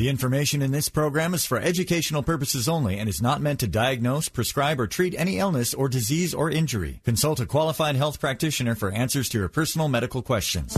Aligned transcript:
The 0.00 0.08
information 0.08 0.62
in 0.62 0.72
this 0.72 0.88
program 0.88 1.34
is 1.34 1.44
for 1.44 1.58
educational 1.58 2.22
purposes 2.22 2.70
only 2.70 2.98
and 2.98 3.06
is 3.06 3.20
not 3.20 3.42
meant 3.42 3.60
to 3.60 3.66
diagnose, 3.68 4.30
prescribe, 4.30 4.80
or 4.80 4.86
treat 4.86 5.14
any 5.14 5.36
illness 5.36 5.74
or 5.74 5.90
disease 5.90 6.32
or 6.32 6.50
injury. 6.50 7.02
Consult 7.04 7.38
a 7.38 7.44
qualified 7.44 7.96
health 7.96 8.18
practitioner 8.18 8.74
for 8.74 8.90
answers 8.90 9.28
to 9.28 9.38
your 9.38 9.50
personal 9.50 9.88
medical 9.88 10.22
questions. 10.22 10.72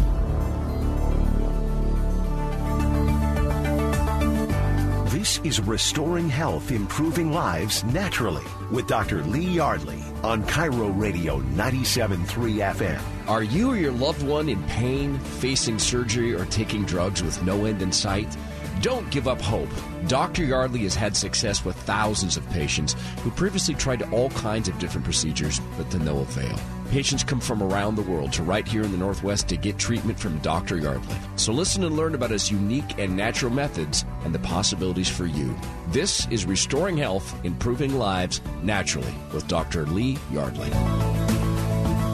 This 5.12 5.38
is 5.44 5.60
Restoring 5.60 6.28
Health, 6.28 6.72
Improving 6.72 7.30
Lives 7.32 7.84
Naturally 7.84 8.42
with 8.72 8.88
Dr. 8.88 9.22
Lee 9.22 9.46
Yardley 9.46 10.02
on 10.24 10.42
KIRO 10.42 11.00
Radio 11.00 11.40
97.3 11.54 12.26
FM. 12.74 13.00
Are 13.28 13.44
you 13.44 13.70
or 13.70 13.76
your 13.76 13.92
loved 13.92 14.24
one 14.24 14.48
in 14.48 14.60
pain, 14.64 15.16
facing 15.20 15.78
surgery, 15.78 16.34
or 16.34 16.44
taking 16.46 16.84
drugs 16.84 17.22
with 17.22 17.40
no 17.44 17.66
end 17.66 17.82
in 17.82 17.92
sight? 17.92 18.36
Don't 18.82 19.08
give 19.12 19.28
up 19.28 19.40
hope. 19.40 19.68
Dr. 20.08 20.44
Yardley 20.44 20.80
has 20.80 20.96
had 20.96 21.16
success 21.16 21.64
with 21.64 21.76
thousands 21.76 22.36
of 22.36 22.48
patients 22.50 22.96
who 23.20 23.30
previously 23.30 23.76
tried 23.76 24.02
all 24.12 24.28
kinds 24.30 24.68
of 24.68 24.76
different 24.80 25.04
procedures, 25.04 25.60
but 25.78 25.88
to 25.92 26.00
no 26.00 26.18
avail. 26.18 26.58
Patients 26.90 27.22
come 27.22 27.38
from 27.38 27.62
around 27.62 27.94
the 27.94 28.02
world 28.02 28.32
to 28.32 28.42
right 28.42 28.66
here 28.66 28.82
in 28.82 28.90
the 28.90 28.98
Northwest 28.98 29.48
to 29.48 29.56
get 29.56 29.78
treatment 29.78 30.18
from 30.18 30.36
Dr. 30.38 30.78
Yardley. 30.78 31.16
So 31.36 31.52
listen 31.52 31.84
and 31.84 31.96
learn 31.96 32.16
about 32.16 32.32
his 32.32 32.50
unique 32.50 32.98
and 32.98 33.16
natural 33.16 33.52
methods 33.52 34.04
and 34.24 34.34
the 34.34 34.40
possibilities 34.40 35.08
for 35.08 35.26
you. 35.26 35.56
This 35.90 36.26
is 36.26 36.44
Restoring 36.44 36.96
Health, 36.96 37.38
Improving 37.44 37.96
Lives 37.96 38.40
Naturally 38.64 39.14
with 39.32 39.46
Dr. 39.46 39.86
Lee 39.86 40.18
Yardley. 40.32 40.70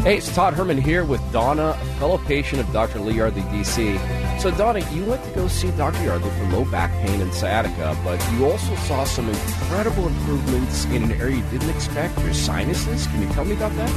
Hey, 0.05 0.19
it's 0.19 0.33
Todd 0.35 0.53
Herman 0.53 0.79
here 0.79 1.05
with 1.05 1.23
Donna, 1.33 1.71
a 1.71 1.99
fellow 1.99 2.19
patient 2.19 2.61
of 2.61 2.71
Dr. 2.75 3.01
Lee 3.01 3.15
Yardley, 3.15 3.43
D.C. 3.51 3.99
So, 4.39 4.53
Donna, 4.53 4.89
you 4.93 5.05
went 5.05 5.25
to 5.25 5.31
go 5.33 5.49
see 5.49 5.73
Dr. 5.73 6.05
Yardley 6.05 6.31
for 6.31 6.45
low 6.57 6.65
back 6.67 6.93
pain 7.05 7.21
and 7.21 7.35
sciatica, 7.35 7.99
but 8.05 8.25
you 8.33 8.47
also 8.47 8.73
saw 8.77 9.03
some 9.03 9.29
incredible 9.29 10.07
improvements 10.07 10.85
in 10.85 11.03
an 11.03 11.13
area 11.13 11.39
you 11.39 11.43
didn't 11.51 11.71
expect, 11.71 12.17
your 12.21 12.33
sinuses. 12.33 13.09
Can 13.09 13.23
you 13.23 13.29
tell 13.31 13.45
me 13.45 13.55
about 13.57 13.75
that? 13.75 13.91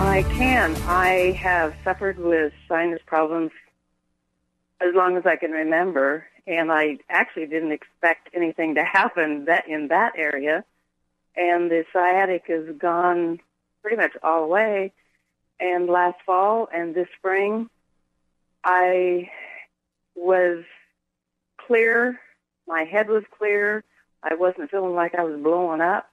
I 0.00 0.22
can. 0.34 0.76
I 0.86 1.32
have 1.32 1.74
suffered 1.82 2.18
with 2.18 2.52
sinus 2.68 3.00
problems 3.06 3.52
as 4.82 4.94
long 4.94 5.16
as 5.16 5.24
I 5.24 5.36
can 5.36 5.52
remember, 5.52 6.26
and 6.46 6.70
I 6.70 6.98
actually 7.08 7.46
didn't 7.46 7.72
expect 7.72 8.28
anything 8.34 8.74
to 8.74 8.84
happen 8.84 9.46
that 9.46 9.66
in 9.66 9.88
that 9.88 10.12
area. 10.18 10.62
And 11.36 11.70
the 11.70 11.86
sciatic 11.90 12.48
has 12.48 12.76
gone 12.76 13.40
pretty 13.80 13.96
much 13.96 14.12
all 14.22 14.42
the 14.42 14.48
way. 14.48 14.92
And 15.58 15.86
last 15.86 16.18
fall 16.26 16.68
and 16.70 16.94
this 16.94 17.08
spring, 17.16 17.70
I 18.64 19.30
was 20.14 20.64
clear. 21.66 22.18
My 22.66 22.84
head 22.84 23.08
was 23.08 23.24
clear. 23.36 23.84
I 24.22 24.34
wasn't 24.34 24.70
feeling 24.70 24.94
like 24.94 25.14
I 25.14 25.24
was 25.24 25.40
blowing 25.40 25.80
up. 25.80 26.10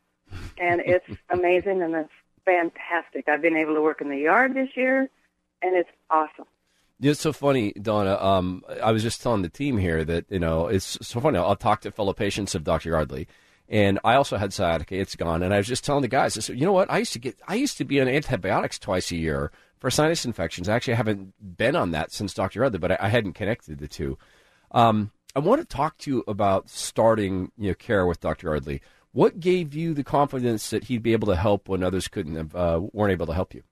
And 0.57 0.81
it's 0.85 1.07
amazing 1.29 1.81
and 1.81 1.95
it's 1.95 2.11
fantastic. 2.47 3.27
I've 3.27 3.41
been 3.41 3.57
able 3.57 3.75
to 3.75 3.81
work 3.81 4.01
in 4.01 4.09
the 4.09 4.17
yard 4.17 4.55
this 4.55 4.69
year, 4.75 5.09
and 5.61 5.75
it's 5.75 5.89
awesome. 6.09 6.45
It's 6.99 7.19
so 7.19 7.31
funny, 7.31 7.73
Donna. 7.73 8.15
Um, 8.15 8.63
I 8.81 8.91
was 8.91 9.03
just 9.03 9.21
telling 9.21 9.43
the 9.43 9.49
team 9.49 9.77
here 9.77 10.03
that 10.03 10.25
you 10.29 10.39
know 10.39 10.67
it's 10.67 10.97
so 11.01 11.19
funny. 11.19 11.37
I'll 11.37 11.55
talk 11.55 11.81
to 11.81 11.91
fellow 11.91 12.13
patients 12.13 12.55
of 12.55 12.63
Dr. 12.63 12.89
Yardley, 12.89 13.27
and 13.69 13.99
I 14.03 14.15
also 14.15 14.37
had 14.37 14.51
sciatica. 14.51 14.95
It's 14.95 15.15
gone, 15.15 15.43
and 15.43 15.53
I 15.53 15.57
was 15.57 15.67
just 15.67 15.83
telling 15.83 16.01
the 16.01 16.07
guys. 16.07 16.37
I 16.37 16.41
said, 16.41 16.57
you 16.57 16.65
know 16.65 16.73
what? 16.73 16.89
I 16.89 16.97
used 16.97 17.13
to 17.13 17.19
get. 17.19 17.39
I 17.47 17.55
used 17.55 17.77
to 17.77 17.85
be 17.85 18.01
on 18.01 18.07
antibiotics 18.07 18.79
twice 18.79 19.11
a 19.11 19.17
year 19.17 19.51
for 19.79 19.89
sinus 19.89 20.25
infections. 20.25 20.69
Actually, 20.69 20.93
I 20.93 20.97
haven't 20.97 21.57
been 21.57 21.75
on 21.75 21.91
that 21.91 22.11
since 22.11 22.33
Dr. 22.33 22.59
Yardley, 22.59 22.79
but 22.79 22.93
I, 22.93 22.97
I 23.01 23.09
hadn't 23.09 23.33
connected 23.33 23.79
the 23.79 23.87
two. 23.87 24.17
Um, 24.71 25.11
I 25.35 25.39
want 25.39 25.61
to 25.61 25.67
talk 25.67 25.97
to 25.99 26.11
you 26.11 26.23
about 26.27 26.69
starting 26.69 27.51
you 27.57 27.69
know, 27.69 27.75
care 27.75 28.05
with 28.05 28.19
Dr. 28.19 28.47
Yardley. 28.47 28.81
What 29.11 29.39
gave 29.39 29.73
you 29.73 29.93
the 29.93 30.03
confidence 30.03 30.69
that 30.69 30.85
he'd 30.85 31.03
be 31.03 31.13
able 31.13 31.27
to 31.27 31.35
help 31.35 31.69
when 31.69 31.83
others 31.83 32.07
couldn't 32.07 32.35
have, 32.35 32.55
uh, 32.55 32.81
weren't 32.91 33.11
able 33.11 33.27
to 33.27 33.33
help 33.33 33.53
you? 33.53 33.63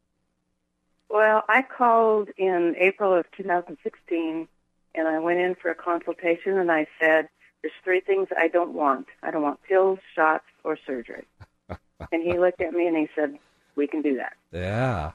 Well, 1.10 1.44
I 1.48 1.62
called 1.62 2.30
in 2.38 2.76
April 2.78 3.14
of 3.14 3.26
2016, 3.38 4.48
and 4.96 5.08
I 5.08 5.20
went 5.20 5.40
in 5.40 5.56
for 5.56 5.70
a 5.70 5.76
consultation, 5.76 6.58
and 6.58 6.72
I 6.72 6.88
said, 7.00 7.30
"There's 7.62 7.74
three 7.84 8.00
things 8.00 8.28
I 8.38 8.48
don't 8.48 8.74
want. 8.74 9.08
I 9.22 9.32
don't 9.32 9.44
want 9.44 9.62
pills, 9.64 10.00
shots, 10.14 10.46
or 10.64 10.78
surgery." 10.86 11.26
and 12.12 12.24
he 12.24 12.38
looked 12.38 12.62
at 12.62 12.74
me 12.74 12.88
and 12.88 12.98
he 12.98 13.08
said, 13.16 13.38
"We 13.76 13.88
can 13.88 14.02
do 14.02 14.18
that." 14.18 14.34
Yeah. 14.52 15.12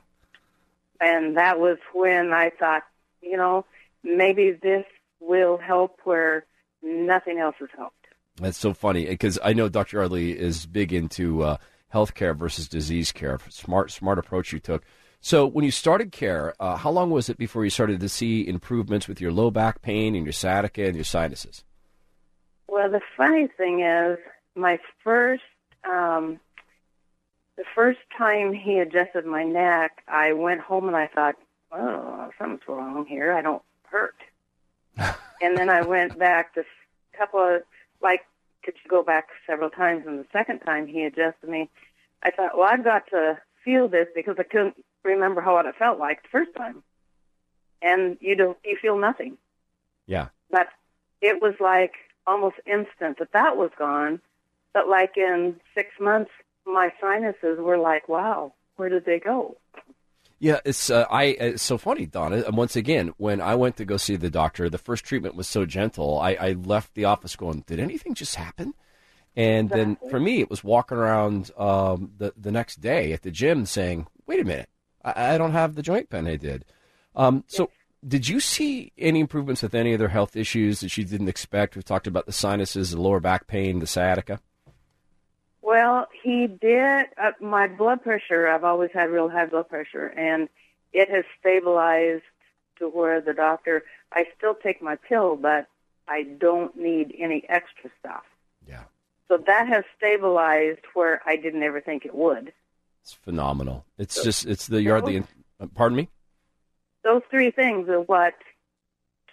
And 1.00 1.36
that 1.36 1.58
was 1.58 1.78
when 1.92 2.32
I 2.32 2.50
thought, 2.50 2.82
you 3.22 3.36
know, 3.36 3.64
maybe 4.02 4.52
this 4.52 4.84
will 5.20 5.56
help 5.58 6.00
where 6.04 6.44
nothing 6.82 7.38
else 7.38 7.56
has 7.60 7.68
helped. 7.76 7.96
That's 8.36 8.58
so 8.58 8.72
funny 8.72 9.06
because 9.06 9.38
I 9.42 9.52
know 9.52 9.68
Dr. 9.68 9.98
Yardley 9.98 10.38
is 10.38 10.66
big 10.66 10.92
into 10.92 11.42
uh, 11.42 11.56
healthcare 11.92 12.36
versus 12.36 12.68
disease 12.68 13.12
care. 13.12 13.38
Smart, 13.48 13.90
smart 13.90 14.18
approach 14.18 14.52
you 14.52 14.58
took. 14.58 14.84
So 15.20 15.46
when 15.46 15.64
you 15.64 15.70
started 15.70 16.12
care, 16.12 16.54
uh, 16.58 16.76
how 16.76 16.90
long 16.90 17.10
was 17.10 17.28
it 17.28 17.36
before 17.36 17.64
you 17.64 17.70
started 17.70 18.00
to 18.00 18.08
see 18.08 18.46
improvements 18.46 19.06
with 19.06 19.20
your 19.20 19.32
low 19.32 19.50
back 19.50 19.82
pain 19.82 20.14
and 20.14 20.24
your 20.24 20.32
sciatica 20.32 20.86
and 20.86 20.94
your 20.94 21.04
sinuses? 21.04 21.64
Well, 22.68 22.90
the 22.90 23.02
funny 23.16 23.48
thing 23.58 23.80
is, 23.80 24.18
my 24.54 24.78
first, 25.04 25.42
um, 25.84 26.40
the 27.56 27.64
first 27.74 28.00
time 28.16 28.52
he 28.52 28.78
adjusted 28.78 29.26
my 29.26 29.44
neck, 29.44 30.02
I 30.08 30.32
went 30.32 30.60
home 30.60 30.86
and 30.86 30.96
I 30.96 31.06
thought, 31.06 31.36
oh, 31.72 32.30
something's 32.38 32.62
wrong 32.66 33.06
here. 33.06 33.32
I 33.32 33.42
don't 33.42 33.62
hurt. 33.84 34.16
and 34.96 35.56
then 35.56 35.68
I 35.68 35.82
went 35.82 36.18
back 36.18 36.54
to 36.54 36.60
a 36.60 37.16
couple 37.16 37.40
of 37.40 37.62
like 38.02 38.22
could 38.62 38.74
you 38.84 38.90
go 38.90 39.02
back 39.02 39.28
several 39.46 39.70
times? 39.70 40.04
And 40.06 40.18
the 40.18 40.26
second 40.32 40.60
time 40.60 40.86
he 40.86 41.04
adjusted 41.04 41.48
me 41.48 41.68
i 42.22 42.30
thought 42.30 42.50
well 42.54 42.68
i've 42.70 42.84
got 42.84 43.06
to 43.06 43.38
feel 43.64 43.88
this 43.88 44.06
because 44.14 44.36
i 44.38 44.42
couldn't 44.42 44.76
remember 45.02 45.40
how 45.40 45.56
it 45.58 45.66
felt 45.78 45.98
like 45.98 46.22
the 46.22 46.28
first 46.28 46.54
time. 46.56 46.82
And 47.82 48.18
you 48.20 48.36
don't 48.36 48.58
you 48.64 48.76
feel 48.80 48.98
nothing. 48.98 49.38
Yeah. 50.06 50.28
But 50.50 50.68
it 51.20 51.40
was 51.40 51.54
like 51.60 51.94
almost 52.26 52.56
instant 52.66 53.18
that 53.18 53.32
that 53.32 53.56
was 53.56 53.70
gone. 53.78 54.20
But 54.74 54.88
like 54.88 55.16
in 55.16 55.56
six 55.74 55.88
months 55.98 56.30
my 56.66 56.90
sinuses 57.00 57.58
were 57.58 57.78
like 57.78 58.08
wow 58.08 58.52
where 58.76 58.88
did 58.88 59.04
they 59.04 59.18
go 59.18 59.56
yeah, 60.42 60.60
it's 60.64 60.88
uh, 60.88 61.04
I. 61.10 61.24
It's 61.24 61.62
so 61.62 61.76
funny, 61.76 62.06
Donna. 62.06 62.42
And 62.46 62.56
once 62.56 62.74
again, 62.74 63.12
when 63.18 63.42
I 63.42 63.54
went 63.56 63.76
to 63.76 63.84
go 63.84 63.98
see 63.98 64.16
the 64.16 64.30
doctor, 64.30 64.70
the 64.70 64.78
first 64.78 65.04
treatment 65.04 65.34
was 65.34 65.46
so 65.46 65.66
gentle. 65.66 66.18
I, 66.18 66.30
I 66.30 66.52
left 66.52 66.94
the 66.94 67.04
office 67.04 67.36
going, 67.36 67.62
"Did 67.66 67.78
anything 67.78 68.14
just 68.14 68.36
happen?" 68.36 68.72
And 69.36 69.68
then 69.68 69.98
for 70.08 70.18
me, 70.18 70.40
it 70.40 70.48
was 70.48 70.64
walking 70.64 70.96
around 70.96 71.50
um, 71.58 72.12
the 72.16 72.32
the 72.38 72.50
next 72.50 72.80
day 72.80 73.12
at 73.12 73.20
the 73.20 73.30
gym 73.30 73.66
saying, 73.66 74.06
"Wait 74.26 74.40
a 74.40 74.44
minute, 74.44 74.70
I, 75.04 75.34
I 75.34 75.38
don't 75.38 75.52
have 75.52 75.74
the 75.74 75.82
joint 75.82 76.08
pain 76.08 76.26
I 76.26 76.36
did." 76.36 76.64
Um, 77.14 77.44
so, 77.46 77.70
did 78.06 78.26
you 78.26 78.40
see 78.40 78.92
any 78.96 79.20
improvements 79.20 79.62
with 79.62 79.74
any 79.74 79.92
other 79.92 80.08
health 80.08 80.36
issues 80.36 80.80
that 80.80 80.96
you 80.96 81.04
didn't 81.04 81.28
expect? 81.28 81.74
We've 81.74 81.84
talked 81.84 82.06
about 82.06 82.24
the 82.24 82.32
sinuses, 82.32 82.92
the 82.92 83.00
lower 83.00 83.20
back 83.20 83.46
pain, 83.46 83.78
the 83.80 83.86
sciatica. 83.86 84.40
Well, 85.62 86.08
he 86.22 86.46
did. 86.46 87.06
Uh, 87.22 87.32
my 87.40 87.66
blood 87.68 88.02
pressure, 88.02 88.48
I've 88.48 88.64
always 88.64 88.90
had 88.92 89.10
real 89.10 89.28
high 89.28 89.46
blood 89.46 89.68
pressure, 89.68 90.06
and 90.06 90.48
it 90.92 91.10
has 91.10 91.24
stabilized 91.38 92.22
to 92.78 92.88
where 92.88 93.20
the 93.20 93.34
doctor, 93.34 93.84
I 94.12 94.24
still 94.36 94.54
take 94.54 94.82
my 94.82 94.96
pill, 94.96 95.36
but 95.36 95.66
I 96.08 96.22
don't 96.22 96.76
need 96.76 97.14
any 97.18 97.44
extra 97.48 97.90
stuff. 98.00 98.24
Yeah. 98.66 98.84
So 99.28 99.36
that 99.46 99.68
has 99.68 99.84
stabilized 99.96 100.80
where 100.94 101.20
I 101.26 101.36
didn't 101.36 101.62
ever 101.62 101.80
think 101.80 102.04
it 102.04 102.14
would. 102.14 102.52
It's 103.02 103.12
phenomenal. 103.12 103.84
It's 103.98 104.16
so, 104.16 104.24
just, 104.24 104.46
it's 104.46 104.66
the, 104.66 104.82
you're 104.82 105.00
the, 105.00 105.24
uh, 105.60 105.66
pardon 105.74 105.96
me? 105.96 106.08
Those 107.04 107.22
three 107.30 107.50
things 107.50 107.88
are 107.88 108.00
what, 108.00 108.34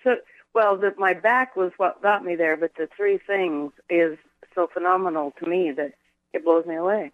so, 0.03 0.17
well, 0.53 0.77
the, 0.77 0.93
my 0.97 1.13
back 1.13 1.55
was 1.55 1.71
what 1.77 2.01
got 2.01 2.23
me 2.23 2.35
there, 2.35 2.57
but 2.57 2.71
the 2.77 2.87
three 2.95 3.17
things 3.17 3.71
is 3.89 4.17
so 4.53 4.67
phenomenal 4.71 5.33
to 5.39 5.49
me 5.49 5.71
that 5.71 5.93
it 6.33 6.43
blows 6.43 6.65
me 6.65 6.75
away. 6.75 7.11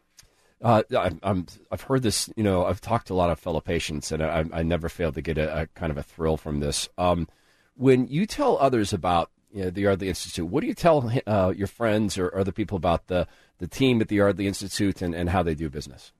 Uh, 0.62 0.84
I'm, 0.98 1.20
i 1.24 1.74
have 1.74 1.82
heard 1.82 2.04
this, 2.04 2.30
you 2.38 2.44
know, 2.44 2.66
I've 2.66 2.80
talked 2.80 3.08
to 3.08 3.14
a 3.14 3.16
lot 3.16 3.30
of 3.30 3.40
fellow 3.40 3.60
patients, 3.60 4.12
and 4.12 4.24
I, 4.24 4.46
I 4.54 4.64
never 4.64 4.88
fail 4.88 5.12
to 5.12 5.22
get 5.22 5.38
a, 5.38 5.62
a, 5.62 5.68
kind 5.68 5.92
of 5.92 5.98
a 5.98 6.04
thrill 6.04 6.38
from 6.38 6.62
this. 6.62 6.88
Um, 6.98 7.28
when 7.76 8.08
you 8.08 8.26
tell 8.26 8.58
others 8.58 8.94
about 8.94 9.30
you 9.52 9.66
know, 9.66 9.70
the 9.70 9.82
Yardley 9.82 10.08
Institute, 10.08 10.48
what 10.48 10.62
do 10.62 10.68
you 10.68 10.74
tell 10.74 11.12
uh, 11.28 11.54
your 11.56 11.68
friends 11.68 12.18
or 12.18 12.36
other 12.38 12.54
people 12.54 12.78
about 12.78 13.08
the, 13.08 13.28
the 13.58 13.68
team 13.68 14.00
at 14.00 14.08
the 14.08 14.16
Yardley 14.16 14.48
Institute 14.48 15.02
and, 15.02 15.14
and 15.14 15.30
how 15.30 15.44
they 15.44 15.54
do 15.54 15.70
business? 15.70 16.14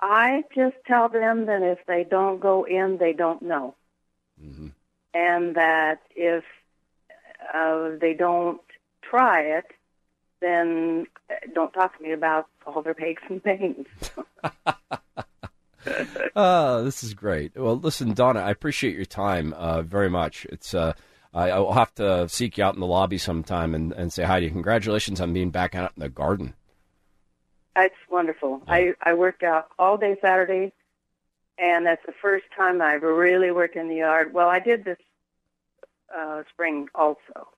I 0.00 0.44
just 0.54 0.76
tell 0.86 1.08
them 1.08 1.46
that 1.46 1.62
if 1.62 1.78
they 1.86 2.04
don't 2.08 2.40
go 2.40 2.64
in, 2.64 2.98
they 2.98 3.12
don't 3.12 3.42
know. 3.42 3.74
Mm-hmm. 4.42 4.68
And 5.12 5.56
that 5.56 6.00
if 6.14 6.44
uh, 7.52 7.90
they 8.00 8.14
don't 8.14 8.60
try 9.02 9.42
it, 9.42 9.66
then 10.40 11.06
uh, 11.30 11.34
don't 11.54 11.72
talk 11.72 11.96
to 11.96 12.02
me 12.02 12.12
about 12.12 12.46
all 12.66 12.82
their 12.82 12.96
aches 13.00 13.22
and 13.28 13.42
pains. 13.42 13.86
oh, 16.36 16.84
this 16.84 17.02
is 17.02 17.14
great. 17.14 17.56
Well, 17.56 17.78
listen, 17.78 18.14
Donna, 18.14 18.40
I 18.40 18.50
appreciate 18.50 18.96
your 18.96 19.04
time 19.04 19.52
uh, 19.54 19.82
very 19.82 20.10
much. 20.10 20.46
It's 20.50 20.74
uh, 20.74 20.94
I, 21.34 21.50
I'll 21.50 21.72
have 21.72 21.94
to 21.96 22.28
seek 22.28 22.58
you 22.58 22.64
out 22.64 22.74
in 22.74 22.80
the 22.80 22.86
lobby 22.86 23.18
sometime 23.18 23.74
and, 23.74 23.92
and 23.92 24.12
say 24.12 24.24
hi 24.24 24.40
to 24.40 24.46
you. 24.46 24.52
Congratulations 24.52 25.20
on 25.20 25.32
being 25.32 25.50
back 25.50 25.74
out 25.74 25.92
in 25.96 26.00
the 26.00 26.08
garden. 26.08 26.54
It's 27.76 27.94
wonderful. 28.10 28.62
Yeah. 28.66 28.74
I, 28.74 28.94
I 29.02 29.14
worked 29.14 29.42
out 29.42 29.68
all 29.78 29.96
day 29.96 30.16
Saturday, 30.20 30.72
and 31.58 31.86
that's 31.86 32.04
the 32.06 32.14
first 32.20 32.46
time 32.56 32.82
I've 32.82 33.02
really 33.02 33.50
worked 33.50 33.76
in 33.76 33.88
the 33.88 33.96
yard. 33.96 34.32
Well, 34.32 34.48
I 34.48 34.58
did 34.58 34.84
this 34.84 34.98
uh, 36.16 36.42
spring 36.52 36.88
also. 36.94 37.48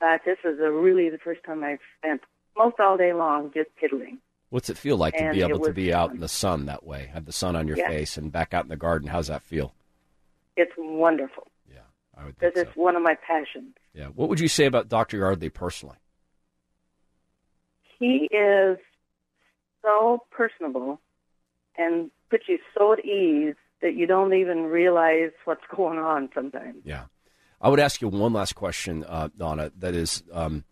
But 0.00 0.22
this 0.24 0.38
is 0.44 0.58
a 0.60 0.70
really 0.70 1.08
the 1.10 1.18
first 1.18 1.42
time 1.44 1.64
I've 1.64 1.78
spent 1.98 2.20
most 2.56 2.78
all 2.78 2.96
day 2.96 3.12
long 3.12 3.50
just 3.54 3.74
piddling. 3.76 4.18
What's 4.50 4.70
it 4.70 4.78
feel 4.78 4.96
like 4.96 5.14
and 5.16 5.28
to 5.28 5.32
be 5.32 5.42
able 5.42 5.64
to 5.64 5.72
be 5.72 5.92
out 5.92 6.12
in 6.12 6.20
the 6.20 6.28
sun 6.28 6.66
that 6.66 6.84
way? 6.84 7.10
Have 7.12 7.24
the 7.24 7.32
sun 7.32 7.56
on 7.56 7.66
your 7.66 7.76
yes. 7.76 7.88
face 7.88 8.16
and 8.16 8.30
back 8.30 8.54
out 8.54 8.64
in 8.64 8.68
the 8.68 8.76
garden. 8.76 9.08
How's 9.08 9.26
that 9.26 9.42
feel? 9.42 9.74
It's 10.56 10.72
wonderful. 10.78 11.48
Yeah, 11.68 11.80
I 12.16 12.26
would. 12.26 12.38
Because 12.38 12.54
so. 12.54 12.60
it's 12.60 12.76
one 12.76 12.94
of 12.94 13.02
my 13.02 13.16
passions. 13.26 13.74
Yeah. 13.94 14.06
What 14.06 14.28
would 14.28 14.38
you 14.38 14.48
say 14.48 14.66
about 14.66 14.88
Dr. 14.88 15.16
Yardley 15.18 15.48
personally? 15.48 15.96
He 17.98 18.28
is 18.30 18.78
so 19.82 20.22
personable 20.30 21.00
and 21.76 22.10
puts 22.30 22.44
you 22.48 22.58
so 22.76 22.92
at 22.92 23.04
ease 23.04 23.54
that 23.82 23.94
you 23.94 24.06
don't 24.06 24.34
even 24.34 24.64
realize 24.64 25.30
what's 25.44 25.64
going 25.76 25.98
on 25.98 26.28
sometimes. 26.34 26.76
Yeah. 26.84 27.04
I 27.64 27.68
would 27.68 27.80
ask 27.80 28.02
you 28.02 28.08
one 28.08 28.34
last 28.34 28.54
question, 28.54 29.04
uh, 29.08 29.30
Donna. 29.34 29.72
That 29.78 29.94
is, 29.94 30.22
um, 30.30 30.64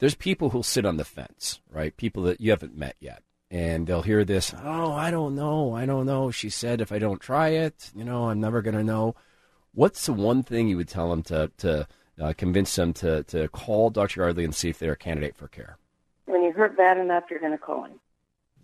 there's 0.00 0.16
people 0.16 0.50
who'll 0.50 0.64
sit 0.64 0.84
on 0.84 0.96
the 0.96 1.04
fence, 1.04 1.60
right? 1.70 1.96
People 1.96 2.24
that 2.24 2.40
you 2.40 2.50
haven't 2.50 2.76
met 2.76 2.96
yet. 2.98 3.22
And 3.48 3.86
they'll 3.86 4.02
hear 4.02 4.24
this, 4.24 4.52
oh, 4.60 4.92
I 4.92 5.12
don't 5.12 5.36
know, 5.36 5.76
I 5.76 5.86
don't 5.86 6.04
know. 6.04 6.32
She 6.32 6.50
said 6.50 6.80
if 6.80 6.90
I 6.90 6.98
don't 6.98 7.20
try 7.20 7.50
it, 7.50 7.92
you 7.94 8.02
know, 8.02 8.28
I'm 8.28 8.40
never 8.40 8.60
going 8.60 8.74
to 8.74 8.82
know. 8.82 9.14
What's 9.72 10.04
the 10.06 10.12
one 10.14 10.42
thing 10.42 10.66
you 10.66 10.76
would 10.76 10.88
tell 10.88 11.10
them 11.10 11.22
to, 11.22 11.52
to 11.58 11.86
uh, 12.20 12.32
convince 12.36 12.74
them 12.74 12.92
to, 12.94 13.22
to 13.22 13.46
call 13.50 13.90
Dr. 13.90 14.22
Yardley 14.22 14.44
and 14.44 14.52
see 14.54 14.68
if 14.68 14.80
they're 14.80 14.94
a 14.94 14.96
candidate 14.96 15.36
for 15.36 15.46
care? 15.46 15.78
When 16.24 16.42
you 16.42 16.50
hurt 16.50 16.76
bad 16.76 16.98
enough, 16.98 17.24
you're 17.30 17.38
going 17.38 17.52
to 17.52 17.58
call 17.58 17.84
him. 17.84 18.00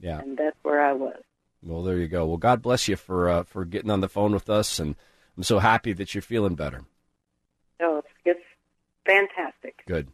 Yeah. 0.01 0.19
And 0.19 0.37
that's 0.37 0.57
where 0.65 0.81
I 0.81 0.95
was. 0.95 1.23
Well, 1.63 1.85
there 1.85 1.99
you 1.99 2.09
go. 2.09 2.27
Well, 2.27 2.39
God 2.39 2.61
bless 2.61 2.89
you 2.89 2.97
for 2.97 3.29
uh, 3.29 3.45
for 3.45 3.65
getting 3.65 3.91
on 3.93 4.01
the 4.01 4.09
phone 4.09 4.33
with 4.33 4.51
us, 4.51 4.81
and 4.81 4.97
I'm 5.37 5.45
so 5.45 5.61
happy 5.61 5.93
that 5.93 6.13
you're 6.13 6.23
feeling 6.23 6.57
better. 6.57 6.83
It's, 9.05 9.15
it's 9.15 9.35
fantastic. 9.35 9.83
Good. 9.87 10.09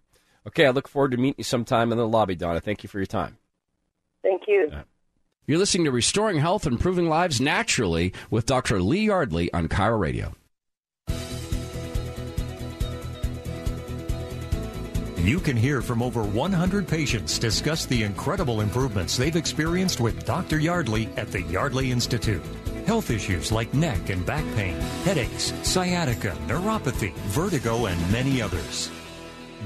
Okay, 0.47 0.67
I 0.67 0.71
look 0.71 0.89
forward 0.89 1.11
to 1.13 1.17
meeting 1.17 1.37
you 1.39 1.45
sometime 1.45 1.93
in 1.93 1.99
the 1.99 2.09
lobby, 2.09 2.35
Donna. 2.35 2.61
Thank 2.61 2.83
you 2.83 2.89
for 2.89 2.99
your 2.99 3.07
time. 3.07 3.39
Thank 4.23 4.43
you. 4.49 4.71
You're 5.47 5.59
listening 5.59 5.85
to 5.85 5.91
Restoring 5.91 6.39
Health, 6.39 6.67
Improving 6.67 7.09
Lives 7.09 7.41
Naturally 7.41 8.13
with 8.31 8.47
Dr. 8.47 8.81
Lee 8.81 9.07
Yardley 9.07 9.53
on 9.53 9.69
KIRO 9.69 9.99
Radio. 9.99 10.35
You 15.19 15.41
can 15.41 15.57
hear 15.57 15.83
from 15.83 16.03
over 16.03 16.23
100 16.23 16.87
patients 16.87 17.39
discuss 17.39 17.85
the 17.85 18.03
incredible 18.03 18.61
improvements 18.61 19.17
they've 19.17 19.37
experienced 19.37 20.01
with 20.01 20.25
Dr. 20.25 20.59
Yardley 20.59 21.09
at 21.17 21.31
the 21.33 21.43
Yardley 21.43 21.91
Institute. 21.91 22.43
Health 22.89 23.11
issues 23.11 23.53
like 23.53 23.75
neck 23.75 24.09
and 24.09 24.25
back 24.25 24.45
pain, 24.57 24.73
headaches, 25.05 25.53
sciatica, 25.63 26.35
neuropathy, 26.47 27.13
vertigo, 27.37 27.85
and 27.85 28.01
many 28.11 28.41
others 28.41 28.91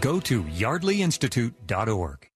go 0.01 0.19
to 0.19 0.43
yardleyinstitute.org. 0.43 2.29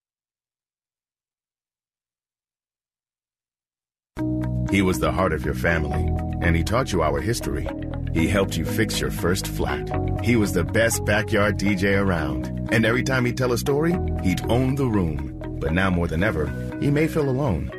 He 4.71 4.83
was 4.83 5.01
the 5.01 5.11
heart 5.11 5.33
of 5.33 5.45
your 5.45 5.55
family, 5.55 6.07
and 6.41 6.55
he 6.55 6.63
taught 6.63 6.93
you 6.93 7.03
our 7.03 7.21
history. 7.21 7.67
He 8.15 8.29
helped 8.29 8.57
you 8.57 8.65
fix 8.65 9.01
your 9.01 9.11
first 9.11 9.49
flat. 9.49 9.91
He 10.23 10.37
was 10.37 10.53
the 10.53 10.63
best 10.63 11.05
backyard 11.05 11.59
DJ 11.59 12.01
around, 12.01 12.69
and 12.71 12.87
every 12.87 13.03
time 13.03 13.25
he'd 13.25 13.37
tell 13.37 13.55
a 13.55 13.59
story, 13.59 13.97
he'd 14.23 14.49
own 14.49 14.77
the 14.77 14.87
room. 14.87 15.59
But 15.59 15.73
now 15.73 15.91
more 15.91 16.07
than 16.07 16.23
ever, 16.23 16.47
he 16.81 16.93
may 16.93 17.09
feel 17.09 17.29
alone. 17.29 17.73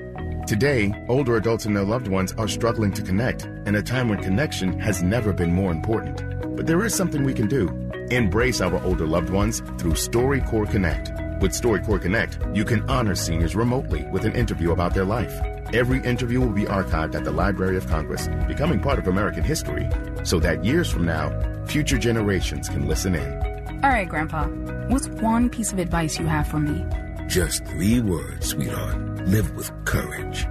Today, 0.47 0.93
older 1.09 1.35
adults 1.35 1.65
and 1.65 1.75
their 1.75 1.83
loved 1.83 2.07
ones 2.07 2.33
are 2.37 2.47
struggling 2.47 2.93
to 2.93 3.01
connect, 3.01 3.43
in 3.65 3.75
a 3.75 3.81
time 3.81 4.07
when 4.07 4.23
connection 4.23 4.79
has 4.79 5.03
never 5.03 5.33
been 5.33 5.51
more 5.51 5.73
important. 5.73 6.55
But 6.55 6.65
there 6.65 6.85
is 6.85 6.95
something 6.95 7.25
we 7.25 7.33
can 7.33 7.49
do. 7.49 7.67
Embrace 8.11 8.61
our 8.61 8.81
older 8.85 9.05
loved 9.05 9.29
ones 9.29 9.59
through 9.77 9.95
StoryCorps 9.95 10.71
Connect. 10.71 11.11
With 11.41 11.51
StoryCorps 11.51 12.01
Connect, 12.01 12.39
you 12.53 12.63
can 12.63 12.89
honor 12.89 13.13
seniors 13.13 13.57
remotely 13.57 14.05
with 14.05 14.23
an 14.23 14.37
interview 14.37 14.71
about 14.71 14.93
their 14.93 15.03
life. 15.03 15.33
Every 15.73 16.01
interview 16.03 16.39
will 16.39 16.53
be 16.53 16.63
archived 16.63 17.15
at 17.15 17.25
the 17.25 17.31
Library 17.31 17.75
of 17.75 17.85
Congress, 17.87 18.29
becoming 18.47 18.79
part 18.79 18.99
of 18.99 19.09
American 19.09 19.43
history, 19.43 19.89
so 20.23 20.39
that 20.39 20.63
years 20.63 20.89
from 20.89 21.03
now, 21.03 21.37
future 21.65 21.97
generations 21.97 22.69
can 22.69 22.87
listen 22.87 23.15
in. 23.15 23.83
All 23.83 23.89
right, 23.89 24.07
Grandpa, 24.07 24.47
what's 24.87 25.09
one 25.09 25.49
piece 25.49 25.73
of 25.73 25.79
advice 25.79 26.17
you 26.17 26.25
have 26.25 26.47
for 26.47 26.59
me? 26.59 26.85
Just 27.27 27.65
three 27.65 27.99
words, 27.99 28.47
sweetheart. 28.47 29.27
Live 29.27 29.53
with 29.55 29.69
courage. 29.83 30.47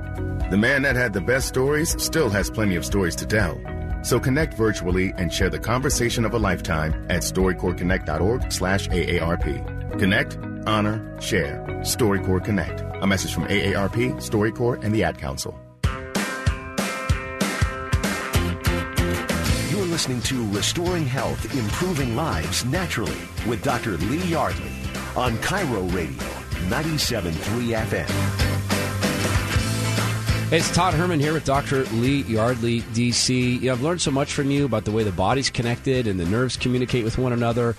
The 0.50 0.58
man 0.58 0.82
that 0.82 0.94
had 0.94 1.14
the 1.14 1.22
best 1.22 1.48
stories 1.48 2.00
still 2.02 2.28
has 2.28 2.50
plenty 2.50 2.76
of 2.76 2.84
stories 2.84 3.16
to 3.16 3.26
tell. 3.26 3.58
So 4.02 4.20
connect 4.20 4.54
virtually 4.54 5.14
and 5.16 5.32
share 5.32 5.48
the 5.48 5.58
conversation 5.58 6.26
of 6.26 6.34
a 6.34 6.38
lifetime 6.38 6.92
at 7.08 7.22
StoryCorpsConnect.org 7.22 8.52
slash 8.52 8.88
AARP. 8.88 9.98
Connect, 9.98 10.38
honor, 10.66 11.18
share. 11.18 11.64
StoryCorps 11.80 12.44
Connect. 12.44 12.82
A 13.02 13.06
message 13.06 13.32
from 13.32 13.44
AARP, 13.44 14.12
StoryCorps, 14.16 14.84
and 14.84 14.94
the 14.94 15.02
Ad 15.02 15.16
Council. 15.16 15.58
You're 19.70 19.86
listening 19.86 20.20
to 20.22 20.46
Restoring 20.52 21.06
Health, 21.06 21.54
Improving 21.54 22.14
Lives 22.16 22.66
Naturally 22.66 23.16
with 23.48 23.62
Dr. 23.62 23.96
Lee 23.96 24.22
Yardley 24.24 24.72
on 25.16 25.38
KIRO 25.38 25.92
Radio, 25.94 26.35
97.3 26.68 27.32
FM. 27.86 28.56
Hey, 30.48 30.58
it's 30.58 30.72
Todd 30.72 30.94
Herman 30.94 31.18
here 31.18 31.32
with 31.32 31.44
Dr. 31.44 31.84
Lee 31.86 32.22
Yardley, 32.22 32.82
DC. 32.82 33.60
You 33.60 33.66
know, 33.66 33.72
I've 33.72 33.82
learned 33.82 34.00
so 34.00 34.10
much 34.10 34.32
from 34.32 34.50
you 34.50 34.64
about 34.64 34.84
the 34.84 34.92
way 34.92 35.02
the 35.02 35.12
body's 35.12 35.50
connected 35.50 36.06
and 36.06 36.20
the 36.20 36.24
nerves 36.24 36.56
communicate 36.56 37.02
with 37.04 37.18
one 37.18 37.32
another, 37.32 37.74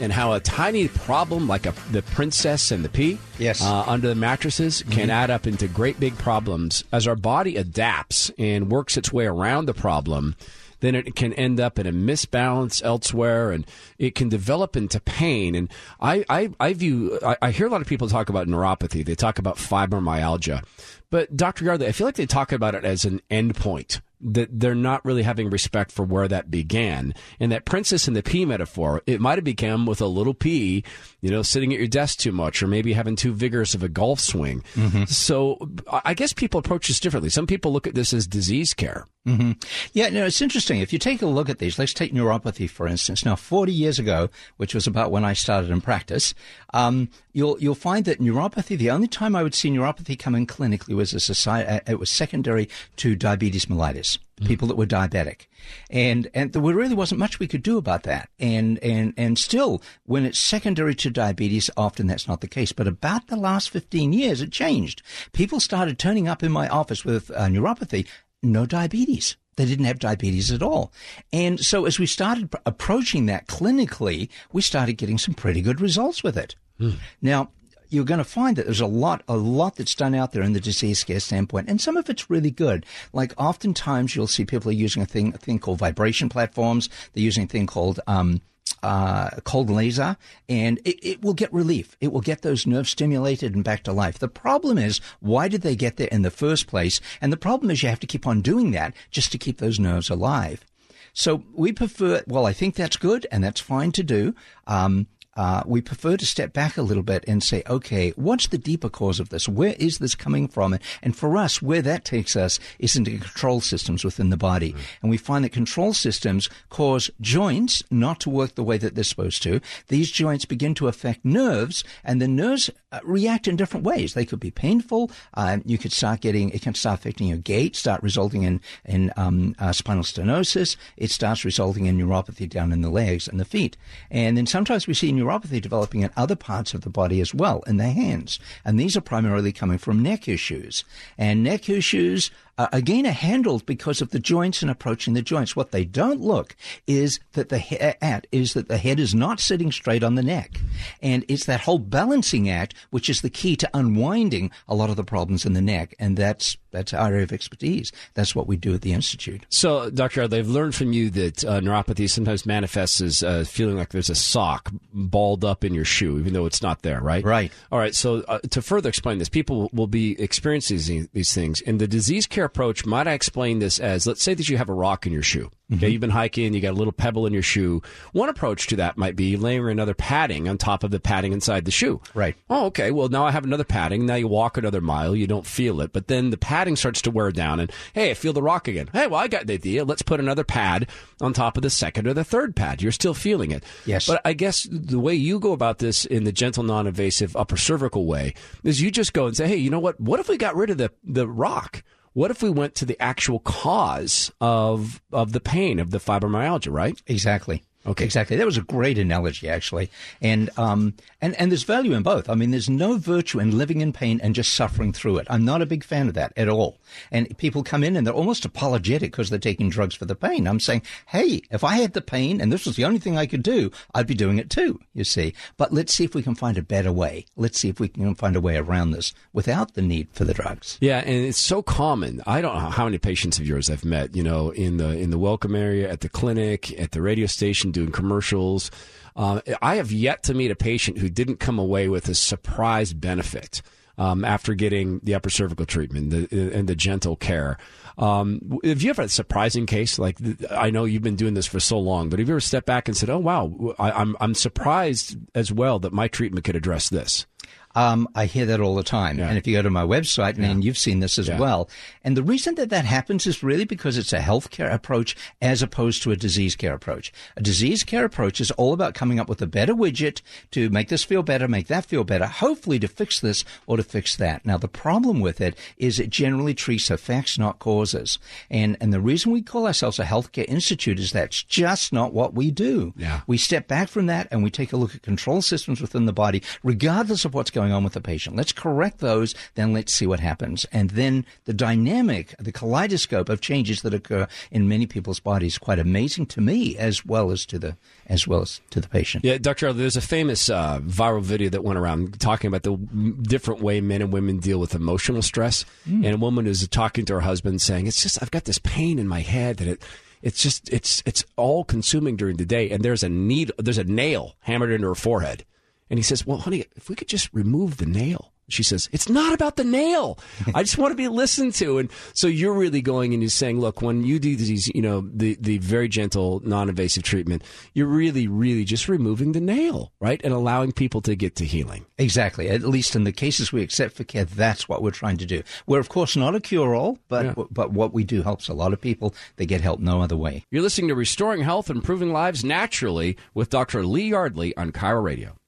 and 0.00 0.12
how 0.12 0.32
a 0.32 0.40
tiny 0.40 0.88
problem 0.88 1.46
like 1.48 1.66
a, 1.66 1.74
the 1.92 2.02
princess 2.02 2.70
and 2.70 2.84
the 2.84 2.88
pea 2.88 3.18
yes. 3.38 3.62
uh, 3.62 3.84
under 3.86 4.08
the 4.08 4.14
mattresses 4.14 4.82
can 4.82 5.02
mm-hmm. 5.02 5.10
add 5.10 5.30
up 5.30 5.46
into 5.46 5.68
great 5.68 6.00
big 6.00 6.16
problems 6.18 6.84
as 6.92 7.06
our 7.06 7.16
body 7.16 7.56
adapts 7.56 8.30
and 8.38 8.70
works 8.70 8.96
its 8.96 9.12
way 9.12 9.26
around 9.26 9.66
the 9.66 9.74
problem 9.74 10.36
then 10.80 10.94
it 10.94 11.14
can 11.14 11.32
end 11.34 11.60
up 11.60 11.78
in 11.78 11.86
a 11.86 11.92
misbalance 11.92 12.82
elsewhere 12.82 13.50
and 13.50 13.66
it 13.98 14.14
can 14.14 14.28
develop 14.28 14.76
into 14.76 15.00
pain. 15.00 15.54
And 15.54 15.70
I, 16.00 16.24
I, 16.28 16.50
I 16.58 16.72
view, 16.74 17.18
I, 17.24 17.36
I 17.42 17.50
hear 17.50 17.66
a 17.66 17.70
lot 17.70 17.80
of 17.80 17.86
people 17.86 18.08
talk 18.08 18.28
about 18.28 18.48
neuropathy. 18.48 19.04
They 19.04 19.14
talk 19.14 19.38
about 19.38 19.56
fibromyalgia. 19.56 20.64
But 21.10 21.36
Dr. 21.36 21.64
Yardley, 21.64 21.88
I 21.88 21.92
feel 21.92 22.06
like 22.06 22.16
they 22.16 22.26
talk 22.26 22.52
about 22.52 22.74
it 22.74 22.84
as 22.84 23.04
an 23.04 23.20
endpoint 23.30 24.00
that 24.22 24.60
they're 24.60 24.74
not 24.74 25.04
really 25.04 25.22
having 25.22 25.50
respect 25.50 25.90
for 25.90 26.04
where 26.04 26.28
that 26.28 26.50
began. 26.50 27.14
And 27.38 27.50
that 27.52 27.64
princess 27.64 28.06
and 28.06 28.14
the 28.14 28.22
pea 28.22 28.44
metaphor, 28.44 29.02
it 29.06 29.20
might 29.20 29.38
have 29.38 29.44
become 29.44 29.86
with 29.86 30.00
a 30.00 30.06
little 30.06 30.34
pea, 30.34 30.84
you 31.20 31.30
know, 31.30 31.42
sitting 31.42 31.72
at 31.72 31.78
your 31.78 31.88
desk 31.88 32.18
too 32.18 32.32
much 32.32 32.62
or 32.62 32.66
maybe 32.66 32.92
having 32.92 33.16
too 33.16 33.32
vigorous 33.32 33.74
of 33.74 33.82
a 33.82 33.88
golf 33.88 34.20
swing. 34.20 34.62
Mm-hmm. 34.74 35.04
So 35.04 35.70
I 36.04 36.14
guess 36.14 36.32
people 36.32 36.60
approach 36.60 36.88
this 36.88 37.00
differently. 37.00 37.30
Some 37.30 37.46
people 37.46 37.72
look 37.72 37.86
at 37.86 37.94
this 37.94 38.12
as 38.12 38.26
disease 38.26 38.74
care. 38.74 39.06
Mm-hmm. 39.26 39.52
Yeah, 39.92 40.08
no, 40.08 40.24
it's 40.24 40.40
interesting. 40.40 40.80
If 40.80 40.94
you 40.94 40.98
take 40.98 41.20
a 41.20 41.26
look 41.26 41.50
at 41.50 41.58
these, 41.58 41.78
let's 41.78 41.92
take 41.92 42.14
neuropathy, 42.14 42.68
for 42.70 42.88
instance. 42.88 43.22
Now, 43.22 43.36
40 43.36 43.70
years 43.70 43.98
ago, 43.98 44.30
which 44.56 44.74
was 44.74 44.86
about 44.86 45.10
when 45.10 45.26
I 45.26 45.34
started 45.34 45.70
in 45.70 45.82
practice, 45.82 46.32
um, 46.72 47.10
you'll, 47.34 47.60
you'll 47.60 47.74
find 47.74 48.06
that 48.06 48.18
neuropathy, 48.18 48.78
the 48.78 48.90
only 48.90 49.08
time 49.08 49.36
I 49.36 49.42
would 49.42 49.54
see 49.54 49.70
neuropathy 49.70 50.18
come 50.18 50.34
in 50.34 50.46
clinically 50.46 50.94
was 50.94 51.12
a 51.12 51.20
society, 51.20 51.68
uh, 51.68 51.80
it 51.86 51.98
was 51.98 52.10
secondary 52.10 52.70
to 52.96 53.14
diabetes 53.14 53.66
mellitus, 53.66 54.16
mm-hmm. 54.16 54.46
people 54.46 54.66
that 54.68 54.78
were 54.78 54.86
diabetic. 54.86 55.48
And, 55.90 56.30
and 56.32 56.54
there 56.54 56.62
really 56.62 56.94
wasn't 56.94 57.18
much 57.18 57.38
we 57.38 57.46
could 57.46 57.62
do 57.62 57.76
about 57.76 58.04
that. 58.04 58.30
And, 58.38 58.78
and, 58.78 59.12
and 59.18 59.38
still, 59.38 59.82
when 60.06 60.24
it's 60.24 60.40
secondary 60.40 60.94
to 60.94 61.10
diabetes, 61.10 61.68
often 61.76 62.06
that's 62.06 62.26
not 62.26 62.40
the 62.40 62.48
case. 62.48 62.72
But 62.72 62.88
about 62.88 63.26
the 63.26 63.36
last 63.36 63.68
15 63.68 64.14
years, 64.14 64.40
it 64.40 64.50
changed. 64.50 65.02
People 65.34 65.60
started 65.60 65.98
turning 65.98 66.26
up 66.26 66.42
in 66.42 66.50
my 66.50 66.68
office 66.68 67.04
with 67.04 67.30
uh, 67.32 67.48
neuropathy 67.48 68.06
no 68.42 68.66
diabetes. 68.66 69.36
They 69.56 69.66
didn't 69.66 69.84
have 69.84 69.98
diabetes 69.98 70.50
at 70.50 70.62
all. 70.62 70.92
And 71.32 71.60
so 71.60 71.84
as 71.84 71.98
we 71.98 72.06
started 72.06 72.54
approaching 72.64 73.26
that 73.26 73.46
clinically, 73.46 74.30
we 74.52 74.62
started 74.62 74.94
getting 74.94 75.18
some 75.18 75.34
pretty 75.34 75.60
good 75.60 75.80
results 75.80 76.22
with 76.22 76.36
it. 76.38 76.54
Mm. 76.80 76.96
Now, 77.20 77.50
you're 77.90 78.04
going 78.04 78.18
to 78.18 78.24
find 78.24 78.56
that 78.56 78.64
there's 78.64 78.80
a 78.80 78.86
lot, 78.86 79.22
a 79.28 79.36
lot 79.36 79.76
that's 79.76 79.94
done 79.94 80.14
out 80.14 80.32
there 80.32 80.42
in 80.42 80.52
the 80.52 80.60
disease 80.60 81.04
care 81.04 81.20
standpoint, 81.20 81.68
and 81.68 81.80
some 81.80 81.96
of 81.96 82.08
it's 82.08 82.30
really 82.30 82.50
good. 82.50 82.86
Like 83.12 83.34
oftentimes 83.36 84.14
you'll 84.14 84.28
see 84.28 84.44
people 84.44 84.70
are 84.70 84.74
using 84.74 85.02
a 85.02 85.06
thing, 85.06 85.34
a 85.34 85.38
thing 85.38 85.58
called 85.58 85.78
vibration 85.78 86.28
platforms. 86.28 86.88
They're 87.12 87.24
using 87.24 87.44
a 87.44 87.48
thing 87.48 87.66
called 87.66 88.00
um, 88.06 88.40
uh, 88.82 89.30
cold 89.44 89.70
laser, 89.70 90.16
and 90.48 90.78
it, 90.84 90.98
it, 91.06 91.22
will 91.22 91.34
get 91.34 91.52
relief. 91.52 91.96
It 92.00 92.12
will 92.12 92.20
get 92.20 92.42
those 92.42 92.66
nerves 92.66 92.90
stimulated 92.90 93.54
and 93.54 93.64
back 93.64 93.82
to 93.84 93.92
life. 93.92 94.18
The 94.18 94.28
problem 94.28 94.78
is, 94.78 95.00
why 95.20 95.48
did 95.48 95.62
they 95.62 95.76
get 95.76 95.96
there 95.96 96.08
in 96.08 96.22
the 96.22 96.30
first 96.30 96.66
place? 96.66 97.00
And 97.20 97.32
the 97.32 97.36
problem 97.36 97.70
is, 97.70 97.82
you 97.82 97.88
have 97.88 98.00
to 98.00 98.06
keep 98.06 98.26
on 98.26 98.40
doing 98.40 98.70
that 98.70 98.94
just 99.10 99.32
to 99.32 99.38
keep 99.38 99.58
those 99.58 99.78
nerves 99.78 100.08
alive. 100.08 100.64
So 101.12 101.42
we 101.52 101.72
prefer, 101.72 102.22
well, 102.26 102.46
I 102.46 102.52
think 102.52 102.74
that's 102.74 102.96
good 102.96 103.26
and 103.30 103.42
that's 103.42 103.60
fine 103.60 103.92
to 103.92 104.02
do. 104.02 104.34
Um, 104.66 105.08
uh, 105.36 105.62
we 105.64 105.80
prefer 105.80 106.16
to 106.16 106.26
step 106.26 106.52
back 106.52 106.76
a 106.76 106.82
little 106.82 107.02
bit 107.02 107.24
and 107.28 107.42
say, 107.42 107.62
okay, 107.68 108.10
what's 108.16 108.48
the 108.48 108.58
deeper 108.58 108.88
cause 108.88 109.20
of 109.20 109.28
this? 109.28 109.48
Where 109.48 109.74
is 109.78 109.98
this 109.98 110.14
coming 110.14 110.48
from? 110.48 110.78
And 111.02 111.16
for 111.16 111.36
us, 111.36 111.62
where 111.62 111.82
that 111.82 112.04
takes 112.04 112.36
us 112.36 112.58
is 112.78 112.96
into 112.96 113.12
control 113.12 113.60
systems 113.60 114.04
within 114.04 114.30
the 114.30 114.36
body. 114.36 114.72
Mm-hmm. 114.72 114.80
And 115.02 115.10
we 115.10 115.16
find 115.16 115.44
that 115.44 115.52
control 115.52 115.94
systems 115.94 116.48
cause 116.68 117.10
joints 117.20 117.82
not 117.90 118.20
to 118.20 118.30
work 118.30 118.54
the 118.54 118.64
way 118.64 118.78
that 118.78 118.94
they're 118.94 119.04
supposed 119.04 119.42
to. 119.44 119.60
These 119.88 120.10
joints 120.10 120.44
begin 120.44 120.74
to 120.74 120.88
affect 120.88 121.24
nerves, 121.24 121.84
and 122.04 122.20
the 122.20 122.28
nerves 122.28 122.70
uh, 122.92 123.00
react 123.04 123.46
in 123.46 123.56
different 123.56 123.84
ways. 123.84 124.14
They 124.14 124.24
could 124.24 124.40
be 124.40 124.50
painful. 124.50 125.10
Uh, 125.34 125.58
you 125.64 125.78
could 125.78 125.92
start 125.92 126.20
getting, 126.20 126.50
it 126.50 126.62
can 126.62 126.74
start 126.74 126.98
affecting 126.98 127.28
your 127.28 127.38
gait, 127.38 127.76
start 127.76 128.02
resulting 128.02 128.42
in, 128.42 128.60
in 128.84 129.12
um, 129.16 129.54
uh, 129.58 129.72
spinal 129.72 130.02
stenosis. 130.02 130.76
It 130.96 131.10
starts 131.10 131.44
resulting 131.44 131.86
in 131.86 131.98
neuropathy 131.98 132.48
down 132.48 132.72
in 132.72 132.82
the 132.82 132.90
legs 132.90 133.28
and 133.28 133.38
the 133.38 133.44
feet. 133.44 133.76
And 134.10 134.36
then 134.36 134.46
sometimes 134.46 134.86
we 134.86 134.94
see 134.94 135.12
neuropathy 135.12 135.60
developing 135.60 136.00
in 136.00 136.10
other 136.16 136.36
parts 136.36 136.74
of 136.74 136.80
the 136.80 136.90
body 136.90 137.20
as 137.20 137.34
well, 137.34 137.62
in 137.66 137.76
the 137.76 137.90
hands. 137.90 138.38
And 138.64 138.78
these 138.78 138.96
are 138.96 139.00
primarily 139.00 139.52
coming 139.52 139.78
from 139.78 140.02
neck 140.02 140.28
issues. 140.28 140.84
And 141.16 141.44
neck 141.44 141.68
issues 141.68 142.30
uh, 142.60 142.68
again 142.74 143.06
are 143.06 143.10
handled 143.12 143.64
because 143.64 144.02
of 144.02 144.10
the 144.10 144.18
joints 144.18 144.60
and 144.60 144.70
approaching 144.70 145.14
the 145.14 145.22
joints. 145.22 145.56
What 145.56 145.70
they 145.70 145.86
don't 145.86 146.20
look 146.20 146.54
is 146.86 147.18
that 147.32 147.48
the 147.48 147.56
he- 147.56 147.78
at 147.78 148.26
is 148.30 148.52
that 148.52 148.68
the 148.68 148.76
head 148.76 149.00
is 149.00 149.14
not 149.14 149.40
sitting 149.40 149.72
straight 149.72 150.04
on 150.04 150.14
the 150.14 150.22
neck, 150.22 150.60
and 151.00 151.24
it's 151.26 151.46
that 151.46 151.62
whole 151.62 151.78
balancing 151.78 152.50
act 152.50 152.74
which 152.90 153.08
is 153.08 153.22
the 153.22 153.30
key 153.30 153.56
to 153.56 153.70
unwinding 153.72 154.50
a 154.68 154.74
lot 154.74 154.90
of 154.90 154.96
the 154.96 155.04
problems 155.04 155.46
in 155.46 155.54
the 155.54 155.62
neck, 155.62 155.94
and 155.98 156.18
that's 156.18 156.58
that's 156.70 156.92
our 156.92 157.08
area 157.08 157.24
of 157.24 157.32
expertise. 157.32 157.92
That's 158.14 158.34
what 158.34 158.46
we 158.46 158.56
do 158.56 158.74
at 158.74 158.82
the 158.82 158.92
institute. 158.92 159.44
So, 159.48 159.90
Doctor, 159.90 160.28
they've 160.28 160.46
learned 160.46 160.74
from 160.74 160.92
you 160.92 161.10
that 161.10 161.44
uh, 161.44 161.60
neuropathy 161.60 162.08
sometimes 162.08 162.46
manifests 162.46 163.00
as 163.00 163.22
uh, 163.22 163.44
feeling 163.46 163.76
like 163.76 163.90
there's 163.90 164.10
a 164.10 164.14
sock 164.14 164.70
balled 164.92 165.44
up 165.44 165.64
in 165.64 165.74
your 165.74 165.84
shoe, 165.84 166.18
even 166.18 166.32
though 166.32 166.46
it's 166.46 166.62
not 166.62 166.82
there, 166.82 167.00
right? 167.00 167.24
Right. 167.24 167.52
All 167.72 167.78
right. 167.78 167.94
So, 167.94 168.20
uh, 168.28 168.38
to 168.50 168.62
further 168.62 168.88
explain 168.88 169.18
this, 169.18 169.28
people 169.28 169.70
will 169.72 169.86
be 169.86 170.20
experiencing 170.20 171.08
these 171.12 171.34
things, 171.34 171.60
and 171.62 171.80
the 171.80 171.88
disease 171.88 172.26
care 172.26 172.48
approach, 172.50 172.84
might 172.84 173.08
I 173.08 173.12
explain 173.12 173.58
this 173.60 173.78
as 173.78 174.06
let's 174.06 174.22
say 174.22 174.34
that 174.34 174.48
you 174.48 174.56
have 174.58 174.68
a 174.68 174.74
rock 174.74 175.06
in 175.06 175.12
your 175.12 175.22
shoe. 175.22 175.50
Okay, 175.72 175.76
mm-hmm. 175.76 175.92
you've 175.92 176.00
been 176.00 176.10
hiking, 176.10 176.52
you 176.52 176.60
got 176.60 176.72
a 176.72 176.72
little 176.72 176.92
pebble 176.92 177.26
in 177.26 177.32
your 177.32 177.44
shoe. 177.44 177.80
One 178.12 178.28
approach 178.28 178.66
to 178.68 178.76
that 178.76 178.98
might 178.98 179.14
be 179.14 179.36
layering 179.36 179.70
another 179.70 179.94
padding 179.94 180.48
on 180.48 180.58
top 180.58 180.82
of 180.82 180.90
the 180.90 180.98
padding 180.98 181.32
inside 181.32 181.64
the 181.64 181.70
shoe. 181.70 182.00
Right. 182.12 182.34
Oh, 182.48 182.66
okay. 182.66 182.90
Well, 182.90 183.08
now 183.08 183.24
I 183.24 183.30
have 183.30 183.44
another 183.44 183.62
padding. 183.62 184.04
Now 184.04 184.16
you 184.16 184.26
walk 184.26 184.56
another 184.56 184.80
mile, 184.80 185.14
you 185.14 185.28
don't 185.28 185.46
feel 185.46 185.80
it, 185.80 185.92
but 185.92 186.08
then 186.08 186.30
the 186.30 186.36
padding 186.36 186.74
starts 186.74 187.02
to 187.02 187.12
wear 187.12 187.30
down, 187.30 187.60
and 187.60 187.70
hey, 187.92 188.10
I 188.10 188.14
feel 188.14 188.32
the 188.32 188.42
rock 188.42 188.66
again. 188.66 188.90
Hey, 188.92 189.06
well, 189.06 189.20
I 189.20 189.28
got 189.28 189.46
the 189.46 189.54
idea. 189.54 189.84
Let's 189.84 190.02
put 190.02 190.18
another 190.18 190.42
pad 190.42 190.88
on 191.20 191.32
top 191.32 191.56
of 191.56 191.62
the 191.62 191.70
second 191.70 192.08
or 192.08 192.14
the 192.14 192.24
third 192.24 192.56
pad. 192.56 192.82
You're 192.82 192.90
still 192.90 193.14
feeling 193.14 193.52
it. 193.52 193.62
Yes. 193.86 194.08
But 194.08 194.22
I 194.24 194.32
guess 194.32 194.66
the 194.68 194.98
way 194.98 195.14
you 195.14 195.38
go 195.38 195.52
about 195.52 195.78
this 195.78 196.04
in 196.04 196.24
the 196.24 196.32
gentle, 196.32 196.64
non-invasive 196.64 197.36
upper 197.36 197.56
cervical 197.56 198.06
way 198.06 198.34
is 198.64 198.80
you 198.80 198.90
just 198.90 199.12
go 199.12 199.26
and 199.26 199.36
say, 199.36 199.46
hey, 199.46 199.56
you 199.56 199.70
know 199.70 199.78
what? 199.78 200.00
What 200.00 200.18
if 200.18 200.28
we 200.28 200.36
got 200.36 200.56
rid 200.56 200.70
of 200.70 200.78
the 200.78 200.90
the 201.04 201.28
rock? 201.28 201.84
What 202.12 202.30
if 202.30 202.42
we 202.42 202.50
went 202.50 202.74
to 202.76 202.84
the 202.84 203.00
actual 203.00 203.38
cause 203.38 204.32
of 204.40 205.00
of 205.12 205.32
the 205.32 205.40
pain 205.40 205.78
of 205.78 205.90
the 205.90 205.98
fibromyalgia, 205.98 206.72
right? 206.72 207.00
Exactly. 207.06 207.62
Okay, 207.86 208.04
exactly. 208.04 208.36
That 208.36 208.44
was 208.44 208.58
a 208.58 208.62
great 208.62 208.98
analogy, 208.98 209.48
actually, 209.48 209.90
and 210.20 210.50
um, 210.58 210.94
and 211.22 211.34
and 211.40 211.50
there's 211.50 211.62
value 211.62 211.94
in 211.94 212.02
both. 212.02 212.28
I 212.28 212.34
mean, 212.34 212.50
there's 212.50 212.68
no 212.68 212.98
virtue 212.98 213.40
in 213.40 213.56
living 213.56 213.80
in 213.80 213.90
pain 213.90 214.20
and 214.22 214.34
just 214.34 214.52
suffering 214.52 214.92
through 214.92 215.16
it. 215.16 215.26
I'm 215.30 215.46
not 215.46 215.62
a 215.62 215.66
big 215.66 215.82
fan 215.82 216.06
of 216.06 216.14
that 216.14 216.34
at 216.36 216.48
all. 216.48 216.78
And 217.10 217.36
people 217.38 217.62
come 217.62 217.82
in 217.82 217.96
and 217.96 218.06
they're 218.06 218.12
almost 218.12 218.44
apologetic 218.44 219.12
because 219.12 219.30
they're 219.30 219.38
taking 219.38 219.70
drugs 219.70 219.94
for 219.94 220.04
the 220.04 220.14
pain. 220.14 220.46
I'm 220.46 220.60
saying, 220.60 220.82
hey, 221.06 221.40
if 221.50 221.64
I 221.64 221.76
had 221.76 221.94
the 221.94 222.02
pain 222.02 222.40
and 222.40 222.52
this 222.52 222.66
was 222.66 222.76
the 222.76 222.84
only 222.84 222.98
thing 222.98 223.16
I 223.16 223.26
could 223.26 223.42
do, 223.42 223.70
I'd 223.94 224.06
be 224.06 224.14
doing 224.14 224.38
it 224.38 224.50
too. 224.50 224.78
You 224.92 225.04
see, 225.04 225.32
but 225.56 225.72
let's 225.72 225.94
see 225.94 226.04
if 226.04 226.14
we 226.14 226.22
can 226.22 226.34
find 226.34 226.58
a 226.58 226.62
better 226.62 226.92
way. 226.92 227.24
Let's 227.36 227.58
see 227.58 227.70
if 227.70 227.80
we 227.80 227.88
can 227.88 228.14
find 228.14 228.36
a 228.36 228.42
way 228.42 228.56
around 228.56 228.90
this 228.90 229.14
without 229.32 229.72
the 229.72 229.82
need 229.82 230.08
for 230.12 230.24
the 230.24 230.34
drugs. 230.34 230.76
Yeah, 230.82 230.98
and 230.98 231.24
it's 231.24 231.38
so 231.38 231.62
common. 231.62 232.20
I 232.26 232.42
don't 232.42 232.54
know 232.54 232.70
how 232.70 232.84
many 232.84 232.98
patients 232.98 233.38
of 233.38 233.46
yours 233.46 233.70
I've 233.70 233.86
met. 233.86 234.14
You 234.14 234.22
know, 234.22 234.50
in 234.50 234.76
the 234.76 234.90
in 234.90 235.08
the 235.08 235.18
welcome 235.18 235.54
area, 235.54 235.90
at 235.90 236.00
the 236.00 236.10
clinic, 236.10 236.78
at 236.78 236.90
the 236.92 237.00
radio 237.00 237.26
station 237.26 237.69
doing 237.72 237.92
commercials. 237.92 238.70
Uh, 239.16 239.40
I 239.60 239.76
have 239.76 239.92
yet 239.92 240.22
to 240.24 240.34
meet 240.34 240.50
a 240.50 240.56
patient 240.56 240.98
who 240.98 241.08
didn't 241.08 241.38
come 241.40 241.58
away 241.58 241.88
with 241.88 242.08
a 242.08 242.14
surprise 242.14 242.92
benefit 242.92 243.62
um, 243.98 244.24
after 244.24 244.54
getting 244.54 245.00
the 245.02 245.14
upper 245.14 245.28
cervical 245.28 245.66
treatment 245.66 246.10
the, 246.10 246.52
and 246.54 246.68
the 246.68 246.74
gentle 246.74 247.16
care. 247.16 247.58
Um, 247.98 248.58
have 248.64 248.80
you 248.80 248.90
ever 248.90 249.02
had 249.02 249.10
a 249.10 249.12
surprising 249.12 249.66
case? 249.66 249.98
Like, 249.98 250.16
I 250.50 250.70
know 250.70 250.84
you've 250.84 251.02
been 251.02 251.16
doing 251.16 251.34
this 251.34 251.46
for 251.46 251.60
so 251.60 251.78
long, 251.78 252.08
but 252.08 252.18
have 252.18 252.26
you 252.26 252.34
ever 252.34 252.40
stepped 252.40 252.66
back 252.66 252.88
and 252.88 252.96
said, 252.96 253.10
"Oh, 253.10 253.18
wow, 253.18 253.74
I, 253.78 253.90
I'm 253.90 254.16
I'm 254.20 254.34
surprised 254.34 255.18
as 255.34 255.52
well 255.52 255.78
that 255.80 255.92
my 255.92 256.08
treatment 256.08 256.44
could 256.46 256.56
address 256.56 256.88
this"? 256.88 257.26
Um, 257.74 258.08
I 258.14 258.26
hear 258.26 258.46
that 258.46 258.60
all 258.60 258.74
the 258.74 258.82
time. 258.82 259.18
Yeah. 259.18 259.28
And 259.28 259.38
if 259.38 259.46
you 259.46 259.56
go 259.56 259.62
to 259.62 259.70
my 259.70 259.84
website, 259.84 260.38
yeah. 260.38 260.46
and 260.46 260.64
you've 260.64 260.78
seen 260.78 261.00
this 261.00 261.18
as 261.18 261.28
yeah. 261.28 261.38
well. 261.38 261.68
And 262.02 262.16
the 262.16 262.22
reason 262.22 262.56
that 262.56 262.70
that 262.70 262.84
happens 262.84 263.26
is 263.26 263.42
really 263.42 263.64
because 263.64 263.96
it's 263.96 264.12
a 264.12 264.18
healthcare 264.18 264.72
approach 264.72 265.16
as 265.40 265.62
opposed 265.62 266.02
to 266.02 266.10
a 266.10 266.16
disease 266.16 266.56
care 266.56 266.74
approach. 266.74 267.12
A 267.36 267.42
disease 267.42 267.84
care 267.84 268.04
approach 268.04 268.40
is 268.40 268.50
all 268.52 268.72
about 268.72 268.94
coming 268.94 269.20
up 269.20 269.28
with 269.28 269.40
a 269.42 269.46
better 269.46 269.74
widget 269.74 270.20
to 270.50 270.68
make 270.70 270.88
this 270.88 271.04
feel 271.04 271.22
better, 271.22 271.46
make 271.46 271.68
that 271.68 271.84
feel 271.84 272.04
better, 272.04 272.26
hopefully 272.26 272.78
to 272.80 272.88
fix 272.88 273.20
this 273.20 273.44
or 273.66 273.76
to 273.76 273.82
fix 273.82 274.16
that. 274.16 274.44
Now, 274.44 274.56
the 274.56 274.68
problem 274.68 275.20
with 275.20 275.40
it 275.40 275.56
is 275.76 276.00
it 276.00 276.10
generally 276.10 276.54
treats 276.54 276.90
effects, 276.90 277.38
not 277.38 277.58
causes. 277.58 278.18
And, 278.50 278.76
and 278.80 278.92
the 278.92 279.00
reason 279.00 279.32
we 279.32 279.42
call 279.42 279.66
ourselves 279.66 279.98
a 279.98 280.04
healthcare 280.04 280.48
institute 280.48 280.98
is 280.98 281.12
that's 281.12 281.42
just 281.42 281.92
not 281.92 282.12
what 282.12 282.34
we 282.34 282.50
do. 282.50 282.92
Yeah. 282.96 283.20
We 283.26 283.36
step 283.36 283.68
back 283.68 283.88
from 283.88 284.06
that 284.06 284.28
and 284.30 284.42
we 284.42 284.50
take 284.50 284.72
a 284.72 284.76
look 284.76 284.94
at 284.94 285.02
control 285.02 285.42
systems 285.42 285.80
within 285.80 286.06
the 286.06 286.12
body, 286.12 286.42
regardless 286.62 287.24
of 287.24 287.34
what's 287.34 287.50
going 287.50 287.59
going 287.60 287.72
on 287.72 287.84
with 287.84 287.92
the 287.92 288.00
patient. 288.00 288.36
Let's 288.36 288.52
correct 288.52 289.00
those, 289.00 289.34
then 289.54 289.74
let's 289.74 289.92
see 289.92 290.06
what 290.06 290.18
happens. 290.18 290.64
And 290.72 290.90
then 290.90 291.26
the 291.44 291.52
dynamic, 291.52 292.34
the 292.38 292.52
kaleidoscope 292.52 293.28
of 293.28 293.42
changes 293.42 293.82
that 293.82 293.92
occur 293.92 294.26
in 294.50 294.66
many 294.66 294.86
people's 294.86 295.20
bodies 295.20 295.58
quite 295.58 295.78
amazing 295.78 296.24
to 296.26 296.40
me 296.40 296.78
as 296.78 297.04
well 297.04 297.30
as 297.30 297.44
to 297.46 297.58
the 297.58 297.76
as 298.06 298.26
well 298.26 298.40
as 298.40 298.62
to 298.70 298.80
the 298.80 298.88
patient. 298.88 299.26
Yeah, 299.26 299.36
Dr. 299.36 299.74
there's 299.74 299.96
a 299.96 300.00
famous 300.00 300.48
uh, 300.48 300.80
viral 300.80 301.20
video 301.20 301.50
that 301.50 301.62
went 301.62 301.78
around 301.78 302.18
talking 302.18 302.48
about 302.48 302.62
the 302.62 302.76
different 303.20 303.60
way 303.60 303.82
men 303.82 304.00
and 304.00 304.10
women 304.10 304.38
deal 304.38 304.58
with 304.58 304.74
emotional 304.74 305.20
stress. 305.20 305.66
Mm. 305.86 306.06
And 306.06 306.14
a 306.14 306.16
woman 306.16 306.46
is 306.46 306.66
talking 306.68 307.04
to 307.04 307.14
her 307.14 307.20
husband 307.20 307.60
saying, 307.60 307.86
"It's 307.86 308.02
just 308.02 308.22
I've 308.22 308.30
got 308.30 308.44
this 308.44 308.58
pain 308.58 308.98
in 308.98 309.06
my 309.06 309.20
head 309.20 309.58
that 309.58 309.68
it 309.68 309.82
it's 310.22 310.42
just 310.42 310.72
it's 310.72 311.02
it's 311.04 311.24
all 311.36 311.64
consuming 311.64 312.16
during 312.16 312.38
the 312.38 312.46
day 312.46 312.70
and 312.70 312.82
there's 312.82 313.02
a 313.02 313.08
needle 313.08 313.54
there's 313.58 313.78
a 313.78 313.84
nail 313.84 314.34
hammered 314.40 314.70
into 314.70 314.86
her 314.86 314.94
forehead 314.94 315.44
and 315.90 315.98
he 315.98 316.02
says, 316.02 316.26
Well, 316.26 316.38
honey, 316.38 316.64
if 316.76 316.88
we 316.88 316.94
could 316.94 317.08
just 317.08 317.28
remove 317.34 317.76
the 317.76 317.86
nail. 317.86 318.32
She 318.48 318.62
says, 318.62 318.88
It's 318.92 319.08
not 319.08 319.34
about 319.34 319.56
the 319.56 319.64
nail. 319.64 320.18
I 320.54 320.62
just 320.62 320.78
want 320.78 320.92
to 320.92 320.96
be 320.96 321.08
listened 321.08 321.54
to. 321.54 321.78
And 321.78 321.90
so 322.14 322.26
you're 322.26 322.54
really 322.54 322.82
going 322.82 323.12
and 323.12 323.22
you're 323.22 323.30
saying, 323.30 323.60
Look, 323.60 323.82
when 323.82 324.04
you 324.04 324.18
do 324.18 324.36
these, 324.36 324.68
you 324.68 324.82
know, 324.82 325.08
the, 325.12 325.36
the 325.40 325.58
very 325.58 325.88
gentle, 325.88 326.40
non 326.44 326.68
invasive 326.68 327.02
treatment, 327.02 327.42
you're 327.74 327.86
really, 327.86 328.26
really 328.26 328.64
just 328.64 328.88
removing 328.88 329.32
the 329.32 329.40
nail, 329.40 329.92
right? 330.00 330.20
And 330.24 330.32
allowing 330.32 330.72
people 330.72 331.00
to 331.02 331.14
get 331.14 331.36
to 331.36 331.44
healing. 331.44 331.86
Exactly. 331.98 332.48
At 332.48 332.62
least 332.62 332.96
in 332.96 333.04
the 333.04 333.12
cases 333.12 333.52
we 333.52 333.62
accept 333.62 333.94
for 333.94 334.04
care, 334.04 334.24
that's 334.24 334.68
what 334.68 334.82
we're 334.82 334.90
trying 334.90 335.18
to 335.18 335.26
do. 335.26 335.42
We're, 335.66 335.80
of 335.80 335.88
course, 335.88 336.16
not 336.16 336.34
a 336.34 336.40
cure 336.40 336.74
all, 336.74 336.98
but, 337.08 337.26
yeah. 337.26 337.44
but 337.50 337.72
what 337.72 337.92
we 337.92 338.04
do 338.04 338.22
helps 338.22 338.48
a 338.48 338.54
lot 338.54 338.72
of 338.72 338.80
people. 338.80 339.14
They 339.36 339.46
get 339.46 339.60
help 339.60 339.80
no 339.80 340.00
other 340.00 340.16
way. 340.16 340.44
You're 340.50 340.62
listening 340.62 340.88
to 340.88 340.94
Restoring 340.94 341.42
Health, 341.42 341.70
Improving 341.70 342.12
Lives 342.12 342.44
Naturally 342.44 343.16
with 343.34 343.50
Dr. 343.50 343.84
Lee 343.84 344.08
Yardley 344.08 344.56
on 344.56 344.72
KIRO 344.72 345.02
Radio. 345.02 345.39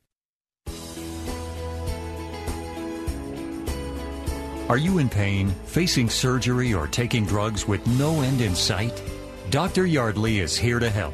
Are 4.72 4.78
you 4.78 4.96
in 5.00 5.10
pain, 5.10 5.50
facing 5.66 6.08
surgery, 6.08 6.72
or 6.72 6.86
taking 6.86 7.26
drugs 7.26 7.68
with 7.68 7.86
no 7.88 8.22
end 8.22 8.40
in 8.40 8.54
sight? 8.54 9.02
Dr. 9.50 9.84
Yardley 9.84 10.38
is 10.40 10.56
here 10.56 10.78
to 10.78 10.88
help. 10.88 11.12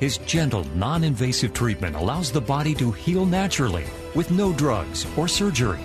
His 0.00 0.18
gentle, 0.18 0.64
non 0.74 1.02
invasive 1.02 1.54
treatment 1.54 1.96
allows 1.96 2.30
the 2.30 2.42
body 2.42 2.74
to 2.74 2.92
heal 2.92 3.24
naturally 3.24 3.86
with 4.14 4.30
no 4.30 4.52
drugs 4.52 5.06
or 5.16 5.28
surgery. 5.28 5.80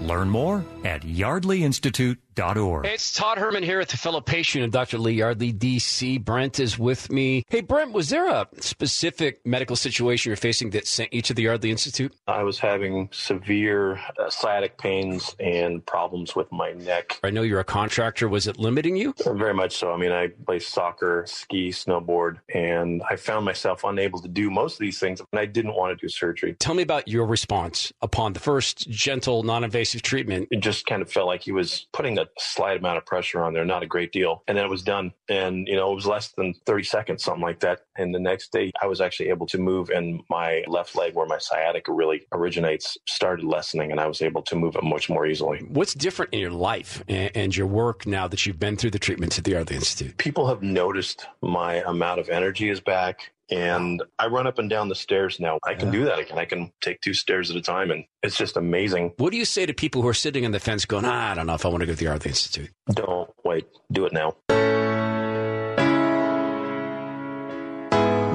Learn 0.00 0.30
more 0.30 0.64
at 0.84 1.02
yardleyinstitute.com 1.02 2.24
Hey, 2.36 2.94
it's 2.94 3.12
Todd 3.12 3.38
Herman 3.38 3.62
here 3.62 3.78
at 3.78 3.88
the 3.88 3.96
fellow 3.96 4.20
patient 4.20 4.64
of 4.64 4.72
Dr. 4.72 4.98
Lee 4.98 5.12
Yardley, 5.12 5.52
DC. 5.52 6.24
Brent 6.24 6.58
is 6.58 6.76
with 6.76 7.12
me. 7.12 7.44
Hey, 7.48 7.60
Brent, 7.60 7.92
was 7.92 8.08
there 8.08 8.28
a 8.28 8.48
specific 8.58 9.46
medical 9.46 9.76
situation 9.76 10.30
you're 10.30 10.36
facing 10.36 10.70
that 10.70 10.88
sent 10.88 11.12
you 11.12 11.22
to 11.22 11.34
the 11.34 11.42
Yardley 11.42 11.70
Institute? 11.70 12.12
I 12.26 12.42
was 12.42 12.58
having 12.58 13.08
severe 13.12 14.00
uh, 14.18 14.30
sciatic 14.30 14.78
pains 14.78 15.36
and 15.38 15.86
problems 15.86 16.34
with 16.34 16.50
my 16.50 16.72
neck. 16.72 17.20
I 17.22 17.30
know 17.30 17.42
you're 17.42 17.60
a 17.60 17.64
contractor. 17.64 18.28
Was 18.28 18.48
it 18.48 18.58
limiting 18.58 18.96
you? 18.96 19.14
Uh, 19.24 19.32
very 19.34 19.54
much 19.54 19.76
so. 19.76 19.92
I 19.92 19.96
mean, 19.96 20.10
I 20.10 20.26
play 20.44 20.58
soccer, 20.58 21.24
ski, 21.28 21.70
snowboard, 21.70 22.38
and 22.52 23.00
I 23.08 23.14
found 23.14 23.44
myself 23.44 23.84
unable 23.84 24.20
to 24.22 24.28
do 24.28 24.50
most 24.50 24.74
of 24.74 24.80
these 24.80 24.98
things, 24.98 25.20
and 25.20 25.38
I 25.38 25.46
didn't 25.46 25.74
want 25.76 25.96
to 25.96 26.04
do 26.04 26.08
surgery. 26.08 26.54
Tell 26.58 26.74
me 26.74 26.82
about 26.82 27.06
your 27.06 27.26
response 27.26 27.92
upon 28.02 28.32
the 28.32 28.40
first 28.40 28.90
gentle, 28.90 29.44
non 29.44 29.62
invasive 29.62 30.02
treatment. 30.02 30.48
It 30.50 30.58
just 30.58 30.73
just 30.74 30.86
kind 30.86 31.02
of 31.02 31.10
felt 31.10 31.26
like 31.26 31.42
he 31.42 31.52
was 31.52 31.86
putting 31.92 32.18
a 32.18 32.26
slight 32.38 32.78
amount 32.78 32.98
of 32.98 33.06
pressure 33.06 33.42
on 33.42 33.54
there, 33.54 33.64
not 33.64 33.82
a 33.82 33.86
great 33.86 34.12
deal. 34.12 34.42
And 34.48 34.58
then 34.58 34.64
it 34.64 34.70
was 34.70 34.82
done. 34.82 35.12
And, 35.28 35.66
you 35.68 35.76
know, 35.76 35.90
it 35.92 35.94
was 35.94 36.06
less 36.06 36.32
than 36.32 36.54
30 36.66 36.82
seconds, 36.84 37.24
something 37.24 37.42
like 37.42 37.60
that. 37.60 37.80
And 37.96 38.14
the 38.14 38.18
next 38.18 38.52
day, 38.52 38.72
I 38.82 38.86
was 38.86 39.00
actually 39.00 39.28
able 39.28 39.46
to 39.46 39.58
move, 39.58 39.90
and 39.90 40.20
my 40.28 40.64
left 40.66 40.96
leg, 40.96 41.14
where 41.14 41.26
my 41.26 41.38
sciatica 41.38 41.92
really 41.92 42.26
originates, 42.32 42.98
started 43.06 43.44
lessening, 43.44 43.92
and 43.92 44.00
I 44.00 44.06
was 44.06 44.20
able 44.20 44.42
to 44.42 44.56
move 44.56 44.76
it 44.76 44.82
much 44.82 45.08
more 45.08 45.26
easily. 45.26 45.60
What's 45.68 45.94
different 45.94 46.34
in 46.34 46.40
your 46.40 46.50
life 46.50 47.02
and 47.08 47.56
your 47.56 47.66
work 47.66 48.06
now 48.06 48.26
that 48.28 48.44
you've 48.44 48.58
been 48.58 48.76
through 48.76 48.90
the 48.90 48.98
treatments 48.98 49.38
at 49.38 49.44
the 49.44 49.52
Yardley 49.52 49.76
Institute? 49.76 50.16
People 50.18 50.48
have 50.48 50.62
noticed 50.62 51.26
my 51.40 51.76
amount 51.86 52.20
of 52.20 52.28
energy 52.28 52.68
is 52.68 52.80
back 52.80 53.32
and 53.50 54.02
I 54.18 54.26
run 54.26 54.46
up 54.46 54.58
and 54.58 54.68
down 54.70 54.88
the 54.88 54.94
stairs 54.94 55.38
now. 55.40 55.58
I 55.64 55.74
can 55.74 55.92
yeah. 55.92 55.98
do 55.98 56.04
that 56.06 56.18
again. 56.18 56.38
I 56.38 56.44
can 56.44 56.72
take 56.80 57.00
two 57.00 57.14
stairs 57.14 57.50
at 57.50 57.56
a 57.56 57.62
time, 57.62 57.90
and 57.90 58.04
it's 58.22 58.36
just 58.36 58.56
amazing. 58.56 59.12
What 59.18 59.30
do 59.30 59.38
you 59.38 59.44
say 59.44 59.66
to 59.66 59.74
people 59.74 60.02
who 60.02 60.08
are 60.08 60.14
sitting 60.14 60.44
on 60.44 60.52
the 60.52 60.60
fence 60.60 60.84
going, 60.84 61.04
ah, 61.04 61.32
I 61.32 61.34
don't 61.34 61.46
know 61.46 61.54
if 61.54 61.64
I 61.64 61.68
want 61.68 61.80
to 61.80 61.86
go 61.86 61.92
to 61.92 61.98
the 61.98 62.04
Yardley 62.04 62.30
Institute? 62.30 62.70
Don't 62.90 63.30
wait. 63.44 63.66
Do 63.92 64.06
it 64.06 64.12
now. 64.12 64.36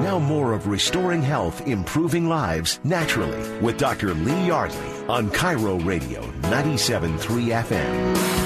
Now, 0.02 0.18
more 0.18 0.54
of 0.54 0.66
Restoring 0.66 1.22
Health, 1.22 1.66
Improving 1.68 2.28
Lives 2.28 2.80
Naturally 2.82 3.58
with 3.60 3.78
Dr. 3.78 4.12
Lee 4.14 4.48
Yardley 4.48 5.06
on 5.08 5.30
KIRO 5.30 5.84
Radio 5.84 6.22
97.3 6.42 7.62
FM. 7.62 8.39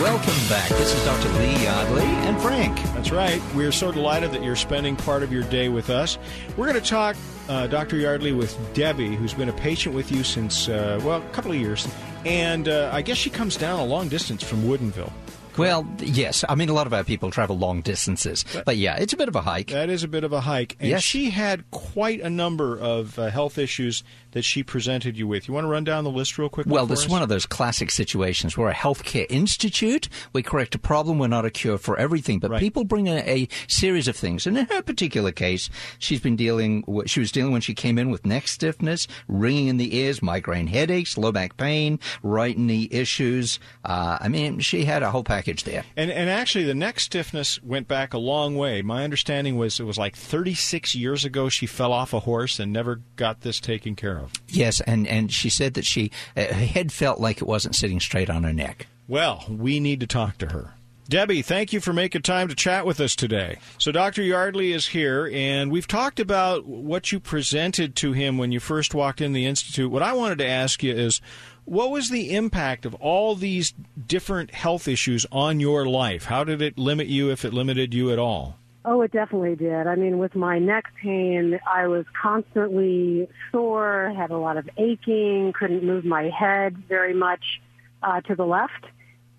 Welcome 0.00 0.34
back. 0.48 0.68
This 0.70 0.92
is 0.92 1.04
Dr. 1.04 1.28
Lee 1.38 1.62
Yardley 1.62 2.02
and 2.02 2.36
Frank. 2.42 2.76
That's 2.94 3.12
right. 3.12 3.40
We're 3.54 3.70
so 3.70 3.92
delighted 3.92 4.32
that 4.32 4.42
you're 4.42 4.56
spending 4.56 4.96
part 4.96 5.22
of 5.22 5.32
your 5.32 5.44
day 5.44 5.68
with 5.68 5.88
us. 5.88 6.18
We're 6.56 6.66
going 6.66 6.82
to 6.82 6.86
talk, 6.86 7.14
uh, 7.48 7.68
Dr. 7.68 7.96
Yardley, 7.96 8.32
with 8.32 8.58
Debbie, 8.74 9.14
who's 9.14 9.34
been 9.34 9.48
a 9.48 9.52
patient 9.52 9.94
with 9.94 10.10
you 10.10 10.24
since, 10.24 10.68
uh, 10.68 11.00
well, 11.04 11.22
a 11.22 11.28
couple 11.30 11.52
of 11.52 11.58
years. 11.58 11.86
And 12.24 12.68
uh, 12.68 12.90
I 12.92 13.02
guess 13.02 13.18
she 13.18 13.30
comes 13.30 13.56
down 13.56 13.78
a 13.78 13.84
long 13.84 14.08
distance 14.08 14.42
from 14.42 14.64
Woodinville. 14.64 15.12
Well, 15.56 15.86
yes. 16.00 16.44
I 16.48 16.56
mean, 16.56 16.68
a 16.68 16.72
lot 16.72 16.88
of 16.88 16.92
our 16.92 17.04
people 17.04 17.30
travel 17.30 17.56
long 17.56 17.80
distances. 17.80 18.44
But, 18.52 18.64
but, 18.64 18.76
yeah, 18.76 18.96
it's 18.96 19.12
a 19.12 19.16
bit 19.16 19.28
of 19.28 19.36
a 19.36 19.42
hike. 19.42 19.68
That 19.68 19.90
is 19.90 20.02
a 20.02 20.08
bit 20.08 20.24
of 20.24 20.32
a 20.32 20.40
hike. 20.40 20.76
And 20.80 20.90
yes. 20.90 21.02
she 21.02 21.30
had 21.30 21.70
quite 21.70 22.20
a 22.20 22.30
number 22.30 22.76
of 22.76 23.16
uh, 23.16 23.30
health 23.30 23.58
issues 23.58 24.02
that 24.34 24.44
she 24.44 24.62
presented 24.62 25.16
you 25.16 25.26
with. 25.26 25.48
You 25.48 25.54
want 25.54 25.64
to 25.64 25.68
run 25.68 25.84
down 25.84 26.04
the 26.04 26.10
list 26.10 26.36
real 26.38 26.48
quick? 26.48 26.66
Well, 26.66 26.86
this 26.86 27.04
is 27.04 27.08
one 27.08 27.22
of 27.22 27.28
those 27.28 27.46
classic 27.46 27.90
situations. 27.90 28.58
We're 28.58 28.70
a 28.70 28.74
healthcare 28.74 29.26
institute. 29.30 30.08
We 30.32 30.42
correct 30.42 30.74
a 30.74 30.78
problem. 30.78 31.18
We're 31.18 31.28
not 31.28 31.44
a 31.44 31.50
cure 31.50 31.78
for 31.78 31.96
everything. 31.96 32.40
But 32.40 32.50
right. 32.50 32.60
people 32.60 32.84
bring 32.84 33.06
a, 33.06 33.18
a, 33.20 33.48
series 33.68 34.08
of 34.08 34.16
things. 34.16 34.46
And 34.46 34.58
in 34.58 34.66
her 34.66 34.82
particular 34.82 35.32
case, 35.32 35.70
she's 35.98 36.20
been 36.20 36.36
dealing, 36.36 36.84
she 37.06 37.20
was 37.20 37.32
dealing 37.32 37.52
when 37.52 37.60
she 37.60 37.74
came 37.74 37.96
in 37.96 38.10
with 38.10 38.26
neck 38.26 38.48
stiffness, 38.48 39.06
ringing 39.28 39.68
in 39.68 39.76
the 39.76 39.96
ears, 39.96 40.20
migraine 40.20 40.66
headaches, 40.66 41.16
low 41.16 41.32
back 41.32 41.56
pain, 41.56 41.98
right 42.22 42.58
knee 42.58 42.88
issues. 42.90 43.58
Uh, 43.84 44.18
I 44.20 44.28
mean, 44.28 44.58
she 44.60 44.84
had 44.84 45.02
a 45.02 45.10
whole 45.10 45.24
package 45.24 45.64
there. 45.64 45.84
And 45.96 46.10
and 46.10 46.28
actually, 46.28 46.64
the 46.64 46.74
neck 46.74 46.98
stiffness 47.00 47.62
went 47.62 47.86
back 47.86 48.12
a 48.12 48.18
long 48.18 48.56
way. 48.56 48.82
My 48.82 49.04
understanding 49.04 49.56
was 49.56 49.78
it 49.78 49.84
was 49.84 49.98
like 49.98 50.16
36 50.16 50.94
years 50.94 51.24
ago 51.24 51.48
she 51.48 51.66
fell 51.66 51.92
off 51.92 52.12
a 52.12 52.20
horse 52.20 52.58
and 52.58 52.72
never 52.72 53.00
got 53.16 53.42
this 53.42 53.60
taken 53.60 53.94
care 53.94 54.18
of. 54.18 54.23
Yes, 54.48 54.80
and 54.80 55.06
and 55.06 55.32
she 55.32 55.50
said 55.50 55.74
that 55.74 55.84
she 55.84 56.10
uh, 56.36 56.44
her 56.44 56.66
head 56.66 56.92
felt 56.92 57.20
like 57.20 57.38
it 57.38 57.46
wasn't 57.46 57.74
sitting 57.74 58.00
straight 58.00 58.30
on 58.30 58.44
her 58.44 58.52
neck. 58.52 58.86
Well, 59.06 59.44
we 59.48 59.80
need 59.80 60.00
to 60.00 60.06
talk 60.06 60.38
to 60.38 60.46
her. 60.46 60.74
Debbie, 61.06 61.42
thank 61.42 61.74
you 61.74 61.80
for 61.80 61.92
making 61.92 62.22
time 62.22 62.48
to 62.48 62.54
chat 62.54 62.86
with 62.86 62.98
us 62.98 63.14
today. 63.14 63.58
So, 63.76 63.92
Dr. 63.92 64.22
Yardley 64.22 64.72
is 64.72 64.86
here, 64.86 65.30
and 65.32 65.70
we've 65.70 65.86
talked 65.86 66.18
about 66.18 66.64
what 66.64 67.12
you 67.12 67.20
presented 67.20 67.94
to 67.96 68.12
him 68.12 68.38
when 68.38 68.52
you 68.52 68.60
first 68.60 68.94
walked 68.94 69.20
in 69.20 69.34
the 69.34 69.44
Institute. 69.44 69.90
What 69.90 70.02
I 70.02 70.14
wanted 70.14 70.38
to 70.38 70.46
ask 70.46 70.82
you 70.82 70.94
is 70.94 71.20
what 71.66 71.90
was 71.90 72.08
the 72.08 72.34
impact 72.34 72.86
of 72.86 72.94
all 72.94 73.34
these 73.34 73.74
different 74.06 74.54
health 74.54 74.88
issues 74.88 75.26
on 75.30 75.60
your 75.60 75.86
life? 75.86 76.24
How 76.24 76.42
did 76.42 76.62
it 76.62 76.78
limit 76.78 77.06
you, 77.06 77.30
if 77.30 77.44
it 77.44 77.52
limited 77.52 77.92
you 77.92 78.10
at 78.10 78.18
all? 78.18 78.58
Oh, 78.86 79.00
it 79.00 79.12
definitely 79.12 79.56
did. 79.56 79.86
I 79.86 79.94
mean, 79.94 80.18
with 80.18 80.34
my 80.34 80.58
neck 80.58 80.84
pain, 81.00 81.58
I 81.66 81.86
was 81.86 82.04
constantly 82.20 83.28
sore, 83.50 84.12
had 84.14 84.30
a 84.30 84.36
lot 84.36 84.58
of 84.58 84.68
aching, 84.76 85.54
couldn't 85.58 85.84
move 85.84 86.04
my 86.04 86.24
head 86.24 86.76
very 86.86 87.14
much 87.14 87.62
uh, 88.02 88.20
to 88.22 88.34
the 88.34 88.44
left. 88.44 88.84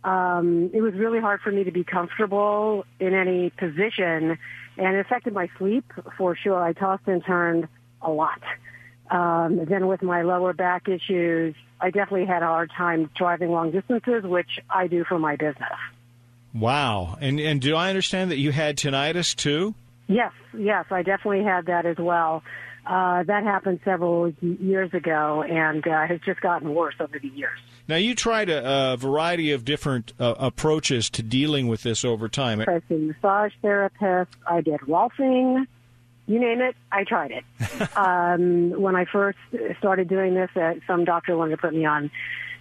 Um, 0.04 0.72
it 0.74 0.82
was 0.82 0.94
really 0.96 1.20
hard 1.20 1.42
for 1.42 1.52
me 1.52 1.64
to 1.64 1.72
be 1.72 1.84
comfortable 1.84 2.86
in 3.00 3.14
any 3.14 3.52
position, 3.52 4.38
and 4.78 4.96
it 4.96 5.00
affected 5.00 5.34
my 5.34 5.48
sleep 5.60 5.86
for 6.18 6.36
sure. 6.36 6.62
I 6.62 6.74
tossed 6.74 7.08
and 7.08 7.24
turned 7.24 7.68
a 8.02 8.10
lot. 8.10 8.42
Um, 9.12 9.66
then 9.66 9.86
with 9.86 10.02
my 10.02 10.24
lower 10.24 10.54
back 10.54 10.90
issues, 10.90 11.56
I 11.80 11.92
definitely 11.92 12.26
had 12.26 12.42
a 12.42 12.48
hard 12.48 12.72
time 12.76 13.12
driving 13.16 13.52
long 13.52 13.70
distances, 13.70 14.24
which 14.24 14.60
I 14.72 14.88
do 14.88 15.04
for 15.04 15.20
my 15.20 15.36
business. 15.36 15.78
Wow. 16.56 17.18
And 17.20 17.40
and 17.40 17.62
do 17.62 17.76
I 17.76 17.90
understand 17.90 18.32
that 18.32 18.38
you 18.38 18.52
had 18.52 18.78
tinnitus 18.78 19.36
too? 19.36 19.76
Yes, 20.08 20.32
yes, 20.58 20.86
I 20.92 21.02
definitely 21.02 21.44
had 21.44 21.66
that 21.66 21.86
as 21.86 21.98
well. 21.98 22.44
Uh, 22.86 23.24
that 23.24 23.44
happened 23.44 23.80
several 23.84 24.32
years 24.42 24.94
ago 24.94 25.42
and 25.42 25.86
uh, 25.88 26.06
has 26.06 26.20
just 26.22 26.40
gotten 26.40 26.76
worse 26.76 26.94
over 27.00 27.18
the 27.18 27.30
years. 27.30 27.58
Now, 27.88 27.96
you 27.96 28.14
tried 28.14 28.50
a, 28.50 28.94
a 28.94 28.98
variety 28.98 29.52
of 29.54 29.66
different 29.66 30.14
uh, 30.20 30.36
approaches 30.38 31.10
to 31.12 31.24
dealing 31.24 31.68
with 31.68 31.82
this 31.82 32.06
over 32.06 32.30
time. 32.30 32.62
I 32.62 32.82
see 32.88 32.96
massage 32.96 33.54
therapist. 33.64 34.38
I 34.46 34.62
did 34.62 34.82
rolfing 34.82 35.66
you 36.28 36.40
name 36.40 36.62
it, 36.62 36.76
I 36.92 37.04
tried 37.04 37.32
it. 37.32 37.44
um, 37.98 38.72
when 38.82 38.96
I 38.96 39.06
first 39.06 39.38
started 39.78 40.08
doing 40.08 40.34
this, 40.34 40.50
uh, 40.56 40.76
some 40.88 41.06
doctor 41.06 41.38
wanted 41.38 41.52
to 41.52 41.58
put 41.58 41.74
me 41.74 41.86
on 41.86 42.10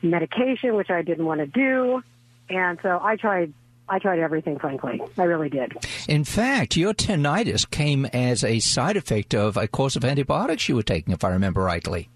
medication, 0.03 0.75
which 0.75 0.91
I 0.91 1.03
didn't 1.03 1.25
want 1.25 1.41
to 1.41 1.47
do, 1.47 2.03
and 2.49 2.79
so 2.83 3.01
I 3.03 3.17
tried. 3.17 3.53
I 3.89 3.99
tried 3.99 4.19
everything, 4.19 4.59
frankly. 4.59 5.03
I 5.19 5.25
really 5.25 5.51
did. 5.51 5.73
In 6.09 6.25
fact, 6.25 6.77
your 6.77 6.95
tinnitus 6.95 7.69
came 7.71 8.07
as 8.07 8.43
a 8.43 8.59
side 8.61 8.97
effect 8.97 9.35
of 9.35 9.57
a 9.57 9.69
course 9.69 9.95
of 9.97 10.05
antibiotics 10.05 10.69
you 10.69 10.77
were 10.77 10.83
taking, 10.83 11.13
if 11.13 11.23
I 11.23 11.31
remember 11.31 11.63
rightly. 11.63 12.09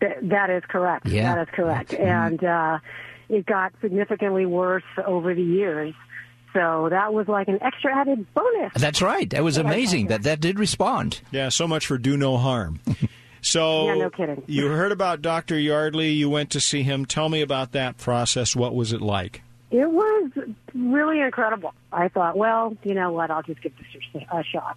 Th- 0.00 0.16
that 0.22 0.50
is 0.50 0.62
correct. 0.68 1.06
Yeah. 1.06 1.34
That 1.34 1.48
is 1.48 1.54
correct. 1.54 1.90
Mm-hmm. 1.90 2.02
And 2.02 2.44
uh, 2.44 2.78
it 3.28 3.46
got 3.46 3.72
significantly 3.80 4.46
worse 4.46 4.82
over 5.06 5.34
the 5.34 5.42
years. 5.42 5.94
So 6.54 6.88
that 6.90 7.14
was 7.14 7.28
like 7.28 7.48
an 7.48 7.62
extra 7.62 7.94
added 7.94 8.26
bonus. 8.34 8.72
That's 8.74 9.00
right. 9.00 9.28
That 9.30 9.42
was 9.42 9.56
amazing 9.56 10.08
that 10.08 10.22
that 10.24 10.40
did 10.40 10.58
respond. 10.58 11.20
Yeah, 11.30 11.48
so 11.48 11.66
much 11.66 11.86
for 11.86 11.98
do 11.98 12.16
no 12.16 12.36
harm. 12.36 12.80
So 13.44 13.86
yeah, 13.86 13.94
no 13.94 14.08
kidding. 14.08 14.44
you 14.46 14.68
heard 14.68 14.92
about 14.92 15.20
Dr. 15.20 15.58
Yardley. 15.58 16.10
You 16.10 16.30
went 16.30 16.50
to 16.50 16.60
see 16.60 16.84
him. 16.84 17.04
Tell 17.04 17.28
me 17.28 17.40
about 17.42 17.72
that 17.72 17.98
process. 17.98 18.54
What 18.54 18.72
was 18.72 18.92
it 18.92 19.00
like? 19.00 19.42
It 19.72 19.90
was 19.90 20.30
really 20.74 21.20
incredible. 21.20 21.72
I 21.90 22.08
thought, 22.08 22.36
well, 22.36 22.76
you 22.84 22.94
know 22.94 23.10
what? 23.10 23.30
I'll 23.30 23.42
just 23.42 23.62
give 23.62 23.72
this 23.78 24.22
a 24.30 24.44
shot. 24.44 24.76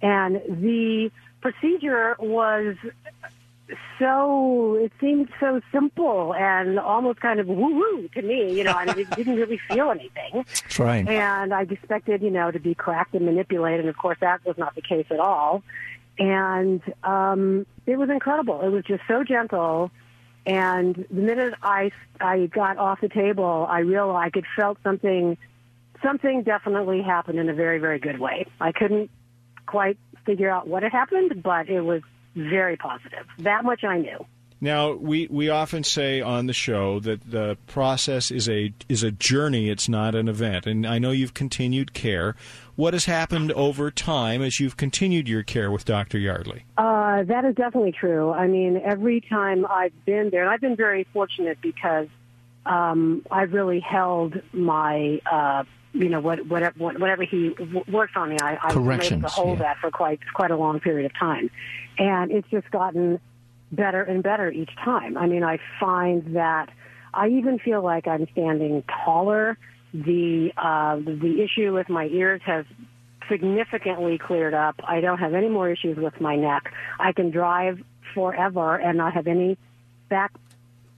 And 0.00 0.36
the 0.48 1.10
procedure 1.40 2.16
was 2.20 2.76
so 3.98 4.76
it 4.76 4.92
seemed 5.00 5.28
so 5.40 5.60
simple 5.72 6.32
and 6.34 6.78
almost 6.78 7.20
kind 7.20 7.40
of 7.40 7.48
woo 7.48 7.74
woo 7.74 8.08
to 8.14 8.22
me. 8.22 8.56
You 8.56 8.64
know, 8.64 8.72
I 8.72 8.84
mean, 8.84 9.00
it 9.00 9.10
didn't 9.16 9.36
really 9.36 9.58
feel 9.68 9.90
anything. 9.90 10.30
That's 10.34 10.78
right. 10.78 11.08
And 11.08 11.52
I 11.52 11.62
expected, 11.62 12.22
you 12.22 12.30
know, 12.30 12.50
to 12.50 12.60
be 12.60 12.74
cracked 12.74 13.14
and 13.14 13.26
manipulated, 13.26 13.80
and 13.80 13.88
of 13.88 13.96
course 13.96 14.18
that 14.20 14.44
was 14.44 14.56
not 14.56 14.74
the 14.74 14.82
case 14.82 15.06
at 15.10 15.18
all. 15.18 15.64
And 16.18 16.80
um, 17.02 17.66
it 17.86 17.96
was 17.96 18.10
incredible. 18.10 18.60
It 18.62 18.68
was 18.68 18.84
just 18.84 19.02
so 19.08 19.24
gentle. 19.24 19.90
And 20.46 20.94
the 21.10 21.20
minute 21.20 21.54
I 21.62 21.90
I 22.20 22.46
got 22.46 22.78
off 22.78 23.00
the 23.00 23.08
table, 23.08 23.66
I 23.68 23.80
realized 23.80 24.26
I 24.26 24.30
could 24.30 24.46
felt 24.56 24.78
something. 24.82 25.36
Something 26.02 26.42
definitely 26.42 27.02
happened 27.02 27.38
in 27.38 27.48
a 27.48 27.54
very 27.54 27.78
very 27.78 27.98
good 27.98 28.20
way. 28.20 28.46
I 28.60 28.72
couldn't 28.72 29.10
quite 29.66 29.98
figure 30.24 30.48
out 30.48 30.68
what 30.68 30.84
had 30.84 30.92
happened, 30.92 31.42
but 31.42 31.68
it 31.68 31.80
was 31.80 32.02
very 32.36 32.76
positive. 32.76 33.26
That 33.38 33.64
much 33.64 33.82
I 33.82 33.98
knew. 33.98 34.24
Now 34.60 34.92
we, 34.92 35.26
we 35.30 35.50
often 35.50 35.84
say 35.84 36.22
on 36.22 36.46
the 36.46 36.54
show 36.54 36.98
that 37.00 37.30
the 37.30 37.58
process 37.66 38.30
is 38.30 38.48
a 38.48 38.72
is 38.88 39.02
a 39.02 39.10
journey. 39.10 39.68
It's 39.68 39.88
not 39.88 40.14
an 40.14 40.28
event. 40.28 40.66
And 40.66 40.86
I 40.86 40.98
know 40.98 41.10
you've 41.10 41.34
continued 41.34 41.92
care. 41.92 42.36
What 42.76 42.92
has 42.92 43.06
happened 43.06 43.52
over 43.52 43.90
time 43.90 44.42
as 44.42 44.60
you've 44.60 44.76
continued 44.76 45.28
your 45.28 45.42
care 45.42 45.70
with 45.70 45.86
Dr. 45.86 46.18
Yardley? 46.18 46.66
Uh, 46.76 47.22
that 47.22 47.46
is 47.46 47.54
definitely 47.54 47.92
true. 47.92 48.32
I 48.32 48.46
mean, 48.46 48.76
every 48.84 49.22
time 49.22 49.66
I've 49.66 50.04
been 50.04 50.28
there, 50.30 50.42
and 50.42 50.50
I've 50.50 50.60
been 50.60 50.76
very 50.76 51.06
fortunate 51.14 51.58
because 51.62 52.08
um, 52.66 53.24
I've 53.30 53.54
really 53.54 53.80
held 53.80 54.40
my 54.52 55.20
uh, 55.30 55.64
you 55.94 56.10
know 56.10 56.20
what, 56.20 56.46
whatever 56.46 56.78
whatever 56.78 57.22
he 57.22 57.54
w- 57.54 57.84
works 57.88 58.12
on 58.14 58.28
me, 58.28 58.36
I, 58.40 58.58
I 58.60 58.76
was 58.76 59.10
able 59.10 59.22
to 59.22 59.28
hold 59.28 59.58
yeah. 59.58 59.64
that 59.64 59.78
for 59.78 59.90
quite 59.90 60.20
quite 60.34 60.50
a 60.50 60.56
long 60.56 60.78
period 60.78 61.06
of 61.06 61.18
time, 61.18 61.50
and 61.98 62.30
it's 62.30 62.48
just 62.50 62.70
gotten 62.70 63.18
better 63.72 64.02
and 64.02 64.22
better 64.22 64.50
each 64.50 64.74
time. 64.84 65.16
I 65.16 65.26
mean, 65.26 65.42
I 65.42 65.58
find 65.80 66.36
that 66.36 66.68
I 67.14 67.28
even 67.28 67.58
feel 67.58 67.82
like 67.82 68.06
I'm 68.06 68.28
standing 68.32 68.84
taller. 69.04 69.56
The 70.04 70.50
uh, 70.56 70.96
the 70.96 71.42
issue 71.42 71.72
with 71.72 71.88
my 71.88 72.06
ears 72.06 72.42
has 72.44 72.64
significantly 73.30 74.18
cleared 74.18 74.54
up. 74.54 74.76
I 74.84 75.00
don't 75.00 75.18
have 75.18 75.34
any 75.34 75.48
more 75.48 75.70
issues 75.70 75.96
with 75.96 76.20
my 76.20 76.36
neck. 76.36 76.72
I 77.00 77.12
can 77.12 77.30
drive 77.30 77.78
forever 78.14 78.76
and 78.76 78.98
not 78.98 79.14
have 79.14 79.26
any 79.26 79.56
back 80.08 80.32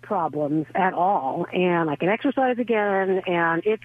problems 0.02 0.66
at 0.74 0.94
all, 0.94 1.46
and 1.52 1.88
I 1.90 1.96
can 1.96 2.08
exercise 2.08 2.58
again, 2.58 3.22
and 3.26 3.62
it's 3.64 3.82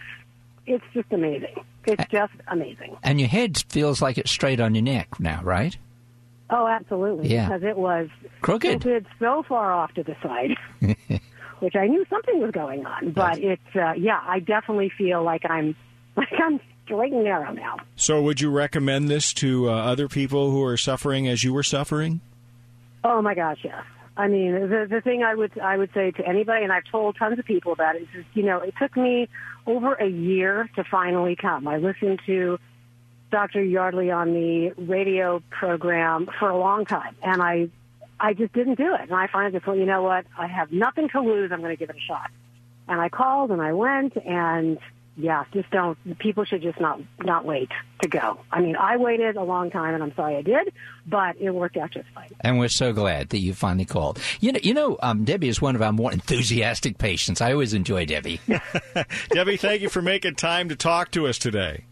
it's 0.65 0.84
just 0.93 1.12
amazing. 1.12 1.56
It's 1.86 2.04
just 2.10 2.34
amazing. 2.47 2.95
And 3.04 3.19
your 3.19 3.30
head 3.30 3.58
feels 3.69 4.02
like 4.02 4.17
it's 4.17 4.32
straight 4.32 4.60
on 4.62 4.73
your 4.73 4.84
neck 4.84 5.19
now, 5.19 5.41
right? 5.43 5.78
Oh, 6.49 6.67
absolutely. 6.67 7.28
Yeah. 7.30 7.47
Because 7.49 7.63
it 7.63 7.78
was 7.78 8.08
Crooked. 8.41 8.82
tilted 8.82 9.06
so 9.19 9.43
far 9.47 9.71
off 9.73 9.93
to 9.95 10.04
the 10.04 10.15
side, 10.23 10.56
which 11.63 11.76
I 11.78 11.88
knew 11.88 12.06
something 12.10 12.41
was 12.41 12.52
going 12.52 12.86
on. 12.86 13.12
But 13.12 13.39
it's 13.39 13.76
uh, 13.76 13.93
yeah, 13.93 14.21
I 14.28 14.39
definitely 14.39 14.91
feel 14.97 15.23
like 15.23 15.49
I'm 15.49 15.76
like 16.15 16.34
I'm 16.38 16.60
straight 16.84 17.13
and 17.13 17.23
narrow 17.23 17.54
now. 17.54 17.78
So, 17.95 18.21
would 18.21 18.41
you 18.41 18.52
recommend 18.52 19.08
this 19.10 19.34
to 19.36 19.69
uh, 19.69 19.73
other 19.73 20.08
people 20.08 20.52
who 20.52 20.63
are 20.63 20.78
suffering 20.78 21.28
as 21.28 21.43
you 21.43 21.54
were 21.54 21.63
suffering? 21.63 22.19
Oh 23.04 23.21
my 23.21 23.34
gosh, 23.34 23.60
yes. 23.63 23.84
I 24.15 24.28
mean, 24.28 24.52
the 24.54 24.88
the 24.89 25.02
thing 25.02 25.23
I 25.23 25.34
would 25.34 25.58
I 25.58 25.78
would 25.78 25.91
say 25.93 26.12
to 26.12 26.28
anybody, 26.28 26.63
and 26.63 26.71
I've 26.71 26.86
told 26.91 27.15
tons 27.17 27.39
of 27.39 27.45
people 27.45 27.71
about 27.71 27.95
it, 27.95 28.04
is 28.04 28.08
just, 28.13 28.28
you 28.34 28.43
know, 28.43 28.60
it 28.60 28.73
took 28.80 28.95
me 28.97 29.30
over 29.65 29.93
a 29.93 30.08
year 30.08 30.69
to 30.76 30.84
finally 30.84 31.36
come. 31.36 31.67
I 31.67 31.78
listened 31.78 32.19
to 32.26 32.60
Dr. 33.32 33.63
Yardley 33.63 34.12
on 34.12 34.34
the 34.34 34.73
radio 34.78 35.41
program 35.49 36.30
for 36.39 36.49
a 36.49 36.58
long 36.58 36.86
time, 36.86 37.15
and 37.23 37.41
I 37.41 37.69
I 38.19 38.34
just 38.34 38.54
didn't 38.54 38.76
do 38.76 38.93
it. 38.93 39.02
And 39.02 39.13
I 39.13 39.28
finally 39.28 39.52
just 39.52 39.65
thought, 39.65 39.78
you 39.78 39.86
know 39.86 40.04
what, 40.04 40.26
I 40.38 40.47
have 40.47 40.71
nothing 40.71 41.10
to 41.10 41.21
lose. 41.21 41.52
I'm 41.52 41.60
going 41.60 41.76
to 41.76 41.80
give 41.80 41.89
it 41.89 41.95
a 41.95 42.06
shot. 42.08 42.30
And 42.88 42.99
I 42.99 43.10
called 43.10 43.52
and 43.52 43.62
I 43.62 43.73
went, 43.73 44.15
and 44.17 44.78
yeah, 45.15 45.43
just 45.54 45.69
don't. 45.69 45.97
People 46.19 46.43
should 46.43 46.62
just 46.62 46.80
not 46.80 46.99
not 47.19 47.45
wait 47.45 47.69
to 48.02 48.10
go. 48.10 48.39
I 48.52 48.62
mean, 48.62 48.76
I 48.76 48.97
waited 48.97 49.36
a 49.36 49.43
long 49.43 49.69
time, 49.69 49.93
and 49.93 50.04
I'm 50.04 50.13
sorry 50.15 50.36
I 50.38 50.41
did, 50.41 50.73
but 51.06 51.38
it 51.39 51.52
worked 51.52 51.78
out 51.78 51.91
just 51.91 52.10
fine. 52.15 52.30
And 52.41 52.58
we're 52.58 52.67
so 52.67 52.93
glad 52.93 53.30
that 53.30 53.39
you 53.39 53.54
finally 53.54 53.86
called. 53.86 54.19
You 54.39 54.54
know, 54.54 54.60
you 54.63 54.73
know, 54.73 54.97
um, 55.04 55.23
Debbie 55.23 55.49
is 55.49 55.62
one 55.62 55.76
of 55.76 55.82
our 55.82 55.93
more 55.93 56.12
enthusiastic 56.12 56.97
patients. 56.97 57.41
I 57.41 57.52
always 57.52 57.73
enjoy 57.73 58.06
Debbie. 58.06 58.41
Debbie, 59.30 59.58
thank 59.58 59.82
you 59.82 59.89
for 59.89 60.02
making 60.02 60.36
time 60.36 60.69
to 60.69 60.76
talk 60.76 61.12
to 61.12 61.28
us 61.28 61.38
today. 61.38 61.86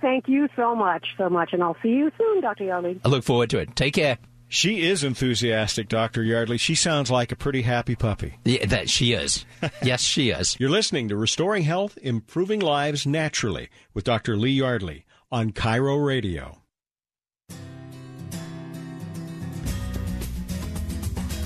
Thank 0.00 0.28
you 0.28 0.48
so 0.54 0.76
much, 0.76 1.06
so 1.18 1.28
much, 1.28 1.52
and 1.52 1.62
I'll 1.62 1.76
see 1.82 1.88
you 1.88 2.12
soon, 2.16 2.40
Dr. 2.40 2.64
Yardley. 2.64 3.00
I 3.04 3.08
look 3.08 3.24
forward 3.24 3.50
to 3.50 3.58
it. 3.58 3.74
Take 3.74 3.94
care. 3.94 4.18
She 4.48 4.86
is 4.86 5.02
enthusiastic, 5.02 5.88
Dr. 5.88 6.22
Yardley. 6.22 6.56
She 6.56 6.76
sounds 6.76 7.10
like 7.10 7.32
a 7.32 7.36
pretty 7.36 7.62
happy 7.62 7.96
puppy. 7.96 8.38
Yeah, 8.44 8.66
that 8.66 8.88
she 8.88 9.12
is. 9.12 9.44
yes, 9.82 10.02
she 10.02 10.30
is. 10.30 10.56
You're 10.60 10.70
listening 10.70 11.08
to 11.08 11.16
Restoring 11.16 11.64
Health, 11.64 11.98
Improving 12.00 12.60
Lives 12.60 13.06
Naturally 13.06 13.68
with 13.92 14.04
Dr. 14.04 14.36
Lee 14.36 14.52
Yardley 14.52 15.04
on 15.32 15.50
KIRO 15.50 16.04
Radio. 16.04 16.58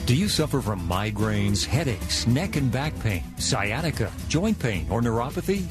Do 0.05 0.17
you 0.17 0.29
suffer 0.29 0.61
from 0.61 0.89
migraines, 0.89 1.65
headaches, 1.65 2.27
neck 2.27 2.57
and 2.57 2.71
back 2.71 2.99
pain, 2.99 3.23
sciatica, 3.39 4.11
joint 4.29 4.59
pain, 4.59 4.87
or 4.91 5.01
neuropathy? 5.01 5.67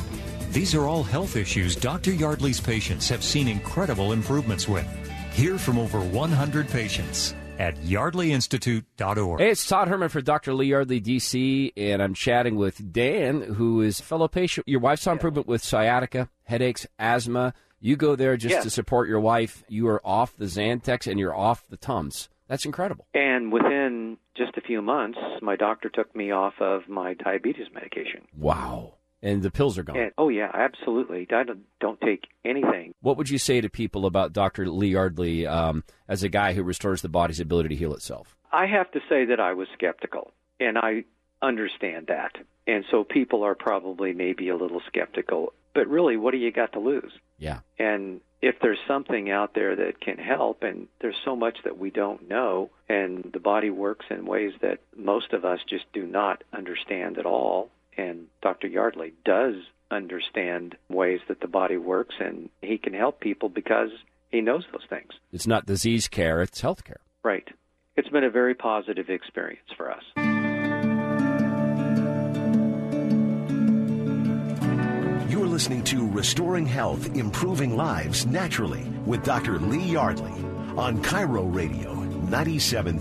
These 0.52 0.74
are 0.74 0.86
all 0.86 1.04
health 1.04 1.36
issues 1.36 1.76
Dr. 1.76 2.13
Yardley's 2.13 2.62
patients 2.62 3.10
have 3.10 3.24
seen 3.24 3.48
incredible 3.48 4.13
improvements 4.13 4.68
with. 4.68 4.88
Hear 5.34 5.58
from 5.58 5.80
over 5.80 6.00
100 6.02 6.70
patients 6.70 7.34
at 7.60 7.76
yardleyinstitute.org. 7.78 9.39
Hey, 9.39 9.50
it's 9.52 9.65
Todd 9.65 9.88
Herman 9.88 10.10
for 10.10 10.22
Dr. 10.22 10.54
Lee 10.54 10.68
Yardley, 10.68 11.00
DC, 11.02 11.72
and 11.78 12.02
I'm 12.02 12.13
chatting 12.13 12.56
with 12.56 12.92
Dan, 12.92 13.42
who 13.42 13.82
is 13.82 14.00
a 14.00 14.04
fellow 14.04 14.28
patient. 14.28 14.68
Your 14.68 14.80
wife's 14.82 15.08
on 15.08 15.13
improvement 15.13 15.48
with 15.48 15.63
sciatica, 15.63 16.30
headaches, 16.44 16.86
asthma. 16.98 17.54
You 17.80 17.96
go 17.96 18.15
there 18.15 18.36
just 18.36 18.56
Yes. 18.56 18.63
to 18.63 18.70
support 18.70 19.08
your 19.08 19.20
wife. 19.22 19.63
You 19.70 19.88
are 19.88 20.02
off 20.06 20.36
the 20.36 20.46
Zantac 20.46 21.10
and 21.10 21.20
you're 21.20 21.36
off 21.36 21.65
the 21.70 21.78
Tums. 21.78 22.28
That's 22.48 22.65
incredible. 22.65 23.06
And 23.13 23.52
within 23.54 24.18
just 24.36 24.58
a 24.58 24.62
few 24.62 24.82
months, 24.82 25.20
my 25.42 25.56
doctor 25.56 25.88
took 25.89 26.13
me 26.15 26.32
off 26.32 26.56
of 26.60 26.89
my 26.89 27.13
diabetes 27.13 27.68
medication. 27.74 28.28
Wow. 28.38 28.96
And 29.21 29.41
the 29.41 29.51
pills 29.51 29.77
are 29.77 29.84
gone. 29.84 29.97
And, 29.97 30.12
oh 30.17 30.29
yeah, 30.29 30.49
absolutely. 30.53 31.27
I 31.32 31.43
don't, 31.43 31.63
don't 31.79 31.99
take 31.99 32.25
anything. 32.45 32.93
What 33.01 33.17
would 33.17 33.29
you 33.29 33.38
say 33.38 33.60
to 33.60 33.69
people 33.69 34.05
about 34.05 34.32
Dr. 34.34 34.69
Lee 34.69 34.89
Yardley 34.89 35.45
um, 35.45 35.84
as 36.08 36.23
a 36.23 36.29
guy 36.29 36.53
who 36.53 36.63
restores 36.63 37.01
the 37.01 37.10
body's 37.10 37.39
ability 37.39 37.69
to 37.69 37.75
heal 37.75 37.93
itself? 37.93 38.38
I 38.51 38.65
have 38.67 38.89
to 38.91 38.99
say 39.10 39.25
that 39.25 39.39
I 39.39 39.53
was 39.53 39.67
skeptical, 39.73 40.32
and 40.60 40.77
I 40.77 41.03
understand 41.41 42.08
that. 42.08 42.38
And 42.65 42.86
so 42.91 43.03
people 43.03 43.43
are 43.43 43.55
probably 43.55 44.13
maybe 44.13 44.49
a 44.49 44.55
little 44.55 44.82
skeptical. 44.88 45.53
But 45.73 45.88
really, 45.88 46.17
what 46.17 46.32
do 46.32 46.38
you 46.38 46.51
got 46.51 46.73
to 46.73 46.79
lose? 46.79 47.12
Yeah. 47.38 47.60
And 47.77 48.21
if 48.41 48.55
there's 48.62 48.79
something 48.88 49.29
out 49.29 49.53
there 49.53 49.75
that 49.75 50.01
can 50.01 50.17
help, 50.17 50.63
and 50.63 50.88
there's 51.01 51.19
so 51.25 51.36
much 51.36 51.58
that 51.63 51.77
we 51.77 51.89
don't 51.89 52.27
know, 52.27 52.69
and 52.88 53.29
the 53.34 53.39
body 53.39 53.69
works 53.69 54.05
in 54.10 54.25
ways 54.25 54.53
that 54.62 54.79
most 54.95 55.34
of 55.34 55.45
us 55.45 55.60
just 55.69 55.86
do 55.93 56.05
not 56.05 56.43
understand 56.53 57.17
at 57.17 57.25
all, 57.25 57.69
and 58.00 58.28
Dr. 58.42 58.68
Yardley 58.68 59.14
does 59.26 59.56
understand 59.92 60.76
ways 60.90 61.20
that 61.28 61.42
the 61.42 61.48
body 61.48 61.78
works, 61.78 62.16
and 62.20 62.50
he 62.62 62.78
can 62.78 62.94
help 62.94 63.20
people 63.20 63.50
because 63.50 63.90
he 64.32 64.42
knows 64.42 64.64
those 64.72 64.86
things. 64.90 65.12
It's 65.34 65.48
not 65.48 65.66
disease 65.66 66.08
care, 66.08 66.42
it's 66.42 66.62
health 66.62 66.84
care. 66.84 67.02
Right. 67.24 67.48
It's 67.96 68.10
been 68.10 68.24
a 68.24 68.30
very 68.30 68.56
positive 68.56 69.10
experience 69.10 69.68
for 69.76 69.92
us. 69.92 70.04
You're 75.30 75.48
listening 75.48 75.84
to 75.86 76.08
Restoring 76.08 76.66
Health, 76.66 77.16
Improving 77.16 77.76
Lives 77.76 78.26
Naturally 78.26 78.84
with 79.06 79.24
Dr. 79.24 79.60
Lee 79.60 79.84
Yardley 79.84 80.32
on 80.78 81.02
KIRO 81.04 81.54
Radio 81.54 81.94
97.3 82.30 83.00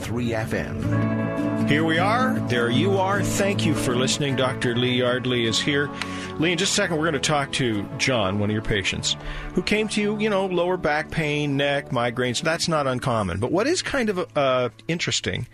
FM. 0.49 1.48
Here 1.69 1.85
we 1.85 1.99
are. 1.99 2.33
There 2.49 2.71
you 2.71 2.97
are. 2.97 3.23
Thank 3.23 3.67
you 3.67 3.75
for 3.75 3.95
listening. 3.95 4.37
Dr. 4.37 4.75
Lee 4.75 4.97
Yardley 4.97 5.45
is 5.45 5.61
here. 5.61 5.91
Lee, 6.39 6.53
in 6.53 6.57
just 6.57 6.73
a 6.73 6.75
second, 6.75 6.97
we're 6.97 7.03
going 7.03 7.13
to 7.13 7.21
talk 7.21 7.53
to 7.53 7.87
John, 7.99 8.39
one 8.39 8.49
of 8.49 8.55
your 8.55 8.63
patients, 8.63 9.19
who 9.53 9.63
came 9.63 9.87
to 9.89 10.01
you, 10.01 10.19
you 10.19 10.31
know, 10.31 10.47
lower 10.47 10.79
back 10.79 11.11
pain, 11.11 11.59
neck, 11.59 11.91
migraines. 11.91 12.41
That's 12.41 12.69
not 12.69 12.87
uncommon. 12.87 13.39
But 13.39 13.53
what 13.53 13.67
is 13.67 13.83
kind 13.83 14.09
of 14.09 14.27
uh, 14.35 14.71
interesting 14.89 15.47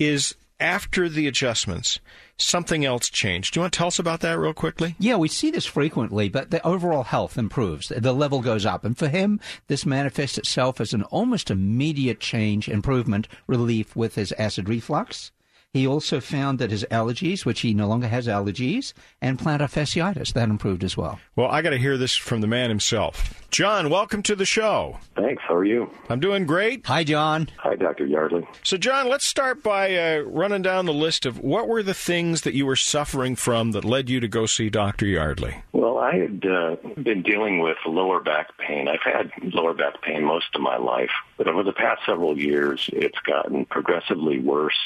is 0.00 0.34
after 0.58 1.08
the 1.08 1.28
adjustments, 1.28 2.00
something 2.36 2.84
else 2.84 3.08
changed. 3.08 3.54
Do 3.54 3.58
you 3.58 3.62
want 3.62 3.72
to 3.72 3.78
tell 3.78 3.86
us 3.86 4.00
about 4.00 4.18
that 4.22 4.40
real 4.40 4.54
quickly? 4.54 4.96
Yeah, 4.98 5.14
we 5.14 5.28
see 5.28 5.52
this 5.52 5.66
frequently, 5.66 6.28
but 6.28 6.50
the 6.50 6.66
overall 6.66 7.04
health 7.04 7.38
improves. 7.38 7.92
The 7.96 8.12
level 8.12 8.40
goes 8.40 8.66
up. 8.66 8.84
And 8.84 8.98
for 8.98 9.06
him, 9.06 9.38
this 9.68 9.86
manifests 9.86 10.38
itself 10.38 10.80
as 10.80 10.92
an 10.92 11.04
almost 11.04 11.52
immediate 11.52 12.18
change, 12.18 12.68
improvement, 12.68 13.28
relief 13.46 13.94
with 13.94 14.16
his 14.16 14.32
acid 14.32 14.68
reflux. 14.68 15.30
He 15.74 15.86
also 15.86 16.20
found 16.20 16.58
that 16.58 16.70
his 16.70 16.84
allergies, 16.90 17.46
which 17.46 17.62
he 17.62 17.72
no 17.72 17.88
longer 17.88 18.06
has 18.06 18.26
allergies, 18.26 18.92
and 19.22 19.38
plantar 19.38 19.70
fasciitis, 19.70 20.34
that 20.34 20.50
improved 20.50 20.84
as 20.84 20.98
well. 20.98 21.18
Well, 21.34 21.48
I 21.48 21.62
got 21.62 21.70
to 21.70 21.78
hear 21.78 21.96
this 21.96 22.14
from 22.14 22.42
the 22.42 22.46
man 22.46 22.68
himself. 22.68 23.42
John, 23.50 23.88
welcome 23.88 24.22
to 24.24 24.36
the 24.36 24.44
show. 24.44 24.98
Thanks. 25.16 25.42
How 25.48 25.54
are 25.54 25.64
you? 25.64 25.90
I'm 26.10 26.20
doing 26.20 26.44
great. 26.44 26.86
Hi, 26.88 27.04
John. 27.04 27.48
Hi, 27.56 27.74
Dr. 27.74 28.04
Yardley. 28.04 28.46
So, 28.62 28.76
John, 28.76 29.08
let's 29.08 29.26
start 29.26 29.62
by 29.62 29.96
uh, 29.96 30.18
running 30.26 30.60
down 30.60 30.84
the 30.84 30.92
list 30.92 31.24
of 31.24 31.38
what 31.38 31.68
were 31.68 31.82
the 31.82 31.94
things 31.94 32.42
that 32.42 32.52
you 32.52 32.66
were 32.66 32.76
suffering 32.76 33.34
from 33.34 33.72
that 33.72 33.82
led 33.82 34.10
you 34.10 34.20
to 34.20 34.28
go 34.28 34.44
see 34.44 34.68
Dr. 34.68 35.06
Yardley? 35.06 35.62
Well, 35.72 35.96
I 35.96 36.16
had 36.16 36.44
uh, 36.44 36.76
been 37.02 37.22
dealing 37.22 37.60
with 37.60 37.78
lower 37.86 38.20
back 38.20 38.58
pain. 38.58 38.88
I've 38.88 39.00
had 39.10 39.30
lower 39.54 39.72
back 39.72 40.02
pain 40.02 40.22
most 40.22 40.54
of 40.54 40.60
my 40.60 40.76
life, 40.76 41.12
but 41.38 41.48
over 41.48 41.62
the 41.62 41.72
past 41.72 42.02
several 42.04 42.38
years, 42.38 42.90
it's 42.92 43.18
gotten 43.20 43.64
progressively 43.64 44.38
worse 44.38 44.78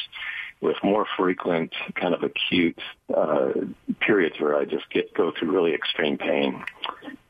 with 0.66 0.76
more 0.83 1.07
frequent 1.16 1.72
kind 1.94 2.12
of 2.12 2.22
acute 2.22 2.79
uh, 3.16 3.52
periods 4.00 4.37
where 4.40 4.57
I 4.57 4.64
just 4.64 4.90
get 4.90 5.14
go 5.14 5.33
through 5.33 5.52
really 5.52 5.74
extreme 5.74 6.18
pain. 6.18 6.62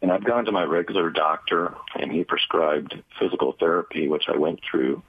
And 0.00 0.10
I've 0.10 0.24
gone 0.24 0.46
to 0.46 0.52
my 0.52 0.64
regular 0.64 1.10
doctor, 1.10 1.74
and 1.94 2.10
he 2.10 2.24
prescribed 2.24 2.94
physical 3.18 3.54
therapy, 3.60 4.08
which 4.08 4.24
I 4.28 4.36
went 4.36 4.60
through, 4.68 5.02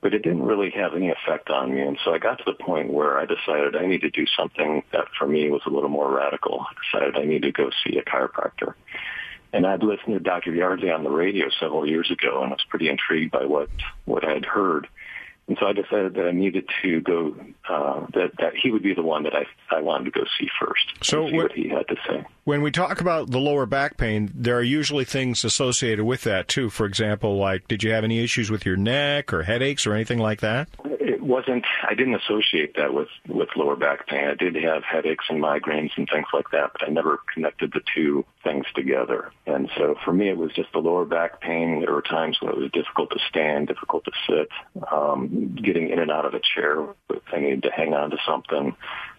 but 0.00 0.14
it 0.14 0.22
didn't 0.22 0.42
really 0.42 0.70
have 0.70 0.94
any 0.94 1.10
effect 1.10 1.50
on 1.50 1.74
me. 1.74 1.80
And 1.80 1.98
so 2.04 2.14
I 2.14 2.18
got 2.18 2.38
to 2.38 2.44
the 2.46 2.64
point 2.64 2.92
where 2.92 3.18
I 3.18 3.26
decided 3.26 3.74
I 3.74 3.86
need 3.86 4.02
to 4.02 4.10
do 4.10 4.26
something 4.36 4.84
that 4.92 5.06
for 5.18 5.26
me 5.26 5.50
was 5.50 5.62
a 5.66 5.70
little 5.70 5.88
more 5.88 6.14
radical. 6.14 6.64
I 6.68 6.98
decided 6.98 7.16
I 7.16 7.24
need 7.24 7.42
to 7.42 7.52
go 7.52 7.70
see 7.84 7.98
a 7.98 8.02
chiropractor. 8.02 8.74
And 9.52 9.66
I'd 9.66 9.82
listened 9.82 10.14
to 10.14 10.20
Dr. 10.20 10.52
Yardley 10.52 10.90
on 10.90 11.04
the 11.04 11.10
radio 11.10 11.46
several 11.60 11.88
years 11.88 12.10
ago, 12.10 12.42
and 12.42 12.52
I 12.52 12.54
was 12.54 12.66
pretty 12.68 12.88
intrigued 12.88 13.32
by 13.32 13.44
what 13.44 13.68
what 14.04 14.24
I 14.24 14.34
had 14.34 14.44
heard. 14.44 14.88
And 15.46 15.58
so 15.60 15.66
I 15.66 15.72
decided 15.74 16.14
that 16.14 16.26
I 16.26 16.30
needed 16.30 16.66
to 16.82 17.00
go, 17.02 17.36
uh, 17.68 18.06
that, 18.14 18.30
that 18.38 18.54
he 18.60 18.70
would 18.70 18.82
be 18.82 18.94
the 18.94 19.02
one 19.02 19.24
that 19.24 19.34
I, 19.34 19.44
I 19.70 19.80
wanted 19.82 20.04
to 20.06 20.10
go 20.20 20.24
see 20.38 20.48
first. 20.58 20.84
So 21.02 21.26
see 21.28 21.34
what- 21.36 21.42
what 21.44 21.52
he 21.52 21.68
had 21.68 21.86
to 21.88 21.96
say. 22.08 22.24
When 22.44 22.62
we 22.62 22.70
talk 22.70 23.00
about 23.00 23.30
the 23.30 23.38
lower 23.38 23.66
back 23.66 23.96
pain, 23.96 24.30
there 24.34 24.56
are 24.56 24.62
usually 24.62 25.04
things 25.04 25.44
associated 25.44 26.04
with 26.04 26.22
that 26.22 26.48
too. 26.48 26.70
For 26.70 26.86
example, 26.86 27.36
like 27.38 27.68
did 27.68 27.82
you 27.82 27.90
have 27.92 28.04
any 28.04 28.22
issues 28.22 28.50
with 28.50 28.64
your 28.66 28.76
neck 28.76 29.32
or 29.32 29.42
headaches 29.42 29.86
or 29.86 29.94
anything 29.94 30.18
like 30.18 30.40
that? 30.40 30.68
It 30.84 31.13
wasn't, 31.24 31.64
I 31.88 31.94
didn't 31.94 32.14
associate 32.14 32.76
that 32.76 32.94
with, 32.94 33.08
with 33.28 33.48
lower 33.56 33.76
back 33.76 34.06
pain. 34.06 34.28
I 34.28 34.34
did 34.34 34.54
have 34.56 34.82
headaches 34.84 35.24
and 35.28 35.42
migraines 35.42 35.90
and 35.96 36.08
things 36.12 36.26
like 36.32 36.50
that, 36.52 36.72
but 36.72 36.86
I 36.86 36.90
never 36.90 37.20
connected 37.32 37.72
the 37.72 37.80
two 37.94 38.24
things 38.42 38.66
together. 38.74 39.32
And 39.46 39.70
so 39.76 39.96
for 40.04 40.12
me, 40.12 40.28
it 40.28 40.36
was 40.36 40.52
just 40.52 40.72
the 40.72 40.78
lower 40.78 41.04
back 41.04 41.40
pain. 41.40 41.80
There 41.80 41.92
were 41.92 42.02
times 42.02 42.38
when 42.40 42.52
it 42.52 42.58
was 42.58 42.70
difficult 42.72 43.10
to 43.10 43.18
stand, 43.28 43.68
difficult 43.68 44.04
to 44.04 44.12
sit, 44.28 44.48
um, 44.92 45.56
getting 45.62 45.90
in 45.90 45.98
and 45.98 46.10
out 46.10 46.26
of 46.26 46.34
a 46.34 46.40
chair. 46.54 46.86
I 47.32 47.40
needed 47.40 47.62
to 47.64 47.70
hang 47.70 47.94
on 47.94 48.10
to 48.10 48.18
something. 48.26 48.76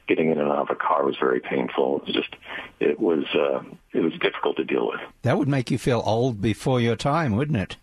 getting 0.08 0.32
in 0.32 0.40
and 0.40 0.50
out 0.50 0.70
of 0.70 0.70
a 0.70 0.76
car 0.76 1.06
was 1.06 1.16
very 1.20 1.40
painful. 1.40 1.98
It 1.98 2.06
was 2.06 2.16
just 2.16 2.36
it 2.80 3.00
was 3.00 3.24
uh, 3.34 3.64
it 3.94 4.02
was 4.02 4.14
difficult 4.14 4.58
to 4.58 4.64
deal 4.64 4.88
with. 4.88 5.00
That 5.24 5.38
would 5.38 5.48
make 5.48 5.72
you 5.72 5.78
feel 5.78 6.02
old 6.06 6.42
before 6.42 6.80
your 6.82 6.96
time, 6.96 7.36
wouldn't 7.36 7.58
it? 7.58 7.78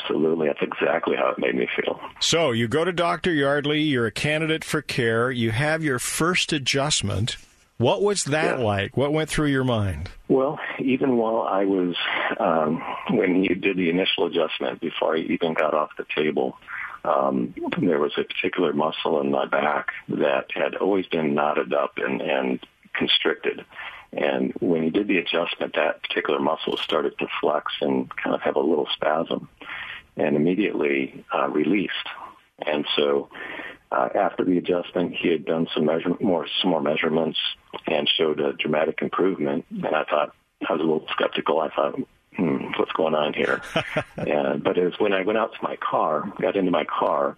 Absolutely. 0.00 0.48
That's 0.48 0.62
exactly 0.62 1.16
how 1.16 1.30
it 1.30 1.38
made 1.38 1.54
me 1.54 1.68
feel. 1.76 2.00
So 2.20 2.52
you 2.52 2.68
go 2.68 2.84
to 2.84 2.92
Dr. 2.92 3.32
Yardley, 3.32 3.80
you're 3.80 4.06
a 4.06 4.12
candidate 4.12 4.64
for 4.64 4.82
care, 4.82 5.30
you 5.30 5.50
have 5.50 5.82
your 5.82 5.98
first 5.98 6.52
adjustment. 6.52 7.36
What 7.78 8.02
was 8.02 8.24
that 8.24 8.58
yeah. 8.58 8.64
like? 8.64 8.96
What 8.96 9.12
went 9.12 9.28
through 9.28 9.48
your 9.48 9.64
mind? 9.64 10.08
Well, 10.28 10.58
even 10.78 11.18
while 11.18 11.42
I 11.42 11.64
was, 11.64 11.94
um, 12.40 12.82
when 13.10 13.44
you 13.44 13.54
did 13.54 13.76
the 13.76 13.90
initial 13.90 14.26
adjustment, 14.26 14.80
before 14.80 15.16
I 15.16 15.20
even 15.20 15.52
got 15.52 15.74
off 15.74 15.90
the 15.98 16.06
table, 16.14 16.56
um, 17.04 17.54
there 17.78 17.98
was 17.98 18.12
a 18.16 18.24
particular 18.24 18.72
muscle 18.72 19.20
in 19.20 19.30
my 19.30 19.46
back 19.46 19.88
that 20.08 20.46
had 20.54 20.74
always 20.76 21.06
been 21.06 21.34
knotted 21.34 21.74
up 21.74 21.92
and, 21.98 22.22
and 22.22 22.60
constricted. 22.94 23.64
And 24.16 24.52
when 24.60 24.82
he 24.82 24.90
did 24.90 25.08
the 25.08 25.18
adjustment, 25.18 25.74
that 25.74 26.02
particular 26.02 26.38
muscle 26.38 26.76
started 26.78 27.18
to 27.18 27.26
flex 27.40 27.72
and 27.80 28.08
kind 28.16 28.34
of 28.34 28.40
have 28.42 28.56
a 28.56 28.60
little 28.60 28.88
spasm 28.92 29.48
and 30.16 30.36
immediately 30.36 31.24
uh, 31.34 31.48
released. 31.48 31.92
And 32.66 32.86
so 32.96 33.28
uh, 33.92 34.08
after 34.14 34.44
the 34.44 34.58
adjustment, 34.58 35.14
he 35.14 35.28
had 35.28 35.44
done 35.44 35.68
some 35.74 35.84
measure- 35.84 36.16
more 36.20 36.46
some 36.60 36.70
more 36.70 36.80
measurements 36.80 37.38
and 37.86 38.08
showed 38.08 38.40
a 38.40 38.54
dramatic 38.54 39.00
improvement. 39.02 39.66
And 39.70 39.86
I 39.86 40.04
thought 40.04 40.34
I 40.66 40.72
was 40.72 40.80
a 40.80 40.84
little 40.84 41.06
skeptical. 41.12 41.60
I 41.60 41.68
thought, 41.68 42.00
hmm, 42.36 42.72
what's 42.78 42.92
going 42.92 43.14
on 43.14 43.34
here? 43.34 43.60
and, 44.16 44.64
but 44.64 44.78
it 44.78 44.84
was 44.84 44.98
when 44.98 45.12
I 45.12 45.22
went 45.22 45.38
out 45.38 45.52
to 45.52 45.58
my 45.62 45.76
car, 45.76 46.32
got 46.40 46.56
into 46.56 46.70
my 46.70 46.84
car, 46.84 47.36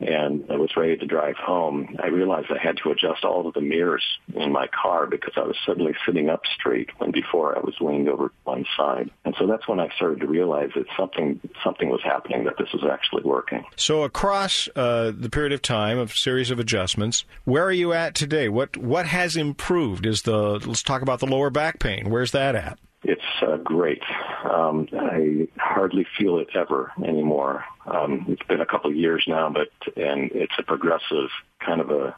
and 0.00 0.44
I 0.50 0.56
was 0.56 0.76
ready 0.76 0.96
to 0.96 1.06
drive 1.06 1.36
home, 1.36 1.96
I 2.02 2.08
realized 2.08 2.48
I 2.50 2.58
had 2.58 2.78
to 2.78 2.90
adjust 2.90 3.24
all 3.24 3.46
of 3.46 3.54
the 3.54 3.60
mirrors 3.60 4.04
in 4.34 4.52
my 4.52 4.66
car 4.68 5.06
because 5.06 5.34
I 5.36 5.40
was 5.40 5.56
suddenly 5.66 5.94
sitting 6.06 6.28
up 6.28 6.42
straight 6.54 6.90
when 6.98 7.10
before 7.10 7.56
I 7.56 7.60
was 7.60 7.74
leaned 7.80 8.08
over 8.08 8.32
one 8.44 8.64
side. 8.76 9.10
And 9.24 9.34
so 9.38 9.46
that's 9.46 9.68
when 9.68 9.80
I 9.80 9.88
started 9.96 10.20
to 10.20 10.26
realize 10.26 10.70
that 10.74 10.86
something 10.96 11.40
something 11.62 11.90
was 11.90 12.00
happening, 12.02 12.44
that 12.44 12.56
this 12.58 12.72
was 12.72 12.84
actually 12.90 13.22
working. 13.24 13.64
So 13.76 14.02
across 14.02 14.68
uh, 14.74 15.12
the 15.16 15.30
period 15.30 15.52
of 15.52 15.62
time 15.62 15.98
of 15.98 16.16
series 16.16 16.50
of 16.50 16.58
adjustments, 16.58 17.24
where 17.44 17.64
are 17.64 17.72
you 17.72 17.92
at 17.92 18.14
today? 18.14 18.48
What 18.48 18.76
what 18.76 19.06
has 19.06 19.36
improved? 19.36 20.06
Is 20.06 20.22
the 20.22 20.58
let's 20.66 20.82
talk 20.82 21.02
about 21.02 21.20
the 21.20 21.26
lower 21.26 21.50
back 21.50 21.78
pain. 21.78 22.10
Where's 22.10 22.32
that 22.32 22.54
at? 22.54 22.78
It's 23.02 23.22
uh, 23.40 23.56
great. 23.56 24.02
Um, 24.44 24.86
I 24.92 25.48
hardly 25.56 26.06
feel 26.18 26.38
it 26.38 26.48
ever 26.54 26.92
anymore. 27.02 27.64
Um, 27.86 28.26
it's 28.28 28.42
been 28.42 28.60
a 28.60 28.66
couple 28.66 28.90
of 28.90 28.96
years 28.96 29.24
now, 29.26 29.48
but 29.48 29.68
and 29.96 30.30
it's 30.32 30.52
a 30.58 30.62
progressive 30.62 31.30
kind 31.64 31.80
of 31.80 31.90
a 31.90 32.14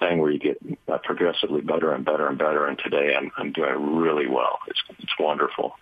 thing 0.00 0.18
where 0.18 0.32
you 0.32 0.40
get 0.40 0.58
uh, 0.92 0.98
progressively 1.04 1.60
better 1.60 1.92
and 1.92 2.04
better 2.04 2.26
and 2.26 2.36
better. 2.36 2.66
And 2.66 2.78
today 2.78 3.14
I'm 3.16 3.30
I'm 3.36 3.52
doing 3.52 3.96
really 3.96 4.26
well. 4.26 4.58
It's 4.66 4.82
it's 4.98 5.14
wonderful. 5.20 5.74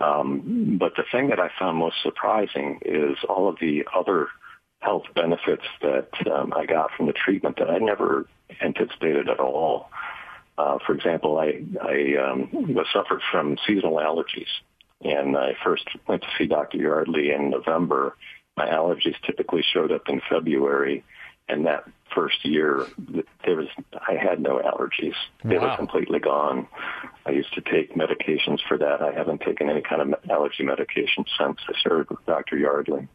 Um, 0.00 0.78
but 0.80 0.94
the 0.96 1.04
thing 1.12 1.28
that 1.28 1.38
I 1.38 1.50
found 1.58 1.76
most 1.76 1.96
surprising 2.02 2.80
is 2.82 3.18
all 3.28 3.48
of 3.48 3.58
the 3.60 3.84
other 3.94 4.28
health 4.80 5.04
benefits 5.14 5.64
that 5.82 6.08
um, 6.32 6.54
I 6.56 6.64
got 6.64 6.90
from 6.96 7.06
the 7.06 7.12
treatment 7.12 7.58
that 7.58 7.70
I 7.70 7.76
never 7.78 8.26
anticipated 8.62 9.28
at 9.28 9.40
all. 9.40 9.90
Uh, 10.60 10.78
for 10.84 10.94
example, 10.94 11.38
I, 11.38 11.62
I 11.80 12.30
um, 12.30 12.74
was 12.74 12.86
suffered 12.92 13.22
from 13.30 13.56
seasonal 13.66 13.96
allergies, 13.96 14.50
and 15.02 15.36
I 15.36 15.52
first 15.64 15.88
went 16.06 16.22
to 16.22 16.28
see 16.36 16.46
Dr. 16.46 16.76
Yardley 16.76 17.32
in 17.32 17.50
November. 17.50 18.16
My 18.58 18.66
allergies 18.66 19.14
typically 19.24 19.64
showed 19.72 19.90
up 19.90 20.08
in 20.08 20.20
February, 20.28 21.02
and 21.48 21.64
that 21.64 21.84
first 22.14 22.44
year, 22.44 22.86
there 23.46 23.56
was 23.56 23.68
I 23.94 24.16
had 24.16 24.40
no 24.40 24.58
allergies. 24.58 25.14
They 25.44 25.56
wow. 25.56 25.70
were 25.70 25.76
completely 25.76 26.18
gone. 26.18 26.68
I 27.24 27.30
used 27.30 27.54
to 27.54 27.62
take 27.62 27.94
medications 27.94 28.58
for 28.68 28.76
that. 28.76 29.00
I 29.00 29.12
haven't 29.14 29.40
taken 29.40 29.70
any 29.70 29.80
kind 29.80 30.02
of 30.02 30.14
allergy 30.28 30.64
medication 30.64 31.24
since 31.38 31.58
I 31.68 31.80
started 31.80 32.10
with 32.10 32.26
Dr. 32.26 32.58
Yardley. 32.58 33.08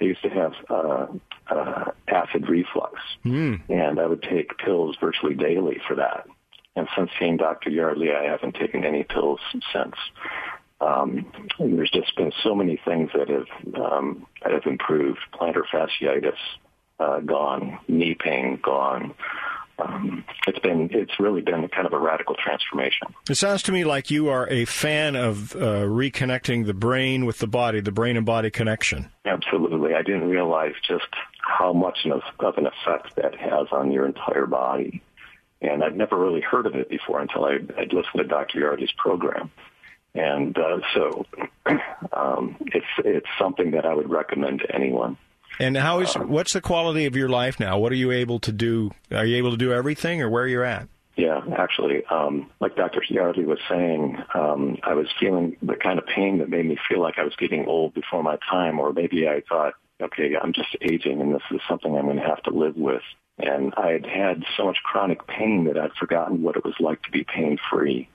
I 0.00 0.04
used 0.04 0.22
to 0.22 0.30
have 0.30 0.52
uh, 0.68 1.06
uh, 1.48 1.84
acid 2.08 2.48
reflux, 2.48 2.94
mm. 3.24 3.60
and 3.68 4.00
I 4.00 4.06
would 4.06 4.22
take 4.22 4.58
pills 4.58 4.96
virtually 5.00 5.34
daily 5.34 5.80
for 5.86 5.94
that. 5.96 6.26
And 6.76 6.88
since 6.96 7.10
seeing 7.18 7.36
Dr. 7.36 7.70
Yardley, 7.70 8.10
I 8.12 8.24
haven't 8.24 8.54
taken 8.54 8.84
any 8.84 9.02
pills 9.02 9.40
since. 9.72 9.94
Um, 10.80 11.30
there's 11.58 11.90
just 11.90 12.16
been 12.16 12.32
so 12.42 12.54
many 12.54 12.80
things 12.84 13.10
that 13.14 13.28
have 13.28 13.74
um, 13.74 14.26
that 14.42 14.52
have 14.52 14.64
improved. 14.64 15.18
Plantar 15.34 15.62
fasciitis 15.72 16.32
uh, 16.98 17.20
gone, 17.20 17.78
knee 17.88 18.16
pain 18.18 18.58
gone. 18.62 19.14
Um, 19.78 20.24
it's 20.46 20.58
been 20.58 20.88
it's 20.92 21.18
really 21.18 21.42
been 21.42 21.66
kind 21.68 21.86
of 21.86 21.92
a 21.92 21.98
radical 21.98 22.34
transformation. 22.34 23.08
It 23.28 23.36
sounds 23.36 23.62
to 23.64 23.72
me 23.72 23.84
like 23.84 24.10
you 24.10 24.28
are 24.28 24.48
a 24.48 24.64
fan 24.64 25.16
of 25.16 25.54
uh, 25.54 25.84
reconnecting 25.84 26.66
the 26.66 26.74
brain 26.74 27.26
with 27.26 27.38
the 27.38 27.46
body, 27.46 27.80
the 27.80 27.92
brain 27.92 28.16
and 28.16 28.26
body 28.26 28.50
connection. 28.50 29.10
Absolutely, 29.24 29.94
I 29.94 30.02
didn't 30.02 30.28
realize 30.28 30.74
just 30.86 31.08
how 31.40 31.72
much 31.72 32.06
of, 32.06 32.20
of 32.40 32.56
an 32.58 32.66
effect 32.66 33.16
that 33.16 33.34
has 33.34 33.68
on 33.72 33.90
your 33.90 34.06
entire 34.06 34.46
body 34.46 35.02
and 35.60 35.82
I'd 35.84 35.96
never 35.96 36.18
really 36.18 36.40
heard 36.40 36.66
of 36.66 36.74
it 36.74 36.88
before 36.88 37.20
until 37.20 37.44
I, 37.44 37.58
I'd 37.78 37.92
listened 37.92 38.18
to 38.18 38.24
Dr. 38.24 38.60
Yardley's 38.60 38.92
program. 38.96 39.50
And 40.14 40.56
uh, 40.58 40.78
so 40.94 41.26
um, 42.12 42.56
it's 42.60 42.86
it's 43.04 43.28
something 43.38 43.72
that 43.72 43.86
I 43.86 43.94
would 43.94 44.10
recommend 44.10 44.60
to 44.60 44.74
anyone. 44.74 45.16
And 45.58 45.76
how 45.76 46.00
is 46.00 46.14
um, 46.16 46.28
what's 46.28 46.52
the 46.52 46.60
quality 46.60 47.06
of 47.06 47.16
your 47.16 47.28
life 47.28 47.60
now? 47.60 47.78
What 47.78 47.92
are 47.92 47.96
you 47.96 48.10
able 48.10 48.40
to 48.40 48.52
do? 48.52 48.90
Are 49.12 49.24
you 49.24 49.36
able 49.36 49.52
to 49.52 49.56
do 49.56 49.72
everything, 49.72 50.22
or 50.22 50.30
where 50.30 50.44
are 50.44 50.48
you 50.48 50.64
at? 50.64 50.88
Yeah, 51.16 51.40
actually, 51.58 52.02
um, 52.06 52.50
like 52.60 52.76
Dr. 52.76 53.02
Yardley 53.08 53.44
was 53.44 53.58
saying, 53.68 54.16
um, 54.32 54.78
I 54.82 54.94
was 54.94 55.06
feeling 55.18 55.56
the 55.60 55.74
kind 55.74 55.98
of 55.98 56.06
pain 56.06 56.38
that 56.38 56.48
made 56.48 56.64
me 56.64 56.78
feel 56.88 57.02
like 57.02 57.18
I 57.18 57.24
was 57.24 57.34
getting 57.36 57.66
old 57.66 57.92
before 57.92 58.22
my 58.22 58.38
time, 58.48 58.80
or 58.80 58.92
maybe 58.92 59.28
I 59.28 59.42
thought, 59.46 59.74
okay, 60.00 60.34
I'm 60.40 60.54
just 60.54 60.74
aging, 60.80 61.20
and 61.20 61.34
this 61.34 61.42
is 61.50 61.60
something 61.68 61.94
I'm 61.94 62.06
going 62.06 62.16
to 62.16 62.22
have 62.22 62.42
to 62.44 62.50
live 62.50 62.76
with. 62.76 63.02
And 63.42 63.72
I 63.76 63.92
had 63.92 64.06
had 64.06 64.44
so 64.56 64.66
much 64.66 64.78
chronic 64.84 65.26
pain 65.26 65.64
that 65.64 65.78
I'd 65.78 65.94
forgotten 65.94 66.42
what 66.42 66.56
it 66.56 66.64
was 66.64 66.74
like 66.80 67.02
to 67.02 67.10
be 67.10 67.24
pain 67.24 67.58
free. 67.70 68.08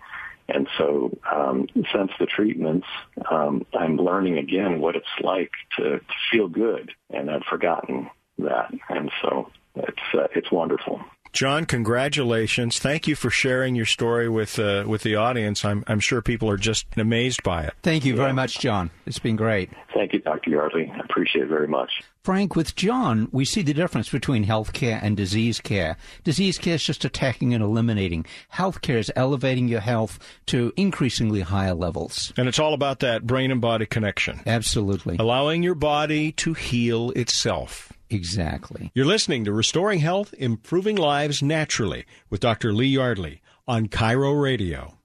And 0.48 0.68
so, 0.78 1.18
um, 1.32 1.68
since 1.92 2.12
the 2.20 2.28
treatments, 2.28 2.86
um, 3.32 3.66
I'm 3.74 3.98
learning 3.98 4.38
again 4.38 4.80
what 4.80 4.96
it's 4.96 5.08
like 5.22 5.52
to, 5.78 5.98
to 5.98 6.14
feel 6.32 6.48
good, 6.48 6.92
and 7.10 7.32
I'd 7.32 7.46
forgotten 7.46 8.12
that. 8.38 8.72
And 8.90 9.12
so, 9.24 9.50
it's 9.76 9.98
uh, 10.14 10.28
it's 10.36 10.52
wonderful. 10.52 11.02
John, 11.36 11.66
congratulations! 11.66 12.80
Thank 12.80 13.10
you 13.10 13.16
for 13.16 13.30
sharing 13.30 13.76
your 13.76 13.86
story 13.86 14.30
with 14.30 14.58
uh, 14.58 14.86
with 14.88 15.04
the 15.04 15.18
audience. 15.18 15.66
I'm 15.66 15.84
I'm 15.86 16.00
sure 16.00 16.22
people 16.22 16.50
are 16.50 16.56
just 16.56 16.86
amazed 16.96 17.44
by 17.44 17.66
it. 17.66 17.74
Thank 17.84 18.06
you 18.06 18.16
very 18.16 18.32
much, 18.32 18.58
John. 18.58 18.90
It's 19.06 19.20
been 19.20 19.36
great. 19.36 19.70
Thank 19.94 20.14
you, 20.14 20.20
Dr. 20.20 20.52
Yardley. 20.52 20.90
I 20.96 21.00
appreciate 21.00 21.44
it 21.44 21.48
very 21.50 21.68
much. 21.68 22.04
Frank, 22.24 22.56
with 22.56 22.78
John, 22.78 23.28
we 23.34 23.44
see 23.44 23.62
the 23.64 23.74
difference 23.74 24.08
between 24.08 24.44
health 24.44 24.72
care 24.72 24.98
and 25.04 25.18
disease 25.18 25.60
care. 25.60 25.98
Disease 26.24 26.58
care 26.58 26.76
is 26.76 26.86
just 26.86 27.04
attacking 27.04 27.54
and 27.54 27.62
eliminating. 27.62 28.26
Health 28.48 28.80
care 28.82 28.98
is 28.98 29.12
elevating 29.18 29.68
your 29.68 29.82
health 29.82 30.20
to 30.46 30.72
increasingly 30.78 31.42
higher 31.42 31.74
levels. 31.74 32.32
And 32.38 32.48
it's 32.48 32.60
all 32.60 32.74
about 32.74 33.02
that 33.02 33.28
brain 33.28 33.52
and 33.52 33.60
body 33.60 33.86
connection. 33.86 34.40
Absolutely. 34.48 35.18
Allowing 35.20 35.64
your 35.64 35.76
body 35.76 36.32
to 36.32 36.54
heal 36.54 37.10
itself. 37.12 37.92
Exactly. 38.10 38.92
You're 38.94 39.06
listening 39.06 39.46
to 39.46 39.52
Restoring 39.52 40.00
Health, 40.00 40.34
Improving 40.38 40.96
Lives 40.96 41.42
Naturally 41.42 42.06
with 42.30 42.40
Dr. 42.40 42.74
Lee 42.74 42.88
Yardley 42.88 43.42
on 43.68 43.88
KIRO 43.88 44.42
Radio. 44.42 44.96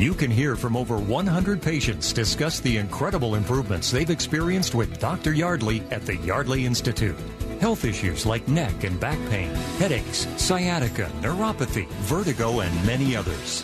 You 0.00 0.14
can 0.14 0.30
hear 0.30 0.56
from 0.56 0.76
over 0.78 0.98
100 0.98 1.60
patients 1.60 2.14
discuss 2.14 2.60
the 2.60 2.78
incredible 2.78 3.34
improvements 3.34 3.90
they've 3.90 4.08
experienced 4.08 4.74
with 4.74 4.98
Dr. 4.98 5.34
Yardley 5.34 5.82
at 5.90 6.06
the 6.06 6.16
Yardley 6.16 6.64
Institute. 6.64 7.16
Health 7.60 7.84
issues 7.84 8.24
like 8.24 8.48
neck 8.48 8.84
and 8.84 8.98
back 8.98 9.18
pain, 9.28 9.54
headaches, 9.78 10.26
sciatica, 10.38 11.10
neuropathy, 11.20 11.86
vertigo, 12.04 12.60
and 12.60 12.86
many 12.86 13.14
others. 13.14 13.62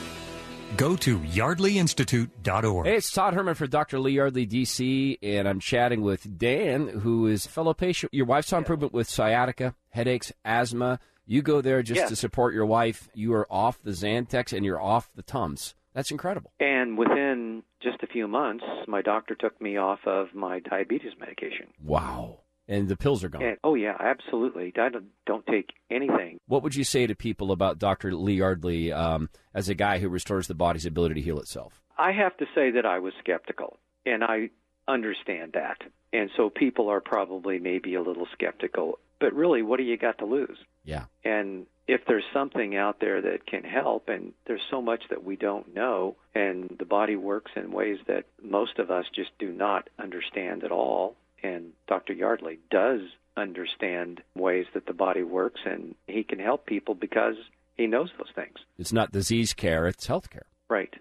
Go 0.76 0.94
to 0.96 1.18
yardleyinstitute.org. 1.20 2.86
Hey, 2.86 2.96
it's 2.96 3.10
Todd 3.10 3.32
Herman 3.32 3.54
for 3.54 3.66
Dr. 3.66 3.98
Lee 3.98 4.12
Yardley, 4.12 4.46
DC, 4.46 5.18
and 5.22 5.48
I'm 5.48 5.58
chatting 5.58 6.02
with 6.02 6.38
Dan, 6.38 6.88
who 6.88 7.26
is 7.26 7.46
a 7.46 7.48
fellow 7.48 7.72
patient. 7.72 8.12
Your 8.12 8.26
wife's 8.26 8.52
on 8.52 8.58
improvement 8.58 8.92
with 8.92 9.08
sciatica, 9.08 9.74
headaches, 9.88 10.32
asthma. 10.44 11.00
You 11.24 11.40
go 11.40 11.62
there 11.62 11.82
just 11.82 12.00
yeah. 12.00 12.06
to 12.08 12.16
support 12.16 12.52
your 12.52 12.66
wife. 12.66 13.08
You 13.14 13.32
are 13.32 13.50
off 13.50 13.82
the 13.82 13.92
Zantac 13.92 14.54
and 14.54 14.66
you're 14.66 14.80
off 14.80 15.08
the 15.16 15.22
Tums. 15.22 15.74
That's 15.94 16.10
incredible. 16.10 16.52
And 16.60 16.98
within 16.98 17.62
just 17.82 18.02
a 18.02 18.06
few 18.06 18.28
months, 18.28 18.64
my 18.86 19.00
doctor 19.00 19.34
took 19.34 19.58
me 19.62 19.78
off 19.78 20.00
of 20.04 20.34
my 20.34 20.60
diabetes 20.60 21.12
medication. 21.18 21.68
Wow 21.82 22.40
and 22.68 22.88
the 22.88 22.96
pills 22.96 23.22
are 23.24 23.28
gone. 23.28 23.42
And, 23.42 23.56
oh 23.64 23.74
yeah, 23.74 23.96
absolutely. 23.98 24.72
I 24.76 24.88
don't, 24.88 25.06
don't, 25.24 25.46
take 25.46 25.70
anything. 25.90 26.38
What 26.46 26.62
would 26.62 26.74
you 26.74 26.84
say 26.84 27.06
to 27.06 27.14
people 27.14 27.52
about 27.52 27.78
Dr. 27.78 28.12
Lee 28.14 28.34
Yardley 28.34 28.92
um, 28.92 29.30
as 29.54 29.68
a 29.68 29.74
guy 29.74 29.98
who 29.98 30.08
restores 30.08 30.48
the 30.48 30.54
body's 30.54 30.86
ability 30.86 31.14
to 31.14 31.20
heal 31.20 31.38
itself? 31.38 31.80
I 31.98 32.12
have 32.12 32.36
to 32.38 32.46
say 32.54 32.72
that 32.72 32.84
I 32.84 32.98
was 32.98 33.12
skeptical, 33.20 33.78
and 34.04 34.22
I 34.22 34.50
understand 34.88 35.52
that. 35.54 35.78
And 36.12 36.30
so 36.36 36.50
people 36.50 36.88
are 36.88 37.00
probably 37.00 37.58
maybe 37.58 37.94
a 37.94 38.02
little 38.02 38.26
skeptical. 38.32 38.98
But 39.18 39.34
really, 39.34 39.62
what 39.62 39.78
do 39.78 39.82
you 39.82 39.96
got 39.96 40.18
to 40.18 40.26
lose? 40.26 40.58
Yeah. 40.84 41.04
And 41.24 41.66
if 41.88 42.02
there's 42.06 42.24
something 42.32 42.76
out 42.76 43.00
there 43.00 43.22
that 43.22 43.46
can 43.46 43.64
help, 43.64 44.08
and 44.08 44.32
there's 44.46 44.62
so 44.70 44.82
much 44.82 45.04
that 45.10 45.24
we 45.24 45.36
don't 45.36 45.74
know, 45.74 46.16
and 46.34 46.74
the 46.78 46.84
body 46.84 47.16
works 47.16 47.52
in 47.56 47.72
ways 47.72 47.98
that 48.08 48.24
most 48.42 48.78
of 48.78 48.90
us 48.90 49.06
just 49.14 49.30
do 49.38 49.52
not 49.52 49.88
understand 49.98 50.64
at 50.64 50.72
all, 50.72 51.16
and 51.42 51.72
Dr. 51.86 52.12
Yardley 52.12 52.58
does 52.70 53.00
understand 53.36 54.22
ways 54.34 54.66
that 54.74 54.86
the 54.86 54.92
body 54.92 55.22
works, 55.22 55.60
and 55.64 55.94
he 56.06 56.24
can 56.24 56.38
help 56.38 56.66
people 56.66 56.94
because 56.94 57.36
he 57.76 57.86
knows 57.86 58.10
those 58.18 58.32
things. 58.34 58.56
It's 58.78 58.92
not 58.92 59.12
disease 59.12 59.52
care, 59.52 59.86
it's 59.86 60.06
health 60.06 60.30
care. 60.30 60.46
Right. 60.68 60.92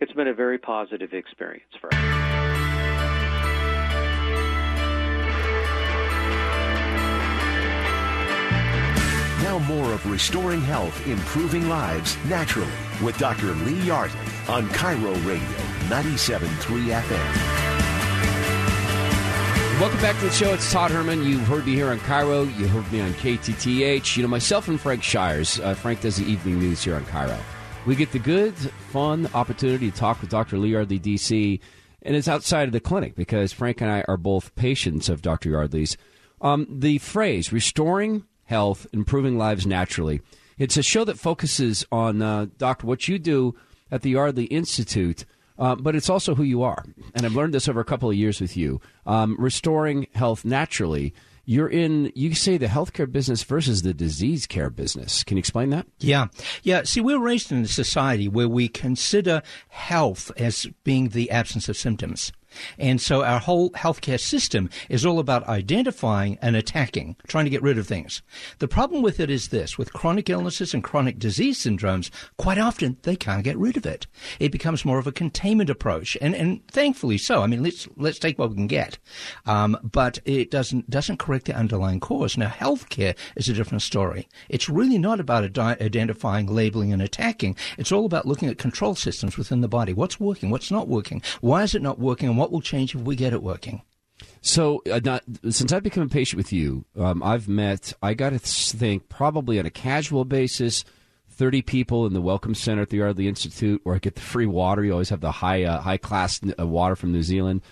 It's 0.00 0.12
been 0.12 0.28
a 0.28 0.34
very 0.34 0.58
positive 0.58 1.12
experience 1.12 1.70
for 1.80 1.94
us. 1.94 2.00
Now 9.42 9.58
more 9.60 9.92
of 9.92 10.04
Restoring 10.10 10.60
Health, 10.62 11.06
Improving 11.06 11.68
Lives 11.68 12.16
Naturally 12.28 12.72
with 13.02 13.16
Dr. 13.18 13.52
Lee 13.52 13.80
Yardley 13.82 14.18
on 14.48 14.68
KIRO 14.70 15.14
Radio 15.24 15.58
97.3 15.88 17.00
FM. 17.00 17.63
Welcome 19.80 20.00
back 20.00 20.16
to 20.20 20.26
the 20.26 20.30
show. 20.30 20.54
It's 20.54 20.72
Todd 20.72 20.92
Herman. 20.92 21.24
You 21.24 21.38
heard 21.40 21.66
me 21.66 21.74
here 21.74 21.88
on 21.88 21.98
KIRO. 21.98 22.46
You 22.58 22.68
heard 22.68 22.90
me 22.92 23.00
on 23.00 23.12
KTTH. 23.14 24.16
You 24.16 24.22
know, 24.22 24.28
myself 24.28 24.68
and 24.68 24.80
Frank 24.80 25.02
Shires. 25.02 25.58
Uh, 25.58 25.74
Frank 25.74 26.00
does 26.00 26.16
the 26.16 26.24
evening 26.24 26.60
news 26.60 26.84
here 26.84 26.94
on 26.94 27.04
KIRO. 27.06 27.36
We 27.84 27.96
get 27.96 28.12
the 28.12 28.20
good, 28.20 28.54
fun 28.54 29.28
opportunity 29.34 29.90
to 29.90 29.96
talk 29.96 30.20
with 30.20 30.30
Dr. 30.30 30.58
Lee 30.58 30.70
Yardley, 30.70 31.00
D.C., 31.00 31.60
and 32.02 32.16
it's 32.16 32.28
outside 32.28 32.68
of 32.68 32.72
the 32.72 32.78
clinic 32.78 33.16
because 33.16 33.52
Frank 33.52 33.80
and 33.80 33.90
I 33.90 34.04
are 34.06 34.16
both 34.16 34.54
patients 34.54 35.08
of 35.08 35.22
Dr. 35.22 35.50
Yardley's. 35.50 35.96
Um, 36.40 36.68
the 36.70 36.98
phrase, 36.98 37.52
restoring 37.52 38.24
health, 38.44 38.86
improving 38.92 39.36
lives 39.36 39.66
naturally. 39.66 40.20
It's 40.56 40.76
a 40.76 40.82
show 40.84 41.02
that 41.04 41.18
focuses 41.18 41.84
on, 41.90 42.22
uh, 42.22 42.46
Doctor, 42.58 42.86
what 42.86 43.08
you 43.08 43.18
do 43.18 43.56
at 43.90 44.02
the 44.02 44.10
Yardley 44.10 44.44
Institute, 44.44 45.24
uh, 45.58 45.74
but 45.76 45.94
it's 45.94 46.10
also 46.10 46.34
who 46.34 46.42
you 46.42 46.62
are. 46.62 46.84
And 47.14 47.24
I've 47.24 47.34
learned 47.34 47.54
this 47.54 47.68
over 47.68 47.80
a 47.80 47.84
couple 47.84 48.10
of 48.10 48.16
years 48.16 48.40
with 48.40 48.56
you. 48.56 48.80
Um, 49.06 49.36
restoring 49.38 50.06
health 50.14 50.44
naturally. 50.44 51.14
You're 51.46 51.68
in, 51.68 52.10
you 52.14 52.34
say 52.34 52.56
the 52.56 52.68
healthcare 52.68 53.10
business 53.10 53.42
versus 53.42 53.82
the 53.82 53.92
disease 53.92 54.46
care 54.46 54.70
business. 54.70 55.22
Can 55.22 55.36
you 55.36 55.40
explain 55.40 55.70
that? 55.70 55.86
Yeah. 55.98 56.28
Yeah. 56.62 56.84
See, 56.84 57.02
we're 57.02 57.18
raised 57.18 57.52
in 57.52 57.62
a 57.62 57.68
society 57.68 58.28
where 58.28 58.48
we 58.48 58.66
consider 58.66 59.42
health 59.68 60.32
as 60.38 60.66
being 60.84 61.10
the 61.10 61.30
absence 61.30 61.68
of 61.68 61.76
symptoms. 61.76 62.32
And 62.78 63.00
so 63.00 63.24
our 63.24 63.38
whole 63.38 63.70
healthcare 63.70 64.20
system 64.20 64.70
is 64.88 65.04
all 65.04 65.18
about 65.18 65.48
identifying 65.48 66.38
and 66.40 66.56
attacking, 66.56 67.16
trying 67.26 67.44
to 67.44 67.50
get 67.50 67.62
rid 67.62 67.78
of 67.78 67.86
things. 67.86 68.22
The 68.58 68.68
problem 68.68 69.02
with 69.02 69.20
it 69.20 69.30
is 69.30 69.48
this 69.48 69.78
with 69.78 69.92
chronic 69.92 70.28
illnesses 70.30 70.74
and 70.74 70.82
chronic 70.82 71.18
disease 71.18 71.62
syndromes, 71.62 72.10
quite 72.38 72.58
often 72.58 72.96
they 73.02 73.16
can't 73.16 73.44
get 73.44 73.56
rid 73.56 73.76
of 73.76 73.86
it. 73.86 74.06
It 74.38 74.52
becomes 74.52 74.84
more 74.84 74.98
of 74.98 75.06
a 75.06 75.12
containment 75.12 75.70
approach, 75.70 76.16
and, 76.20 76.34
and 76.34 76.66
thankfully 76.68 77.18
so. 77.18 77.42
I 77.42 77.46
mean, 77.46 77.62
let's, 77.62 77.88
let's 77.96 78.18
take 78.18 78.38
what 78.38 78.50
we 78.50 78.56
can 78.56 78.66
get. 78.66 78.98
Um, 79.46 79.78
but 79.82 80.18
it 80.24 80.50
doesn't, 80.50 80.90
doesn't 80.90 81.18
correct 81.18 81.46
the 81.46 81.54
underlying 81.54 82.00
cause. 82.00 82.36
Now, 82.36 82.48
healthcare 82.48 83.16
is 83.36 83.48
a 83.48 83.54
different 83.54 83.82
story. 83.82 84.28
It's 84.48 84.68
really 84.68 84.98
not 84.98 85.20
about 85.20 85.44
ad- 85.44 85.58
identifying, 85.80 86.46
labeling, 86.46 86.92
and 86.92 87.02
attacking. 87.02 87.56
It's 87.78 87.92
all 87.92 88.06
about 88.06 88.26
looking 88.26 88.48
at 88.48 88.58
control 88.58 88.94
systems 88.94 89.36
within 89.36 89.60
the 89.60 89.68
body. 89.68 89.92
What's 89.92 90.20
working? 90.20 90.50
What's 90.50 90.70
not 90.70 90.88
working? 90.88 91.22
Why 91.40 91.62
is 91.62 91.74
it 91.74 91.82
not 91.82 91.98
working? 91.98 92.28
And 92.28 92.38
what 92.44 92.52
will 92.52 92.60
change 92.60 92.94
if 92.94 93.00
we 93.00 93.16
get 93.16 93.32
it 93.32 93.42
working? 93.42 93.80
So, 94.42 94.82
uh, 94.92 95.00
not, 95.02 95.22
since 95.48 95.72
I've 95.72 95.82
become 95.82 96.02
a 96.02 96.08
patient 96.08 96.36
with 96.36 96.52
you, 96.52 96.84
um, 96.94 97.22
I've 97.22 97.48
met, 97.48 97.94
I 98.02 98.12
got 98.12 98.30
to 98.30 98.38
think, 98.38 99.08
probably 99.08 99.58
on 99.58 99.64
a 99.64 99.70
casual 99.70 100.26
basis, 100.26 100.84
30 101.30 101.62
people 101.62 102.04
in 102.04 102.12
the 102.12 102.20
Welcome 102.20 102.54
Center 102.54 102.82
at 102.82 102.90
the 102.90 102.98
Yardley 102.98 103.28
Institute 103.28 103.80
where 103.82 103.94
I 103.94 103.98
get 103.98 104.16
the 104.16 104.20
free 104.20 104.44
water. 104.44 104.84
You 104.84 104.92
always 104.92 105.08
have 105.08 105.22
the 105.22 105.32
high, 105.32 105.64
uh, 105.64 105.80
high 105.80 105.96
class 105.96 106.38
uh, 106.58 106.66
water 106.66 106.94
from 106.94 107.12
New 107.12 107.22
Zealand. 107.22 107.62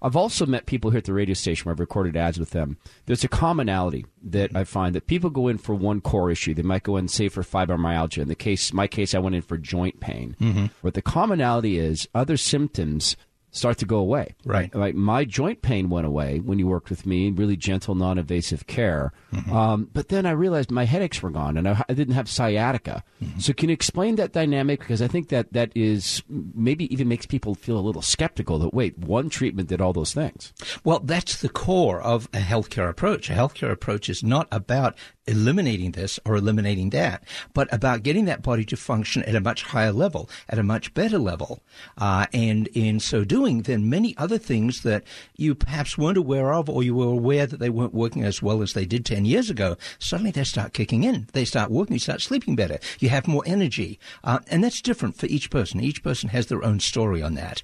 I've 0.00 0.16
also 0.16 0.46
met 0.46 0.64
people 0.64 0.90
here 0.90 0.98
at 0.98 1.04
the 1.04 1.12
radio 1.12 1.34
station 1.34 1.66
where 1.66 1.74
I've 1.74 1.78
recorded 1.80 2.16
ads 2.16 2.38
with 2.38 2.50
them. 2.50 2.78
There's 3.04 3.24
a 3.24 3.28
commonality 3.28 4.06
that 4.22 4.56
I 4.56 4.64
find 4.64 4.94
that 4.94 5.06
people 5.06 5.28
go 5.28 5.46
in 5.46 5.58
for 5.58 5.74
one 5.74 6.00
core 6.00 6.30
issue. 6.30 6.54
They 6.54 6.62
might 6.62 6.84
go 6.84 6.96
in, 6.96 7.06
say, 7.06 7.28
for 7.28 7.42
fibromyalgia. 7.42 8.22
In 8.22 8.28
the 8.28 8.34
case, 8.34 8.72
my 8.72 8.86
case, 8.86 9.14
I 9.14 9.18
went 9.18 9.36
in 9.36 9.42
for 9.42 9.58
joint 9.58 10.00
pain. 10.00 10.36
Mm-hmm. 10.40 10.66
But 10.82 10.94
the 10.94 11.02
commonality 11.02 11.78
is 11.78 12.08
other 12.14 12.38
symptoms 12.38 13.16
start 13.52 13.78
to 13.78 13.86
go 13.86 13.98
away. 13.98 14.34
Right. 14.44 14.74
Like 14.74 14.94
my 14.94 15.24
joint 15.24 15.62
pain 15.62 15.88
went 15.90 16.06
away 16.06 16.40
when 16.40 16.58
you 16.58 16.66
worked 16.66 16.90
with 16.90 17.06
me, 17.06 17.30
really 17.30 17.56
gentle, 17.56 17.94
non-invasive 17.94 18.66
care. 18.66 19.12
Mm-hmm. 19.32 19.52
Um, 19.52 19.88
but 19.92 20.08
then 20.08 20.26
I 20.26 20.30
realized 20.30 20.70
my 20.70 20.84
headaches 20.84 21.22
were 21.22 21.30
gone, 21.30 21.56
and 21.56 21.68
I, 21.68 21.84
I 21.88 21.92
didn't 21.92 22.14
have 22.14 22.28
sciatica. 22.28 23.04
Mm-hmm. 23.22 23.38
So 23.38 23.52
can 23.52 23.68
you 23.68 23.74
explain 23.74 24.16
that 24.16 24.32
dynamic? 24.32 24.80
Because 24.80 25.02
I 25.02 25.06
think 25.06 25.28
that 25.28 25.52
that 25.52 25.70
is 25.74 26.22
maybe 26.28 26.92
even 26.92 27.08
makes 27.08 27.26
people 27.26 27.54
feel 27.54 27.78
a 27.78 27.80
little 27.80 28.02
skeptical 28.02 28.58
that 28.58 28.74
wait, 28.74 28.98
one 28.98 29.28
treatment 29.28 29.68
did 29.68 29.80
all 29.80 29.92
those 29.92 30.14
things. 30.14 30.52
Well, 30.82 31.00
that's 31.00 31.40
the 31.40 31.48
core 31.48 32.00
of 32.00 32.28
a 32.32 32.38
healthcare 32.38 32.88
approach. 32.88 33.28
A 33.28 33.34
healthcare 33.34 33.70
approach 33.70 34.08
is 34.08 34.22
not 34.22 34.48
about 34.50 34.96
eliminating 35.26 35.92
this 35.92 36.18
or 36.24 36.34
eliminating 36.34 36.90
that, 36.90 37.22
but 37.54 37.72
about 37.72 38.02
getting 38.02 38.24
that 38.24 38.42
body 38.42 38.64
to 38.64 38.76
function 38.76 39.22
at 39.22 39.34
a 39.34 39.40
much 39.40 39.62
higher 39.62 39.92
level, 39.92 40.28
at 40.48 40.58
a 40.58 40.62
much 40.62 40.92
better 40.94 41.18
level. 41.18 41.62
Uh, 41.98 42.26
and 42.32 42.66
in 42.68 42.98
so 42.98 43.22
doing, 43.24 43.41
then 43.42 43.88
many 43.88 44.16
other 44.16 44.38
things 44.38 44.82
that 44.82 45.04
you 45.36 45.54
perhaps 45.54 45.98
weren't 45.98 46.18
aware 46.18 46.52
of 46.54 46.68
or 46.68 46.82
you 46.82 46.94
were 46.94 47.06
aware 47.06 47.46
that 47.46 47.60
they 47.60 47.70
weren't 47.70 47.94
working 47.94 48.24
as 48.24 48.42
well 48.42 48.62
as 48.62 48.72
they 48.72 48.86
did 48.86 49.04
10 49.04 49.24
years 49.24 49.50
ago, 49.50 49.76
suddenly 49.98 50.30
they 50.30 50.44
start 50.44 50.72
kicking 50.72 51.04
in. 51.04 51.28
They 51.32 51.44
start 51.44 51.70
working. 51.70 51.94
You 51.94 52.00
start 52.00 52.22
sleeping 52.22 52.56
better. 52.56 52.78
You 52.98 53.08
have 53.08 53.26
more 53.26 53.42
energy. 53.46 53.98
Uh, 54.24 54.40
and 54.48 54.62
that's 54.62 54.80
different 54.80 55.16
for 55.16 55.26
each 55.26 55.50
person. 55.50 55.80
Each 55.80 56.02
person 56.02 56.28
has 56.30 56.46
their 56.46 56.64
own 56.64 56.80
story 56.80 57.22
on 57.22 57.34
that. 57.34 57.62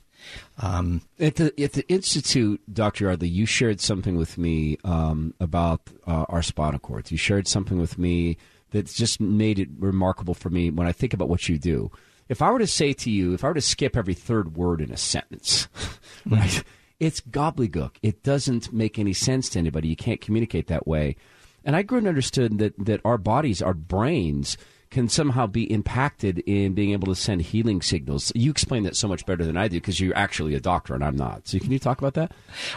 Um, 0.60 1.02
at 1.20 1.36
the 1.36 1.54
at 1.62 1.74
the 1.74 1.88
institute, 1.88 2.60
Doctor 2.72 3.04
Yardley, 3.04 3.28
you 3.28 3.46
shared 3.46 3.80
something 3.80 4.16
with 4.16 4.36
me 4.36 4.76
um, 4.84 5.32
about 5.38 5.82
uh, 6.06 6.26
our 6.28 6.42
spinal 6.42 6.80
cords. 6.80 7.12
You 7.12 7.18
shared 7.18 7.46
something 7.46 7.78
with 7.78 7.98
me 7.98 8.36
that's 8.70 8.94
just 8.94 9.20
made 9.20 9.58
it 9.58 9.68
remarkable 9.78 10.34
for 10.34 10.50
me 10.50 10.70
when 10.70 10.86
I 10.86 10.92
think 10.92 11.14
about 11.14 11.28
what 11.28 11.48
you 11.48 11.58
do. 11.58 11.90
If 12.28 12.42
I 12.42 12.50
were 12.50 12.58
to 12.58 12.66
say 12.66 12.92
to 12.92 13.10
you, 13.10 13.32
if 13.32 13.44
I 13.44 13.48
were 13.48 13.54
to 13.54 13.60
skip 13.60 13.96
every 13.96 14.14
third 14.14 14.56
word 14.56 14.80
in 14.80 14.92
a 14.92 14.96
sentence, 14.96 15.68
right? 16.26 16.62
It's 17.00 17.20
gobbledygook. 17.20 17.92
It 18.02 18.22
doesn't 18.22 18.72
make 18.72 18.98
any 18.98 19.12
sense 19.12 19.48
to 19.50 19.58
anybody. 19.58 19.88
You 19.88 19.96
can't 19.96 20.20
communicate 20.20 20.66
that 20.66 20.86
way. 20.86 21.16
And 21.64 21.76
I 21.76 21.82
grew 21.82 21.98
and 21.98 22.08
understood 22.08 22.58
that 22.58 22.74
that 22.78 23.00
our 23.04 23.18
bodies, 23.18 23.62
our 23.62 23.74
brains 23.74 24.56
can 24.90 25.08
somehow 25.08 25.46
be 25.46 25.70
impacted 25.70 26.38
in 26.40 26.72
being 26.72 26.92
able 26.92 27.08
to 27.08 27.14
send 27.14 27.42
healing 27.42 27.82
signals. 27.82 28.32
You 28.34 28.50
explain 28.50 28.84
that 28.84 28.96
so 28.96 29.06
much 29.06 29.26
better 29.26 29.44
than 29.44 29.56
I 29.56 29.68
do 29.68 29.76
because 29.76 30.00
you're 30.00 30.16
actually 30.16 30.54
a 30.54 30.60
doctor 30.60 30.94
and 30.94 31.04
I'm 31.04 31.16
not. 31.16 31.46
So 31.46 31.58
can 31.58 31.70
you 31.70 31.78
talk 31.78 31.98
about 31.98 32.14
that? 32.14 32.32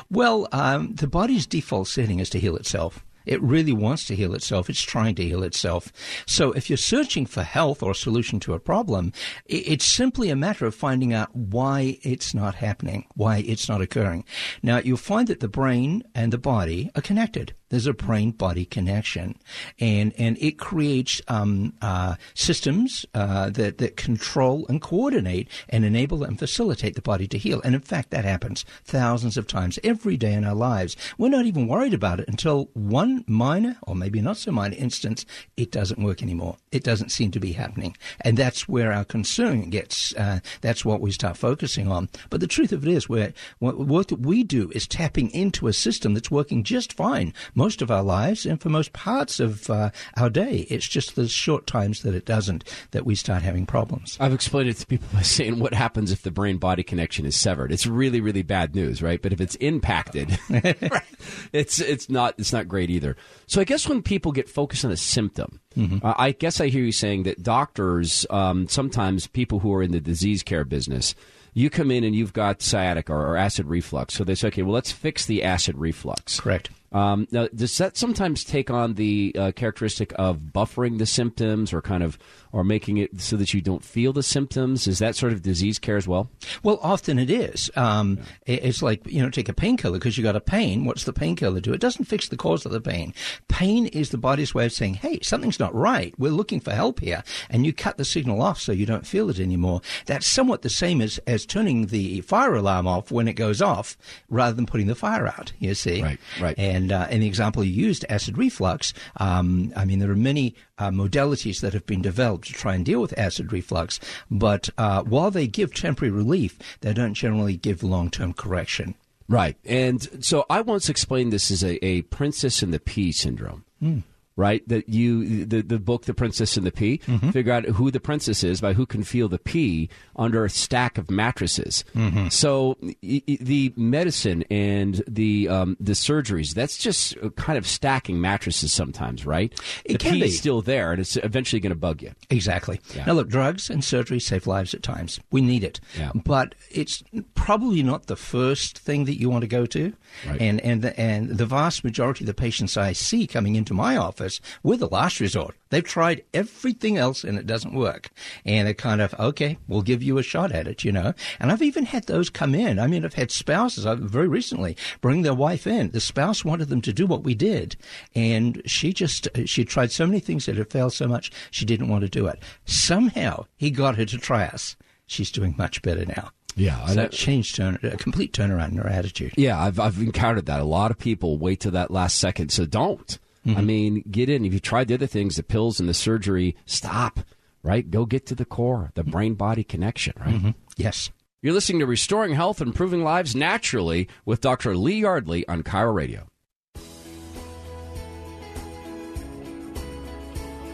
Well, 0.09 0.47
um, 0.51 0.95
the 0.95 1.07
body's 1.07 1.47
default 1.47 1.87
setting 1.87 2.19
is 2.19 2.29
to 2.31 2.39
heal 2.39 2.57
itself. 2.57 3.05
It 3.25 3.41
really 3.41 3.73
wants 3.73 4.05
to 4.05 4.15
heal 4.15 4.33
itself. 4.33 4.69
It's 4.69 4.81
trying 4.81 5.15
to 5.15 5.23
heal 5.23 5.43
itself. 5.43 5.91
So 6.25 6.51
if 6.51 6.69
you're 6.69 6.77
searching 6.77 7.25
for 7.25 7.43
health 7.43 7.83
or 7.83 7.91
a 7.91 7.95
solution 7.95 8.39
to 8.41 8.53
a 8.53 8.59
problem, 8.59 9.13
it's 9.45 9.85
simply 9.85 10.29
a 10.29 10.35
matter 10.35 10.65
of 10.65 10.75
finding 10.75 11.13
out 11.13 11.35
why 11.35 11.99
it's 12.03 12.33
not 12.33 12.55
happening, 12.55 13.05
why 13.15 13.39
it's 13.39 13.69
not 13.69 13.81
occurring. 13.81 14.25
Now, 14.63 14.79
you'll 14.79 14.97
find 14.97 15.27
that 15.27 15.39
the 15.39 15.47
brain 15.47 16.03
and 16.15 16.33
the 16.33 16.37
body 16.37 16.89
are 16.95 17.01
connected. 17.01 17.53
There's 17.71 17.87
a 17.87 17.93
brain 17.93 18.31
body 18.31 18.65
connection, 18.65 19.37
and 19.79 20.13
and 20.17 20.37
it 20.39 20.59
creates 20.59 21.21
um, 21.29 21.73
uh, 21.81 22.15
systems 22.33 23.05
uh, 23.15 23.49
that 23.51 23.77
that 23.77 23.95
control 23.95 24.65
and 24.67 24.81
coordinate 24.81 25.47
and 25.69 25.85
enable 25.85 26.25
and 26.25 26.37
facilitate 26.37 26.95
the 26.95 27.01
body 27.01 27.29
to 27.29 27.37
heal. 27.37 27.61
And 27.63 27.73
in 27.73 27.79
fact, 27.79 28.11
that 28.11 28.25
happens 28.25 28.65
thousands 28.83 29.37
of 29.37 29.47
times 29.47 29.79
every 29.85 30.17
day 30.17 30.33
in 30.33 30.43
our 30.43 30.53
lives. 30.53 30.97
We're 31.17 31.29
not 31.29 31.45
even 31.45 31.69
worried 31.69 31.93
about 31.93 32.19
it 32.19 32.27
until 32.27 32.69
one 32.73 33.23
minor 33.25 33.77
or 33.83 33.95
maybe 33.95 34.19
not 34.19 34.35
so 34.35 34.51
minor 34.51 34.75
instance, 34.77 35.25
it 35.55 35.71
doesn't 35.71 36.03
work 36.03 36.21
anymore. 36.21 36.57
It 36.73 36.83
doesn't 36.83 37.13
seem 37.13 37.31
to 37.31 37.39
be 37.39 37.53
happening, 37.53 37.95
and 38.19 38.35
that's 38.35 38.67
where 38.67 38.91
our 38.91 39.05
concern 39.05 39.69
gets. 39.69 40.13
Uh, 40.15 40.41
that's 40.59 40.83
what 40.83 40.99
we 40.99 41.11
start 41.11 41.37
focusing 41.37 41.87
on. 41.87 42.09
But 42.29 42.41
the 42.41 42.47
truth 42.47 42.73
of 42.73 42.85
it 42.85 42.91
is, 42.91 43.07
we're, 43.07 43.33
what 43.59 44.11
we 44.11 44.43
do 44.43 44.69
is 44.75 44.87
tapping 44.87 45.29
into 45.31 45.67
a 45.67 45.73
system 45.73 46.13
that's 46.13 46.29
working 46.29 46.65
just 46.65 46.91
fine 46.91 47.33
most 47.61 47.81
of 47.81 47.89
our 47.91 48.03
lives 48.03 48.45
and 48.45 48.59
for 48.61 48.69
most 48.69 48.91
parts 48.93 49.39
of 49.39 49.69
uh, 49.69 49.89
our 50.17 50.29
day. 50.29 50.65
It's 50.69 50.87
just 50.87 51.15
the 51.15 51.27
short 51.27 51.67
times 51.67 52.01
that 52.03 52.15
it 52.15 52.25
doesn't 52.25 52.63
that 52.91 53.05
we 53.05 53.15
start 53.15 53.41
having 53.43 53.65
problems. 53.65 54.17
I've 54.19 54.33
explained 54.33 54.69
it 54.69 54.77
to 54.77 54.87
people 54.87 55.07
by 55.13 55.21
saying 55.37 55.59
what 55.59 55.73
happens 55.73 56.11
if 56.11 56.21
the 56.23 56.31
brain 56.31 56.57
body 56.57 56.83
connection 56.83 57.25
is 57.25 57.35
severed. 57.35 57.71
It's 57.71 57.85
really 57.85 58.21
really 58.21 58.43
bad 58.43 58.75
news, 58.75 59.01
right? 59.01 59.21
But 59.21 59.33
if 59.33 59.39
it's 59.41 59.55
impacted, 59.55 60.37
it's 61.53 61.79
it's 61.79 62.09
not 62.09 62.35
it's 62.37 62.53
not 62.53 62.67
great 62.67 62.89
either. 62.89 63.15
So 63.47 63.61
I 63.61 63.63
guess 63.63 63.87
when 63.87 64.01
people 64.01 64.31
get 64.31 64.49
focused 64.49 64.85
on 64.85 64.91
a 64.91 64.97
symptom, 64.97 65.59
Mm-hmm. 65.77 66.05
uh, 66.05 66.13
I 66.17 66.31
guess 66.33 66.59
I 66.59 66.67
hear 66.67 66.83
you 66.83 66.91
saying 66.91 67.23
that 67.23 67.43
doctors, 67.43 68.25
um, 68.29 68.67
sometimes 68.67 69.27
people 69.27 69.59
who 69.59 69.73
are 69.73 69.81
in 69.81 69.91
the 69.91 70.01
disease 70.01 70.43
care 70.43 70.65
business, 70.65 71.15
You 71.53 71.69
come 71.69 71.91
in 71.91 72.03
and 72.03 72.13
you've 72.13 72.33
got 72.33 72.61
sciatica 72.61 73.13
or, 73.13 73.25
or 73.25 73.37
acid 73.37 73.67
reflux. 73.67 74.13
So 74.13 74.25
they 74.25 74.35
say, 74.35 74.49
okay, 74.49 74.63
well, 74.63 74.73
let's 74.73 74.91
fix 74.91 75.25
the 75.25 75.43
acid 75.43 75.77
reflux. 75.77 76.41
Correct. 76.41 76.69
Um, 76.91 77.27
now, 77.31 77.47
does 77.55 77.77
that 77.77 77.95
sometimes 77.97 78.43
take 78.43 78.69
on 78.69 78.95
the 78.95 79.33
uh, 79.37 79.51
characteristic 79.53 80.13
of 80.19 80.37
buffering 80.53 80.97
the 80.97 81.05
symptoms, 81.05 81.71
or 81.71 81.81
kind 81.81 82.03
of, 82.03 82.17
or 82.51 82.63
making 82.63 82.97
it 82.97 83.21
so 83.21 83.37
that 83.37 83.53
you 83.53 83.61
don't 83.61 83.83
feel 83.83 84.11
the 84.13 84.23
symptoms? 84.23 84.87
Is 84.87 84.99
that 84.99 85.15
sort 85.15 85.31
of 85.31 85.41
disease 85.41 85.79
care 85.79 85.95
as 85.97 86.07
well? 86.07 86.29
Well, 86.63 86.79
often 86.81 87.17
it 87.17 87.29
is. 87.29 87.69
Um, 87.75 88.19
It's 88.45 88.81
like 88.81 89.05
you 89.07 89.21
know, 89.21 89.29
take 89.29 89.47
a 89.49 89.53
painkiller 89.53 89.99
because 89.99 90.17
you 90.17 90.23
got 90.23 90.35
a 90.35 90.41
pain. 90.41 90.83
What's 90.85 91.05
the 91.05 91.13
painkiller 91.13 91.61
do? 91.61 91.73
It 91.73 91.79
doesn't 91.81 92.05
fix 92.05 92.27
the 92.27 92.37
cause 92.37 92.65
of 92.65 92.71
the 92.71 92.81
pain. 92.81 93.13
Pain 93.47 93.85
is 93.87 94.09
the 94.09 94.17
body's 94.17 94.53
way 94.53 94.65
of 94.65 94.73
saying, 94.73 94.95
"Hey, 94.95 95.19
something's 95.21 95.59
not 95.59 95.73
right. 95.73 96.13
We're 96.17 96.31
looking 96.31 96.59
for 96.59 96.71
help 96.71 96.99
here," 96.99 97.23
and 97.49 97.65
you 97.65 97.71
cut 97.73 97.97
the 97.97 98.05
signal 98.05 98.41
off 98.41 98.59
so 98.59 98.71
you 98.71 98.85
don't 98.85 99.07
feel 99.07 99.29
it 99.29 99.39
anymore. 99.39 99.81
That's 100.05 100.27
somewhat 100.27 100.61
the 100.61 100.69
same 100.69 101.01
as 101.01 101.19
as 101.27 101.45
turning 101.45 101.87
the 101.87 102.21
fire 102.21 102.55
alarm 102.55 102.87
off 102.87 103.11
when 103.11 103.27
it 103.27 103.33
goes 103.33 103.61
off, 103.61 103.97
rather 104.29 104.55
than 104.55 104.65
putting 104.65 104.87
the 104.87 104.95
fire 104.95 105.27
out. 105.27 105.53
You 105.59 105.73
see, 105.73 106.01
right, 106.01 106.19
right. 106.41 106.57
And 106.57 106.80
and 106.81 106.91
uh, 106.91 107.07
in 107.11 107.21
the 107.21 107.27
example 107.27 107.63
you 107.63 107.71
used, 107.71 108.05
acid 108.09 108.37
reflux, 108.37 108.93
um, 109.17 109.71
I 109.75 109.85
mean, 109.85 109.99
there 109.99 110.09
are 110.09 110.15
many 110.15 110.55
uh, 110.79 110.89
modalities 110.89 111.61
that 111.61 111.73
have 111.73 111.85
been 111.85 112.01
developed 112.01 112.47
to 112.47 112.53
try 112.53 112.73
and 112.73 112.83
deal 112.83 113.01
with 113.01 113.17
acid 113.17 113.53
reflux, 113.53 113.99
but 114.31 114.69
uh, 114.77 115.03
while 115.03 115.29
they 115.29 115.47
give 115.47 115.73
temporary 115.73 116.11
relief, 116.11 116.57
they 116.81 116.93
don't 116.93 117.13
generally 117.13 117.55
give 117.55 117.83
long 117.83 118.09
term 118.09 118.33
correction. 118.33 118.95
Right. 119.29 119.57
And 119.63 120.25
so 120.25 120.45
I 120.49 120.61
once 120.61 120.89
explained 120.89 121.31
this 121.31 121.51
as 121.51 121.63
a, 121.63 121.83
a 121.85 122.01
princess 122.03 122.63
in 122.63 122.71
the 122.71 122.79
pea 122.79 123.11
syndrome. 123.11 123.63
Mm 123.81 124.03
right? 124.35 124.67
That 124.67 124.89
you 124.89 125.45
the 125.45 125.61
the 125.61 125.79
book 125.79 126.05
The 126.05 126.13
Princess 126.13 126.57
and 126.57 126.65
the 126.65 126.71
Pea. 126.71 126.99
Mm-hmm. 126.99 127.31
Figure 127.31 127.53
out 127.53 127.65
who 127.65 127.91
the 127.91 127.99
princess 127.99 128.43
is 128.43 128.61
by 128.61 128.73
who 128.73 128.85
can 128.85 129.03
feel 129.03 129.27
the 129.27 129.39
pea 129.39 129.89
under 130.15 130.45
a 130.45 130.49
stack 130.49 130.97
of 130.97 131.09
mattresses. 131.11 131.83
Mm-hmm. 131.95 132.29
So 132.29 132.77
y- 132.81 132.95
y- 133.03 133.37
the 133.39 133.73
medicine 133.75 134.43
and 134.49 135.03
the 135.07 135.47
um, 135.49 135.77
the 135.79 135.93
surgeries 135.93 136.53
that's 136.53 136.77
just 136.77 137.15
kind 137.35 137.57
of 137.57 137.67
stacking 137.67 138.19
mattresses 138.21 138.73
sometimes, 138.73 139.25
right? 139.25 139.51
It 139.85 139.93
the 139.93 139.97
can 139.99 140.13
be. 140.19 140.29
still 140.29 140.61
there, 140.61 140.91
and 140.91 140.99
it's 141.01 141.17
eventually 141.17 141.59
going 141.59 141.71
to 141.71 141.79
bug 141.79 142.01
you. 142.01 142.11
Exactly. 142.29 142.79
Yeah. 142.95 143.05
Now, 143.05 143.13
look, 143.13 143.29
drugs 143.29 143.69
and 143.69 143.83
surgery 143.83 144.19
save 144.19 144.47
lives 144.47 144.73
at 144.73 144.83
times. 144.83 145.19
We 145.31 145.41
need 145.41 145.63
it. 145.63 145.79
Yeah. 145.97 146.11
But 146.13 146.55
it's 146.69 147.03
probably 147.35 147.83
not 147.83 148.07
the 148.07 148.15
first 148.15 148.77
thing 148.77 149.05
that 149.05 149.19
you 149.19 149.29
want 149.29 149.41
to 149.41 149.47
go 149.47 149.65
to. 149.65 149.93
Right. 150.27 150.41
And, 150.41 150.61
and, 150.61 150.81
the, 150.81 150.99
and 150.99 151.37
the 151.37 151.45
vast 151.45 151.83
majority 151.83 152.23
of 152.23 152.27
the 152.27 152.33
patients 152.33 152.77
I 152.77 152.93
see 152.93 153.27
coming 153.27 153.55
into 153.55 153.73
my 153.73 153.97
office, 153.97 154.20
we're 154.63 154.77
the 154.77 154.87
last 154.87 155.19
resort. 155.19 155.55
They've 155.69 155.83
tried 155.83 156.23
everything 156.33 156.97
else 156.97 157.23
and 157.23 157.37
it 157.37 157.47
doesn't 157.47 157.73
work. 157.73 158.09
And 158.45 158.67
they're 158.67 158.73
kind 158.73 159.01
of, 159.01 159.13
okay, 159.19 159.57
we'll 159.67 159.81
give 159.81 160.03
you 160.03 160.17
a 160.17 160.23
shot 160.23 160.51
at 160.51 160.67
it, 160.67 160.83
you 160.83 160.91
know. 160.91 161.13
And 161.39 161.51
I've 161.51 161.61
even 161.61 161.85
had 161.85 162.05
those 162.05 162.29
come 162.29 162.53
in. 162.53 162.79
I 162.79 162.87
mean, 162.87 163.05
I've 163.05 163.13
had 163.13 163.31
spouses 163.31 163.85
I've, 163.85 163.99
very 163.99 164.27
recently 164.27 164.75
bring 164.99 165.21
their 165.21 165.33
wife 165.33 165.65
in. 165.65 165.91
The 165.91 166.01
spouse 166.01 166.43
wanted 166.43 166.69
them 166.69 166.81
to 166.81 166.93
do 166.93 167.05
what 167.05 167.23
we 167.23 167.33
did. 167.33 167.75
And 168.15 168.61
she 168.65 168.93
just, 168.93 169.27
she 169.45 169.65
tried 169.65 169.91
so 169.91 170.05
many 170.05 170.19
things 170.19 170.45
that 170.45 170.57
had 170.57 170.69
failed 170.69 170.93
so 170.93 171.07
much, 171.07 171.31
she 171.51 171.65
didn't 171.65 171.89
want 171.89 172.01
to 172.03 172.09
do 172.09 172.27
it. 172.27 172.39
Somehow 172.65 173.45
he 173.57 173.71
got 173.71 173.95
her 173.95 174.05
to 174.05 174.17
try 174.17 174.45
us. 174.45 174.75
She's 175.07 175.31
doing 175.31 175.55
much 175.57 175.81
better 175.81 176.05
now. 176.05 176.31
Yeah, 176.55 176.85
so 176.85 176.95
that 176.95 177.11
changed 177.11 177.55
turn, 177.55 177.79
a 177.83 177.97
complete 177.97 178.33
turnaround 178.33 178.71
in 178.71 178.77
her 178.77 178.87
attitude. 178.87 179.33
Yeah, 179.37 179.59
I've 179.59 179.79
I've 179.79 179.99
encountered 179.99 180.47
that. 180.47 180.59
A 180.59 180.65
lot 180.65 180.91
of 180.91 180.97
people 180.97 181.37
wait 181.37 181.61
to 181.61 181.71
that 181.71 181.91
last 181.91 182.19
second, 182.19 182.51
so 182.51 182.65
don't. 182.65 183.17
Mm-hmm. 183.45 183.57
I 183.57 183.61
mean, 183.61 184.03
get 184.09 184.29
in. 184.29 184.45
If 184.45 184.53
you 184.53 184.59
tried 184.59 184.87
the 184.87 184.93
other 184.93 185.07
things, 185.07 185.35
the 185.35 185.43
pills 185.43 185.79
and 185.79 185.89
the 185.89 185.93
surgery, 185.93 186.55
stop. 186.65 187.19
Right, 187.63 187.89
go 187.89 188.05
get 188.05 188.25
to 188.27 188.35
the 188.35 188.45
core, 188.45 188.91
the 188.95 189.03
brain 189.03 189.35
body 189.35 189.63
connection. 189.63 190.13
Right. 190.19 190.33
Mm-hmm. 190.33 190.49
Yes. 190.77 191.11
You're 191.43 191.53
listening 191.53 191.79
to 191.79 191.85
Restoring 191.85 192.33
Health 192.33 192.61
Improving 192.61 193.03
Lives 193.03 193.35
Naturally 193.35 194.07
with 194.25 194.41
Dr. 194.41 194.75
Lee 194.75 194.99
Yardley 195.01 195.47
on 195.47 195.63
KIRO 195.63 195.93
Radio. 195.93 196.27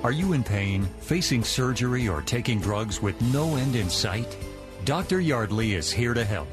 Are 0.04 0.12
you 0.12 0.34
in 0.34 0.44
pain, 0.44 0.88
facing 1.00 1.44
surgery, 1.44 2.08
or 2.08 2.22
taking 2.22 2.62
drugs 2.62 3.02
with 3.02 3.20
no 3.34 3.56
end 3.56 3.76
in 3.76 3.90
sight? 3.90 4.38
Dr. 4.86 5.20
Yardley 5.20 5.74
is 5.74 5.92
here 5.92 6.14
to 6.14 6.24
help. 6.24 6.48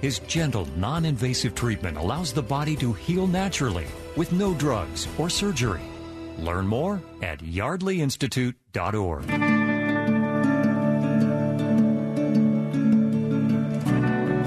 His 0.00 0.20
gentle, 0.20 0.68
non 0.76 1.04
invasive 1.04 1.54
treatment 1.54 1.96
allows 1.96 2.32
the 2.32 2.42
body 2.42 2.76
to 2.76 2.92
heal 2.92 3.26
naturally 3.26 3.86
with 4.16 4.32
no 4.32 4.54
drugs 4.54 5.06
or 5.18 5.28
surgery. 5.30 5.82
Learn 6.38 6.66
more 6.66 7.00
at 7.22 7.40
yardleyinstitute.org. 7.40 9.28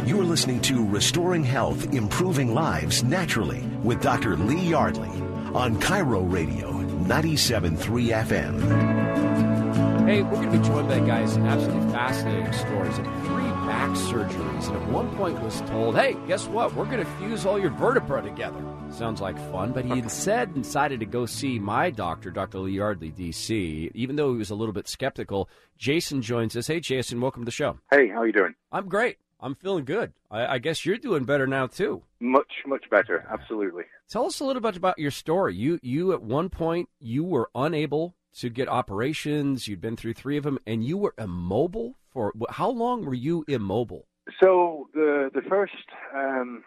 You're 0.07 0.23
listening 0.23 0.61
to 0.61 0.87
Restoring 0.87 1.43
Health, 1.43 1.93
Improving 1.93 2.53
Lives 2.53 3.03
Naturally 3.03 3.61
with 3.83 4.01
Dr. 4.01 4.37
Lee 4.37 4.69
Yardley 4.69 5.09
on 5.53 5.79
KIRO 5.79 6.31
Radio 6.31 6.71
97.3 6.71 7.77
FM. 8.25 10.05
Hey, 10.07 10.21
we're 10.21 10.31
going 10.31 10.51
to 10.51 10.57
be 10.59 10.67
joined 10.67 10.87
by 10.87 10.99
guys 10.99 11.37
absolutely 11.37 11.91
fascinating 11.91 12.51
stories 12.53 12.97
of 12.97 13.05
three 13.25 13.49
back 13.65 13.89
surgeries, 13.91 14.67
and 14.67 14.75
at 14.77 14.87
one 14.89 15.09
point 15.15 15.39
was 15.41 15.61
told, 15.61 15.95
"Hey, 15.95 16.15
guess 16.27 16.47
what? 16.47 16.73
We're 16.75 16.85
going 16.85 16.99
to 17.03 17.11
fuse 17.17 17.45
all 17.45 17.59
your 17.59 17.71
vertebra 17.71 18.21
together." 18.21 18.64
Sounds 18.95 19.19
like 19.19 19.37
fun, 19.51 19.73
but 19.73 19.83
he 19.83 19.91
instead 19.91 20.53
decided 20.53 21.01
to 21.01 21.05
go 21.05 21.25
see 21.25 21.59
my 21.59 21.89
doctor, 21.89 22.31
Dr. 22.31 22.59
Lee 22.59 22.71
Yardley, 22.71 23.09
D.C. 23.09 23.91
Even 23.93 24.15
though 24.15 24.31
he 24.31 24.37
was 24.37 24.51
a 24.51 24.55
little 24.55 24.71
bit 24.71 24.87
skeptical, 24.87 25.49
Jason 25.77 26.21
joins 26.21 26.55
us. 26.55 26.67
Hey, 26.67 26.79
Jason, 26.79 27.19
welcome 27.19 27.41
to 27.41 27.45
the 27.45 27.51
show. 27.51 27.77
Hey, 27.91 28.07
how 28.07 28.21
are 28.21 28.27
you 28.27 28.31
doing? 28.31 28.55
I'm 28.71 28.87
great. 28.87 29.17
I'm 29.41 29.55
feeling 29.55 29.83
good. 29.83 30.13
I, 30.31 30.45
I 30.45 30.57
guess 30.59 30.85
you're 30.85 30.95
doing 30.95 31.25
better 31.25 31.45
now 31.45 31.67
too. 31.67 32.03
Much, 32.21 32.49
much 32.65 32.89
better. 32.89 33.27
Absolutely. 33.29 33.83
Tell 34.07 34.27
us 34.27 34.39
a 34.39 34.45
little 34.45 34.61
bit 34.61 34.77
about 34.77 34.97
your 34.97 35.11
story. 35.11 35.55
You, 35.55 35.77
you 35.83 36.13
at 36.13 36.21
one 36.23 36.47
point, 36.47 36.87
you 36.97 37.25
were 37.25 37.49
unable 37.53 38.15
to 38.35 38.49
get 38.49 38.69
operations. 38.69 39.67
You'd 39.67 39.81
been 39.81 39.97
through 39.97 40.13
three 40.13 40.37
of 40.37 40.45
them, 40.45 40.57
and 40.65 40.85
you 40.85 40.97
were 40.97 41.13
immobile 41.17 41.97
for 42.13 42.31
how 42.49 42.69
long? 42.69 43.03
Were 43.03 43.13
you 43.13 43.43
immobile? 43.49 44.07
So 44.41 44.87
the 44.93 45.29
the 45.33 45.41
first 45.41 45.73
um, 46.15 46.63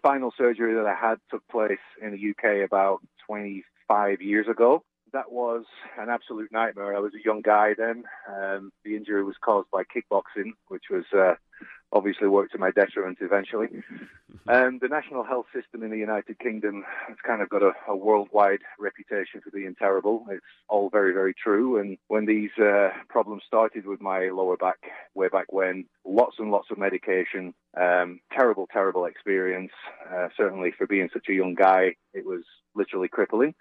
spinal 0.00 0.32
surgery 0.36 0.74
that 0.74 0.86
I 0.86 0.94
had 0.94 1.18
took 1.30 1.46
place 1.48 1.78
in 2.02 2.12
the 2.12 2.30
UK 2.30 2.64
about 2.64 3.00
25 3.26 4.22
years 4.22 4.46
ago. 4.48 4.82
That 5.12 5.30
was 5.30 5.64
an 5.98 6.08
absolute 6.08 6.50
nightmare. 6.52 6.96
I 6.96 7.00
was 7.00 7.12
a 7.14 7.24
young 7.24 7.42
guy 7.42 7.74
then. 7.76 8.04
Um, 8.28 8.72
the 8.84 8.96
injury 8.96 9.24
was 9.24 9.34
caused 9.44 9.68
by 9.70 9.82
kickboxing, 9.82 10.52
which 10.68 10.84
was 10.90 11.04
uh, 11.12 11.34
obviously 11.92 12.28
worked 12.28 12.52
to 12.52 12.58
my 12.58 12.70
detriment 12.70 13.18
eventually. 13.20 13.68
Um, 14.48 14.78
the 14.80 14.88
national 14.88 15.22
health 15.22 15.46
system 15.54 15.82
in 15.82 15.90
the 15.90 15.98
United 15.98 16.38
Kingdom 16.38 16.82
has 17.06 17.16
kind 17.24 17.40
of 17.40 17.48
got 17.50 17.62
a, 17.62 17.72
a 17.86 17.94
worldwide 17.94 18.60
reputation 18.80 19.40
for 19.40 19.50
being 19.50 19.76
terrible. 19.78 20.26
It's 20.28 20.42
all 20.68 20.88
very, 20.90 21.12
very 21.12 21.34
true. 21.34 21.78
And 21.78 21.98
when 22.08 22.26
these 22.26 22.50
uh, 22.58 22.88
problems 23.08 23.42
started 23.46 23.86
with 23.86 24.00
my 24.00 24.30
lower 24.30 24.56
back, 24.56 24.78
way 25.14 25.28
back 25.28 25.52
when, 25.52 25.84
lots 26.04 26.36
and 26.38 26.50
lots 26.50 26.68
of 26.70 26.78
medication, 26.78 27.54
um, 27.78 28.20
terrible, 28.32 28.66
terrible 28.72 29.04
experience. 29.04 29.72
Uh, 30.12 30.28
certainly 30.36 30.72
for 30.76 30.86
being 30.86 31.10
such 31.12 31.28
a 31.28 31.34
young 31.34 31.54
guy, 31.54 31.94
it 32.12 32.24
was 32.24 32.42
literally 32.74 33.08
crippling. 33.08 33.54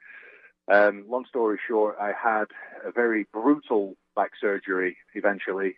Um, 0.71 1.05
long 1.07 1.25
story 1.27 1.59
short, 1.67 1.97
I 2.01 2.13
had 2.19 2.45
a 2.85 2.91
very 2.91 3.27
brutal 3.31 3.95
back 4.15 4.31
surgery 4.39 4.97
eventually 5.13 5.75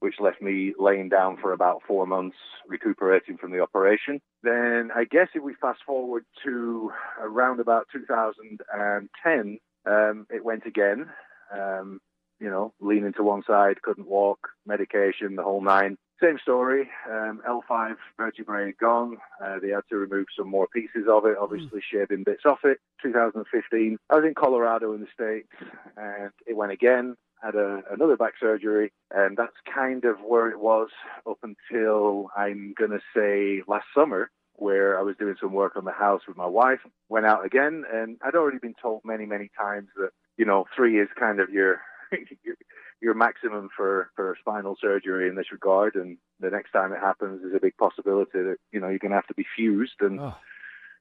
which 0.00 0.14
left 0.20 0.40
me 0.40 0.74
laying 0.78 1.08
down 1.08 1.36
for 1.40 1.52
about 1.52 1.82
four 1.86 2.06
months 2.06 2.36
recuperating 2.66 3.36
from 3.36 3.50
the 3.50 3.60
operation. 3.60 4.20
Then 4.42 4.90
I 4.94 5.04
guess 5.04 5.28
if 5.34 5.42
we 5.42 5.54
fast 5.60 5.80
forward 5.84 6.24
to 6.44 6.92
around 7.20 7.60
about 7.60 7.88
2010, 7.92 9.58
um, 9.86 10.26
it 10.30 10.44
went 10.44 10.66
again. 10.66 11.08
Um, 11.52 12.00
you 12.40 12.48
know, 12.48 12.72
leaning 12.80 13.12
to 13.14 13.24
one 13.24 13.42
side, 13.46 13.82
couldn't 13.82 14.06
walk, 14.06 14.48
medication, 14.64 15.34
the 15.34 15.42
whole 15.42 15.60
nine. 15.60 15.98
Same 16.22 16.38
story. 16.40 16.88
Um, 17.08 17.40
L5 17.48 17.96
vertebrae 18.16 18.72
gone. 18.80 19.18
Uh, 19.44 19.58
they 19.60 19.68
had 19.68 19.82
to 19.90 19.96
remove 19.96 20.26
some 20.36 20.48
more 20.48 20.66
pieces 20.68 21.06
of 21.08 21.26
it, 21.26 21.36
obviously 21.40 21.80
shaving 21.92 22.24
bits 22.24 22.42
off 22.44 22.58
it. 22.64 22.78
2015, 23.02 23.98
I 24.10 24.14
was 24.14 24.24
in 24.24 24.34
Colorado 24.34 24.94
in 24.94 25.00
the 25.00 25.06
States 25.14 25.48
and 25.96 26.30
it 26.46 26.56
went 26.56 26.72
again 26.72 27.16
had 27.42 27.54
a, 27.54 27.82
another 27.90 28.16
back 28.16 28.34
surgery, 28.40 28.92
and 29.10 29.36
that's 29.36 29.56
kind 29.72 30.04
of 30.04 30.16
where 30.20 30.48
it 30.50 30.60
was 30.60 30.88
up 31.28 31.38
until 31.42 32.30
I'm 32.36 32.74
going 32.76 32.90
to 32.90 33.00
say 33.14 33.62
last 33.66 33.86
summer, 33.94 34.30
where 34.54 34.98
I 34.98 35.02
was 35.02 35.16
doing 35.16 35.36
some 35.40 35.52
work 35.52 35.76
on 35.76 35.84
the 35.84 35.92
house 35.92 36.22
with 36.26 36.36
my 36.36 36.46
wife. 36.46 36.80
Went 37.08 37.26
out 37.26 37.44
again, 37.44 37.84
and 37.92 38.16
I'd 38.22 38.34
already 38.34 38.58
been 38.58 38.74
told 38.80 39.02
many, 39.04 39.24
many 39.26 39.50
times 39.56 39.88
that 39.96 40.10
you 40.36 40.44
know 40.44 40.66
three 40.74 41.00
is 41.00 41.08
kind 41.18 41.40
of 41.40 41.50
your 41.50 41.80
your, 42.44 42.56
your 43.00 43.14
maximum 43.14 43.68
for 43.76 44.10
for 44.16 44.36
spinal 44.40 44.76
surgery 44.80 45.28
in 45.28 45.36
this 45.36 45.52
regard, 45.52 45.94
and 45.94 46.18
the 46.40 46.50
next 46.50 46.72
time 46.72 46.92
it 46.92 47.00
happens, 47.00 47.40
there's 47.42 47.54
a 47.54 47.60
big 47.60 47.76
possibility 47.76 48.30
that 48.34 48.56
you 48.72 48.80
know 48.80 48.88
you're 48.88 48.98
going 48.98 49.12
to 49.12 49.16
have 49.16 49.28
to 49.28 49.34
be 49.34 49.46
fused 49.56 50.00
and. 50.00 50.20
Oh. 50.20 50.34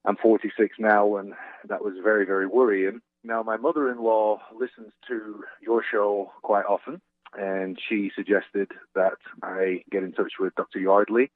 I'm 0.05 0.15
46 0.15 0.77
now, 0.79 1.17
and 1.17 1.33
that 1.67 1.83
was 1.83 1.95
very, 2.01 2.25
very 2.25 2.47
worrying. 2.47 3.01
Now, 3.23 3.43
my 3.43 3.57
mother-in-law 3.57 4.39
listens 4.57 4.93
to 5.07 5.43
your 5.61 5.83
show 5.89 6.31
quite 6.43 6.65
often, 6.65 7.01
and 7.37 7.77
she 7.89 8.11
suggested 8.15 8.71
that 8.95 9.17
I 9.43 9.83
get 9.91 10.03
in 10.03 10.13
touch 10.13 10.33
with 10.39 10.55
Dr. 10.55 10.79
Yardley. 10.79 11.31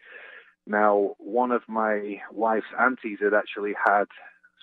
Now, 0.68 1.16
one 1.18 1.52
of 1.52 1.64
my 1.68 2.22
wife's 2.32 2.68
aunties 2.80 3.20
had 3.22 3.34
actually 3.34 3.74
had 3.86 4.06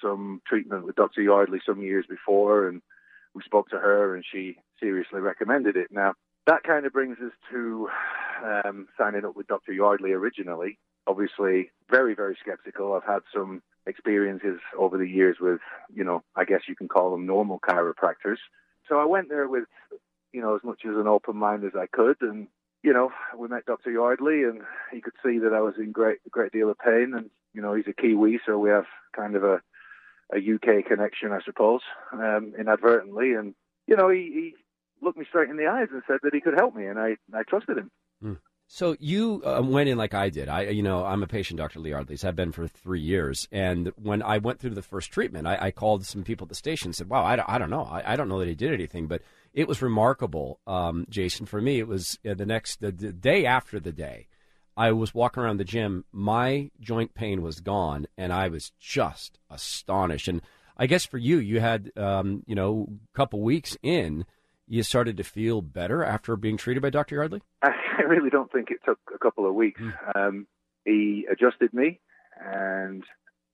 some 0.00 0.40
treatment 0.46 0.84
with 0.84 0.96
Dr. 0.96 1.22
Yardley 1.22 1.60
some 1.66 1.82
years 1.82 2.06
before, 2.08 2.68
and 2.68 2.80
we 3.34 3.42
spoke 3.42 3.68
to 3.70 3.78
her, 3.78 4.14
and 4.14 4.24
she 4.30 4.56
seriously 4.80 5.20
recommended 5.20 5.76
it. 5.76 5.88
Now, 5.90 6.14
that 6.46 6.62
kind 6.62 6.86
of 6.86 6.92
brings 6.92 7.18
us 7.18 7.32
to 7.50 7.88
um, 8.44 8.88
signing 8.96 9.24
up 9.24 9.36
with 9.36 9.48
Dr. 9.48 9.72
Yardley 9.72 10.12
originally. 10.12 10.78
Obviously, 11.06 11.70
very, 11.90 12.14
very 12.14 12.36
skeptical. 12.40 12.94
I've 12.94 13.04
had 13.04 13.22
some 13.34 13.62
experiences 13.88 14.60
over 14.78 14.98
the 14.98 15.08
years 15.08 15.38
with, 15.40 15.60
you 15.92 16.04
know, 16.04 16.22
I 16.36 16.44
guess 16.44 16.62
you 16.68 16.76
can 16.76 16.88
call 16.88 17.10
them 17.10 17.26
normal 17.26 17.58
chiropractors. 17.58 18.38
So 18.88 18.98
I 18.98 19.04
went 19.04 19.28
there 19.28 19.48
with, 19.48 19.64
you 20.32 20.40
know, 20.40 20.54
as 20.54 20.62
much 20.62 20.82
as 20.84 20.94
an 20.94 21.06
open 21.08 21.36
mind 21.36 21.64
as 21.64 21.72
I 21.74 21.86
could, 21.86 22.16
and 22.20 22.48
you 22.82 22.92
know, 22.92 23.10
we 23.36 23.48
met 23.48 23.66
Dr. 23.66 23.90
Yardley, 23.90 24.44
and 24.44 24.60
he 24.92 25.00
could 25.00 25.14
see 25.24 25.38
that 25.38 25.52
I 25.52 25.60
was 25.60 25.74
in 25.78 25.90
great, 25.90 26.18
great 26.30 26.52
deal 26.52 26.70
of 26.70 26.78
pain, 26.78 27.12
and 27.14 27.30
you 27.52 27.60
know, 27.60 27.74
he's 27.74 27.88
a 27.88 27.92
Kiwi, 27.92 28.40
so 28.46 28.58
we 28.58 28.70
have 28.70 28.84
kind 29.14 29.34
of 29.36 29.44
a 29.44 29.60
a 30.30 30.36
UK 30.36 30.84
connection, 30.84 31.32
I 31.32 31.40
suppose, 31.42 31.80
um, 32.12 32.52
inadvertently, 32.58 33.32
and 33.32 33.54
you 33.86 33.96
know, 33.96 34.10
he, 34.10 34.18
he 34.18 34.54
looked 35.02 35.18
me 35.18 35.24
straight 35.26 35.48
in 35.48 35.56
the 35.56 35.66
eyes 35.66 35.88
and 35.90 36.02
said 36.06 36.18
that 36.22 36.34
he 36.34 36.40
could 36.40 36.54
help 36.54 36.74
me, 36.76 36.86
and 36.86 36.98
I 36.98 37.16
I 37.34 37.42
trusted 37.42 37.78
him. 37.78 37.90
Hmm. 38.22 38.34
So 38.70 38.96
you 39.00 39.42
uh, 39.46 39.62
went 39.64 39.88
in 39.88 39.96
like 39.96 40.12
I 40.12 40.28
did. 40.28 40.50
I, 40.50 40.64
you 40.64 40.82
know, 40.82 41.02
I'm 41.02 41.22
a 41.22 41.26
patient, 41.26 41.56
Dr. 41.56 41.80
Lee 41.80 41.90
Yardley's. 41.90 42.22
I've 42.22 42.36
been 42.36 42.52
for 42.52 42.68
three 42.68 43.00
years, 43.00 43.48
and 43.50 43.90
when 43.96 44.22
I 44.22 44.36
went 44.36 44.60
through 44.60 44.74
the 44.74 44.82
first 44.82 45.10
treatment, 45.10 45.46
I, 45.46 45.56
I 45.58 45.70
called 45.70 46.04
some 46.04 46.22
people 46.22 46.44
at 46.44 46.50
the 46.50 46.54
station 46.54 46.88
and 46.88 46.94
said, 46.94 47.08
"Wow, 47.08 47.24
I, 47.24 47.36
don't, 47.36 47.48
I 47.48 47.56
don't 47.56 47.70
know. 47.70 47.84
I, 47.84 48.12
I, 48.12 48.16
don't 48.16 48.28
know 48.28 48.38
that 48.40 48.46
he 48.46 48.54
did 48.54 48.74
anything, 48.74 49.06
but 49.06 49.22
it 49.54 49.66
was 49.66 49.80
remarkable, 49.80 50.60
um, 50.66 51.06
Jason. 51.08 51.46
For 51.46 51.62
me, 51.62 51.78
it 51.78 51.88
was 51.88 52.18
uh, 52.28 52.34
the 52.34 52.44
next 52.44 52.82
the, 52.82 52.92
the 52.92 53.10
day 53.10 53.46
after 53.46 53.80
the 53.80 53.90
day. 53.90 54.26
I 54.76 54.92
was 54.92 55.14
walking 55.14 55.42
around 55.42 55.56
the 55.56 55.64
gym. 55.64 56.04
My 56.12 56.70
joint 56.78 57.14
pain 57.14 57.40
was 57.40 57.60
gone, 57.60 58.06
and 58.18 58.34
I 58.34 58.48
was 58.48 58.72
just 58.78 59.38
astonished. 59.48 60.28
And 60.28 60.42
I 60.76 60.86
guess 60.86 61.06
for 61.06 61.18
you, 61.18 61.38
you 61.38 61.58
had, 61.60 61.90
um, 61.96 62.42
you 62.46 62.54
know, 62.54 62.86
a 62.90 63.16
couple 63.16 63.40
weeks 63.40 63.78
in 63.82 64.26
you 64.68 64.82
started 64.82 65.16
to 65.16 65.24
feel 65.24 65.62
better 65.62 66.04
after 66.04 66.36
being 66.36 66.56
treated 66.56 66.82
by 66.82 66.90
Dr. 66.90 67.16
Yardley? 67.16 67.42
I 67.62 68.02
really 68.06 68.30
don't 68.30 68.50
think 68.52 68.70
it 68.70 68.80
took 68.84 68.98
a 69.14 69.18
couple 69.18 69.46
of 69.46 69.54
weeks. 69.54 69.80
Mm. 69.80 70.16
Um, 70.16 70.46
he 70.84 71.26
adjusted 71.30 71.72
me, 71.74 72.00
and 72.40 73.04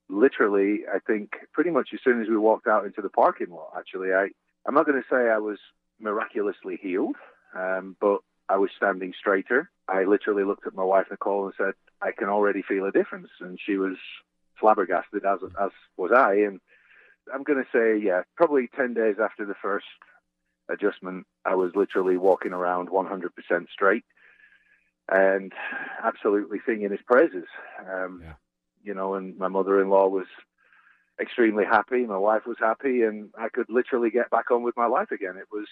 literally, 0.09 0.81
I 0.93 0.99
think 0.99 1.33
pretty 1.53 1.71
much 1.71 1.91
as 1.93 2.01
soon 2.05 2.21
as 2.23 2.29
we 2.29 2.37
walked 2.37 2.67
out 2.67 2.85
into 2.85 3.03
the 3.03 3.09
parking 3.09 3.51
lot, 3.51 3.73
actually, 3.77 4.13
I, 4.13 4.29
I'm 4.67 4.75
not 4.75 4.87
going 4.87 5.01
to 5.01 5.09
say 5.09 5.31
I 5.31 5.39
was 5.39 5.59
miraculously 5.99 6.79
healed, 6.81 7.17
um, 7.57 7.97
but 8.01 8.19
I 8.49 8.57
was 8.57 8.71
standing 8.77 9.13
straighter. 9.19 9.71
I 9.89 10.05
literally 10.05 10.45
looked 10.45 10.67
at 10.67 10.75
my 10.75 10.85
wife, 10.85 11.07
Nicole, 11.11 11.47
and 11.47 11.55
said, 11.57 11.75
I 12.03 12.13
can 12.13 12.29
already 12.29 12.63
feel 12.63 12.85
a 12.85 12.93
difference. 12.93 13.29
And 13.41 13.59
she 13.65 13.77
was 13.77 13.97
flabbergasted, 14.61 15.25
as, 15.25 15.39
as 15.61 15.71
was 15.97 16.13
I. 16.15 16.35
And 16.35 16.61
I'm 17.33 17.43
going 17.43 17.63
to 17.63 17.71
say, 17.73 18.05
yeah, 18.05 18.23
probably 18.37 18.69
10 18.77 18.95
days 18.95 19.17
after 19.23 19.47
the 19.47 19.55
first 19.61 19.87
adjustment, 20.71 21.27
I 21.45 21.55
was 21.55 21.73
literally 21.75 22.17
walking 22.17 22.53
around 22.53 22.89
100% 22.89 23.31
straight 23.73 24.05
and 25.11 25.53
absolutely 26.03 26.59
singing 26.67 26.91
his 26.91 27.03
praises. 27.07 27.45
Um, 27.81 28.21
yeah. 28.23 28.35
You 28.83 28.95
know, 28.95 29.15
and 29.15 29.37
my 29.39 29.49
mother-in-law 29.49 30.09
was 30.09 30.27
extremely 31.21 31.65
happy. 31.65 32.05
My 32.07 32.19
wife 32.19 32.43
was 32.47 32.57
happy, 32.59 33.03
and 33.03 33.31
I 33.39 33.49
could 33.49 33.67
literally 33.69 34.11
get 34.11 34.31
back 34.31 34.51
on 34.51 34.63
with 34.63 34.77
my 34.77 34.87
life 34.87 35.11
again. 35.11 35.37
It 35.37 35.49
was 35.53 35.67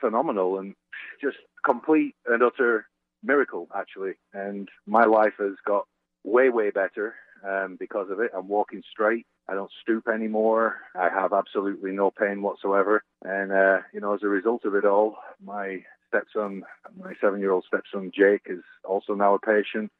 phenomenal 0.00 0.58
and 0.58 0.74
just 1.22 1.38
complete 1.64 2.14
and 2.26 2.42
utter 2.42 2.86
miracle, 3.22 3.68
actually. 3.74 4.14
And 4.32 4.68
my 4.86 5.04
life 5.04 5.34
has 5.38 5.54
got 5.66 5.86
way, 6.24 6.50
way 6.50 6.70
better 6.70 7.14
um, 7.46 7.76
because 7.78 8.10
of 8.10 8.20
it. 8.20 8.32
I'm 8.36 8.48
walking 8.48 8.82
straight. 8.90 9.26
I 9.48 9.54
don't 9.54 9.70
stoop 9.82 10.08
anymore. 10.08 10.76
I 10.94 11.08
have 11.08 11.32
absolutely 11.32 11.92
no 11.92 12.10
pain 12.10 12.42
whatsoever. 12.42 13.02
And, 13.24 13.50
uh, 13.50 13.78
you 13.94 14.00
know, 14.00 14.14
as 14.14 14.22
a 14.22 14.28
result 14.28 14.64
of 14.66 14.74
it 14.74 14.84
all, 14.84 15.16
my 15.42 15.84
stepson, 16.08 16.64
my 16.96 17.14
seven 17.20 17.40
year 17.40 17.52
old 17.52 17.64
stepson, 17.66 18.12
Jake, 18.14 18.42
is 18.46 18.62
also 18.84 19.14
now 19.14 19.34
a 19.34 19.38
patient. 19.38 19.90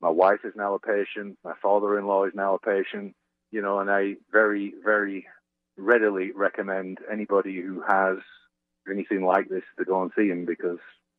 My 0.00 0.08
wife 0.08 0.40
is 0.44 0.54
now 0.56 0.74
a 0.74 0.78
patient. 0.78 1.38
My 1.44 1.54
father 1.62 1.98
in 1.98 2.06
law 2.06 2.24
is 2.24 2.32
now 2.34 2.54
a 2.54 2.58
patient. 2.58 3.14
You 3.50 3.60
know, 3.60 3.78
and 3.78 3.90
I 3.90 4.14
very, 4.32 4.72
very 4.82 5.26
readily 5.76 6.32
recommend 6.34 6.98
anybody 7.12 7.60
who 7.60 7.82
has 7.86 8.18
anything 8.90 9.24
like 9.24 9.48
this 9.48 9.62
to 9.78 9.84
go 9.84 10.02
and 10.02 10.10
see 10.16 10.28
him 10.28 10.44
because, 10.46 10.78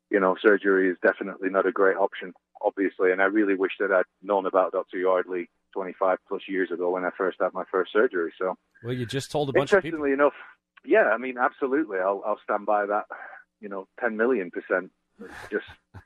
you 0.09 0.19
know, 0.19 0.35
surgery 0.41 0.89
is 0.89 0.97
definitely 1.01 1.49
not 1.49 1.67
a 1.67 1.71
great 1.71 1.97
option, 1.97 2.33
obviously. 2.61 3.11
And 3.11 3.21
I 3.21 3.25
really 3.25 3.55
wish 3.55 3.73
that 3.79 3.91
I'd 3.91 4.05
known 4.23 4.45
about 4.45 4.71
Dr. 4.71 4.97
Yardley 4.97 5.49
25 5.75 6.17
plus 6.27 6.41
years 6.47 6.71
ago 6.71 6.89
when 6.89 7.03
I 7.03 7.09
first 7.17 7.37
had 7.41 7.53
my 7.53 7.65
first 7.69 7.91
surgery. 7.91 8.33
So, 8.39 8.57
well, 8.83 8.93
you 8.93 9.05
just 9.05 9.29
told 9.29 9.49
a 9.49 9.53
bunch 9.53 9.73
of 9.73 9.83
people. 9.83 9.99
Interestingly 9.99 10.13
enough, 10.13 10.33
yeah, 10.85 11.09
I 11.13 11.17
mean, 11.17 11.37
absolutely, 11.37 11.99
I'll 11.99 12.23
I'll 12.25 12.39
stand 12.43 12.65
by 12.65 12.85
that. 12.85 13.05
You 13.59 13.69
know, 13.69 13.87
10 13.99 14.17
million 14.17 14.51
percent. 14.51 14.91
just 15.51 15.65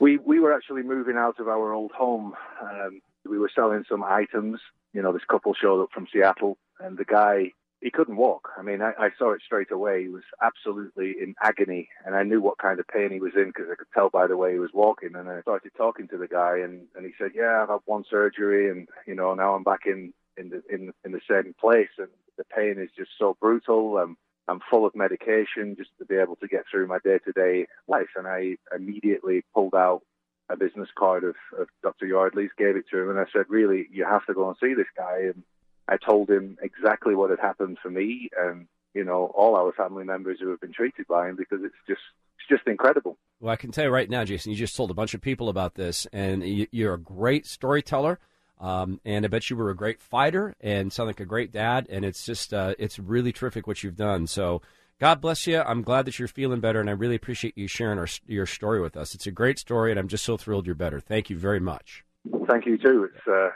we 0.00 0.16
we 0.16 0.40
were 0.40 0.54
actually 0.54 0.82
moving 0.82 1.16
out 1.16 1.38
of 1.38 1.48
our 1.48 1.72
old 1.72 1.92
home. 1.92 2.32
Um, 2.62 3.00
we 3.28 3.38
were 3.38 3.50
selling 3.54 3.84
some 3.88 4.02
items. 4.02 4.60
You 4.94 5.02
know, 5.02 5.12
this 5.12 5.24
couple 5.30 5.54
showed 5.54 5.82
up 5.82 5.90
from 5.92 6.06
Seattle, 6.12 6.56
and 6.80 6.96
the 6.96 7.04
guy 7.04 7.52
he 7.84 7.90
couldn't 7.90 8.16
walk. 8.16 8.48
I 8.58 8.62
mean, 8.62 8.80
I, 8.80 8.92
I 8.98 9.10
saw 9.18 9.34
it 9.34 9.42
straight 9.44 9.70
away. 9.70 10.04
He 10.04 10.08
was 10.08 10.22
absolutely 10.42 11.16
in 11.20 11.34
agony, 11.42 11.90
and 12.06 12.14
I 12.16 12.22
knew 12.22 12.40
what 12.40 12.56
kind 12.56 12.80
of 12.80 12.88
pain 12.88 13.12
he 13.12 13.20
was 13.20 13.34
in 13.36 13.48
because 13.48 13.66
I 13.70 13.74
could 13.74 13.92
tell 13.92 14.08
by 14.08 14.26
the 14.26 14.38
way 14.38 14.52
he 14.52 14.58
was 14.58 14.70
walking. 14.72 15.10
And 15.14 15.28
I 15.28 15.42
started 15.42 15.70
talking 15.76 16.08
to 16.08 16.16
the 16.16 16.26
guy, 16.26 16.60
and, 16.64 16.86
and 16.96 17.04
he 17.04 17.12
said, 17.18 17.32
"Yeah, 17.34 17.60
I've 17.62 17.68
had 17.68 17.80
one 17.84 18.04
surgery, 18.08 18.70
and 18.70 18.88
you 19.06 19.14
know 19.14 19.34
now 19.34 19.54
I'm 19.54 19.64
back 19.64 19.80
in 19.84 20.14
in 20.38 20.48
the 20.48 20.62
in 20.74 20.94
in 21.04 21.12
the 21.12 21.20
same 21.30 21.54
place, 21.60 21.90
and 21.98 22.08
the 22.38 22.44
pain 22.44 22.76
is 22.78 22.88
just 22.96 23.10
so 23.18 23.36
brutal. 23.38 23.98
I'm 23.98 24.16
I'm 24.48 24.60
full 24.70 24.86
of 24.86 24.94
medication 24.94 25.76
just 25.76 25.90
to 25.98 26.06
be 26.06 26.16
able 26.16 26.36
to 26.36 26.48
get 26.48 26.64
through 26.70 26.86
my 26.86 27.00
day 27.04 27.18
to 27.26 27.32
day 27.32 27.66
life." 27.86 28.16
And 28.16 28.26
I 28.26 28.56
immediately 28.74 29.44
pulled 29.52 29.74
out 29.74 30.00
a 30.48 30.56
business 30.56 30.88
card 30.98 31.24
of, 31.24 31.36
of 31.58 31.68
Dr. 31.82 32.06
Yardley's, 32.06 32.50
gave 32.56 32.76
it 32.76 32.84
to 32.92 33.02
him, 33.02 33.10
and 33.10 33.18
I 33.18 33.26
said, 33.30 33.44
"Really, 33.50 33.88
you 33.92 34.06
have 34.06 34.24
to 34.24 34.32
go 34.32 34.48
and 34.48 34.56
see 34.58 34.72
this 34.72 34.86
guy." 34.96 35.18
And 35.34 35.42
I 35.88 35.96
told 35.96 36.30
him 36.30 36.58
exactly 36.62 37.14
what 37.14 37.30
had 37.30 37.40
happened 37.40 37.78
for 37.82 37.90
me 37.90 38.30
and 38.38 38.66
you 38.94 39.04
know 39.04 39.32
all 39.34 39.56
our 39.56 39.72
family 39.72 40.04
members 40.04 40.38
who 40.40 40.50
have 40.50 40.60
been 40.60 40.72
treated 40.72 41.06
by 41.08 41.28
him 41.28 41.36
because 41.36 41.60
it's 41.62 41.74
just 41.86 42.00
it's 42.38 42.48
just 42.48 42.66
incredible. 42.66 43.16
Well, 43.40 43.52
I 43.52 43.56
can 43.56 43.72
tell 43.72 43.84
you 43.84 43.90
right 43.90 44.08
now, 44.08 44.24
Jason, 44.24 44.52
you 44.52 44.56
just 44.56 44.76
told 44.76 44.90
a 44.90 44.94
bunch 44.94 45.14
of 45.14 45.20
people 45.20 45.48
about 45.48 45.74
this, 45.74 46.06
and 46.12 46.42
you're 46.44 46.94
a 46.94 46.98
great 46.98 47.46
storyteller. 47.46 48.18
Um, 48.60 49.00
and 49.04 49.24
I 49.24 49.28
bet 49.28 49.50
you 49.50 49.56
were 49.56 49.70
a 49.70 49.76
great 49.76 50.00
fighter 50.00 50.54
and 50.60 50.92
sound 50.92 51.08
like 51.08 51.20
a 51.20 51.26
great 51.26 51.52
dad. 51.52 51.86
And 51.90 52.04
it's 52.04 52.24
just, 52.24 52.54
uh, 52.54 52.74
it's 52.78 52.98
really 52.98 53.32
terrific 53.32 53.66
what 53.66 53.82
you've 53.82 53.96
done. 53.96 54.26
So 54.26 54.62
God 55.00 55.20
bless 55.20 55.46
you. 55.46 55.60
I'm 55.60 55.82
glad 55.82 56.06
that 56.06 56.18
you're 56.18 56.28
feeling 56.28 56.60
better, 56.60 56.80
and 56.80 56.88
I 56.88 56.92
really 56.92 57.16
appreciate 57.16 57.58
you 57.58 57.66
sharing 57.66 57.98
our, 57.98 58.06
your 58.26 58.46
story 58.46 58.80
with 58.80 58.96
us. 58.96 59.14
It's 59.14 59.26
a 59.26 59.32
great 59.32 59.58
story, 59.58 59.90
and 59.90 59.98
I'm 59.98 60.08
just 60.08 60.24
so 60.24 60.36
thrilled 60.36 60.66
you're 60.66 60.74
better. 60.74 61.00
Thank 61.00 61.28
you 61.28 61.36
very 61.36 61.60
much. 61.60 62.04
Thank 62.48 62.64
you, 62.64 62.78
too. 62.78 63.10
It's, 63.12 63.26
uh, 63.26 63.50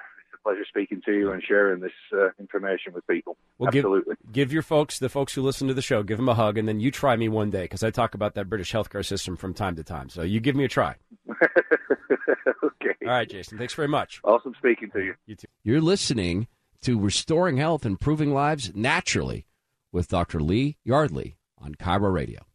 pleasure 0.48 0.64
speaking 0.66 1.02
to 1.04 1.12
you 1.12 1.32
and 1.32 1.42
sharing 1.42 1.80
this 1.80 1.92
uh, 2.12 2.28
information 2.38 2.92
with 2.94 3.06
people. 3.06 3.36
Well, 3.58 3.68
Absolutely. 3.68 4.14
Give, 4.24 4.32
give, 4.32 4.52
your 4.52 4.62
folks, 4.62 4.98
the 4.98 5.08
folks 5.08 5.34
who 5.34 5.42
listen 5.42 5.68
to 5.68 5.74
the 5.74 5.82
show, 5.82 6.02
give 6.02 6.16
them 6.16 6.28
a 6.28 6.34
hug, 6.34 6.56
and 6.56 6.66
then 6.66 6.80
you 6.80 6.90
try 6.90 7.16
me 7.16 7.28
one 7.28 7.50
day 7.50 7.62
because 7.62 7.82
I 7.82 7.90
talk 7.90 8.14
about 8.14 8.34
that 8.34 8.48
British 8.48 8.72
healthcare 8.72 9.04
system 9.04 9.36
from 9.36 9.52
time 9.52 9.76
to 9.76 9.84
time. 9.84 10.08
So 10.08 10.22
you 10.22 10.40
give 10.40 10.56
me 10.56 10.64
a 10.64 10.68
try. 10.68 10.94
okay. 11.30 12.94
All 13.02 13.08
right, 13.08 13.28
Jason. 13.28 13.58
Thanks 13.58 13.74
very 13.74 13.88
much. 13.88 14.20
Awesome 14.24 14.54
speaking 14.58 14.90
to 14.92 15.04
you. 15.04 15.14
You 15.26 15.36
too. 15.36 15.48
You're 15.62 15.82
listening 15.82 16.46
to 16.82 16.98
Restoring 16.98 17.58
Health, 17.58 17.84
Improving 17.84 18.32
Lives 18.32 18.72
Naturally 18.74 19.44
with 19.92 20.08
Dr. 20.08 20.40
Lee 20.40 20.78
Yardley 20.84 21.36
on 21.58 21.74
KIRO 21.74 22.12
Radio. 22.12 22.47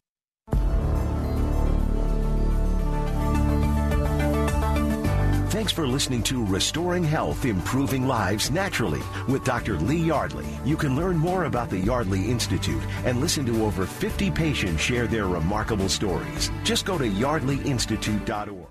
For 5.74 5.88
listening 5.88 6.22
to 6.22 6.46
Restoring 6.46 7.02
Health, 7.02 7.44
Improving 7.44 8.06
Lives 8.06 8.50
Naturally 8.50 9.02
with 9.26 9.44
Dr. 9.44 9.76
Lee 9.76 9.96
Yardley. 9.96 10.46
You 10.64 10.76
can 10.76 10.94
learn 10.94 11.16
more 11.18 11.44
about 11.44 11.68
the 11.68 11.78
Yardley 11.78 12.30
Institute 12.30 12.82
and 13.04 13.20
listen 13.20 13.44
to 13.46 13.64
over 13.64 13.84
50 13.84 14.30
patients 14.30 14.80
share 14.80 15.08
their 15.08 15.26
remarkable 15.26 15.88
stories. 15.88 16.52
Just 16.62 16.86
go 16.86 16.96
to 16.96 17.04
yardleyinstitute.org. 17.04 18.63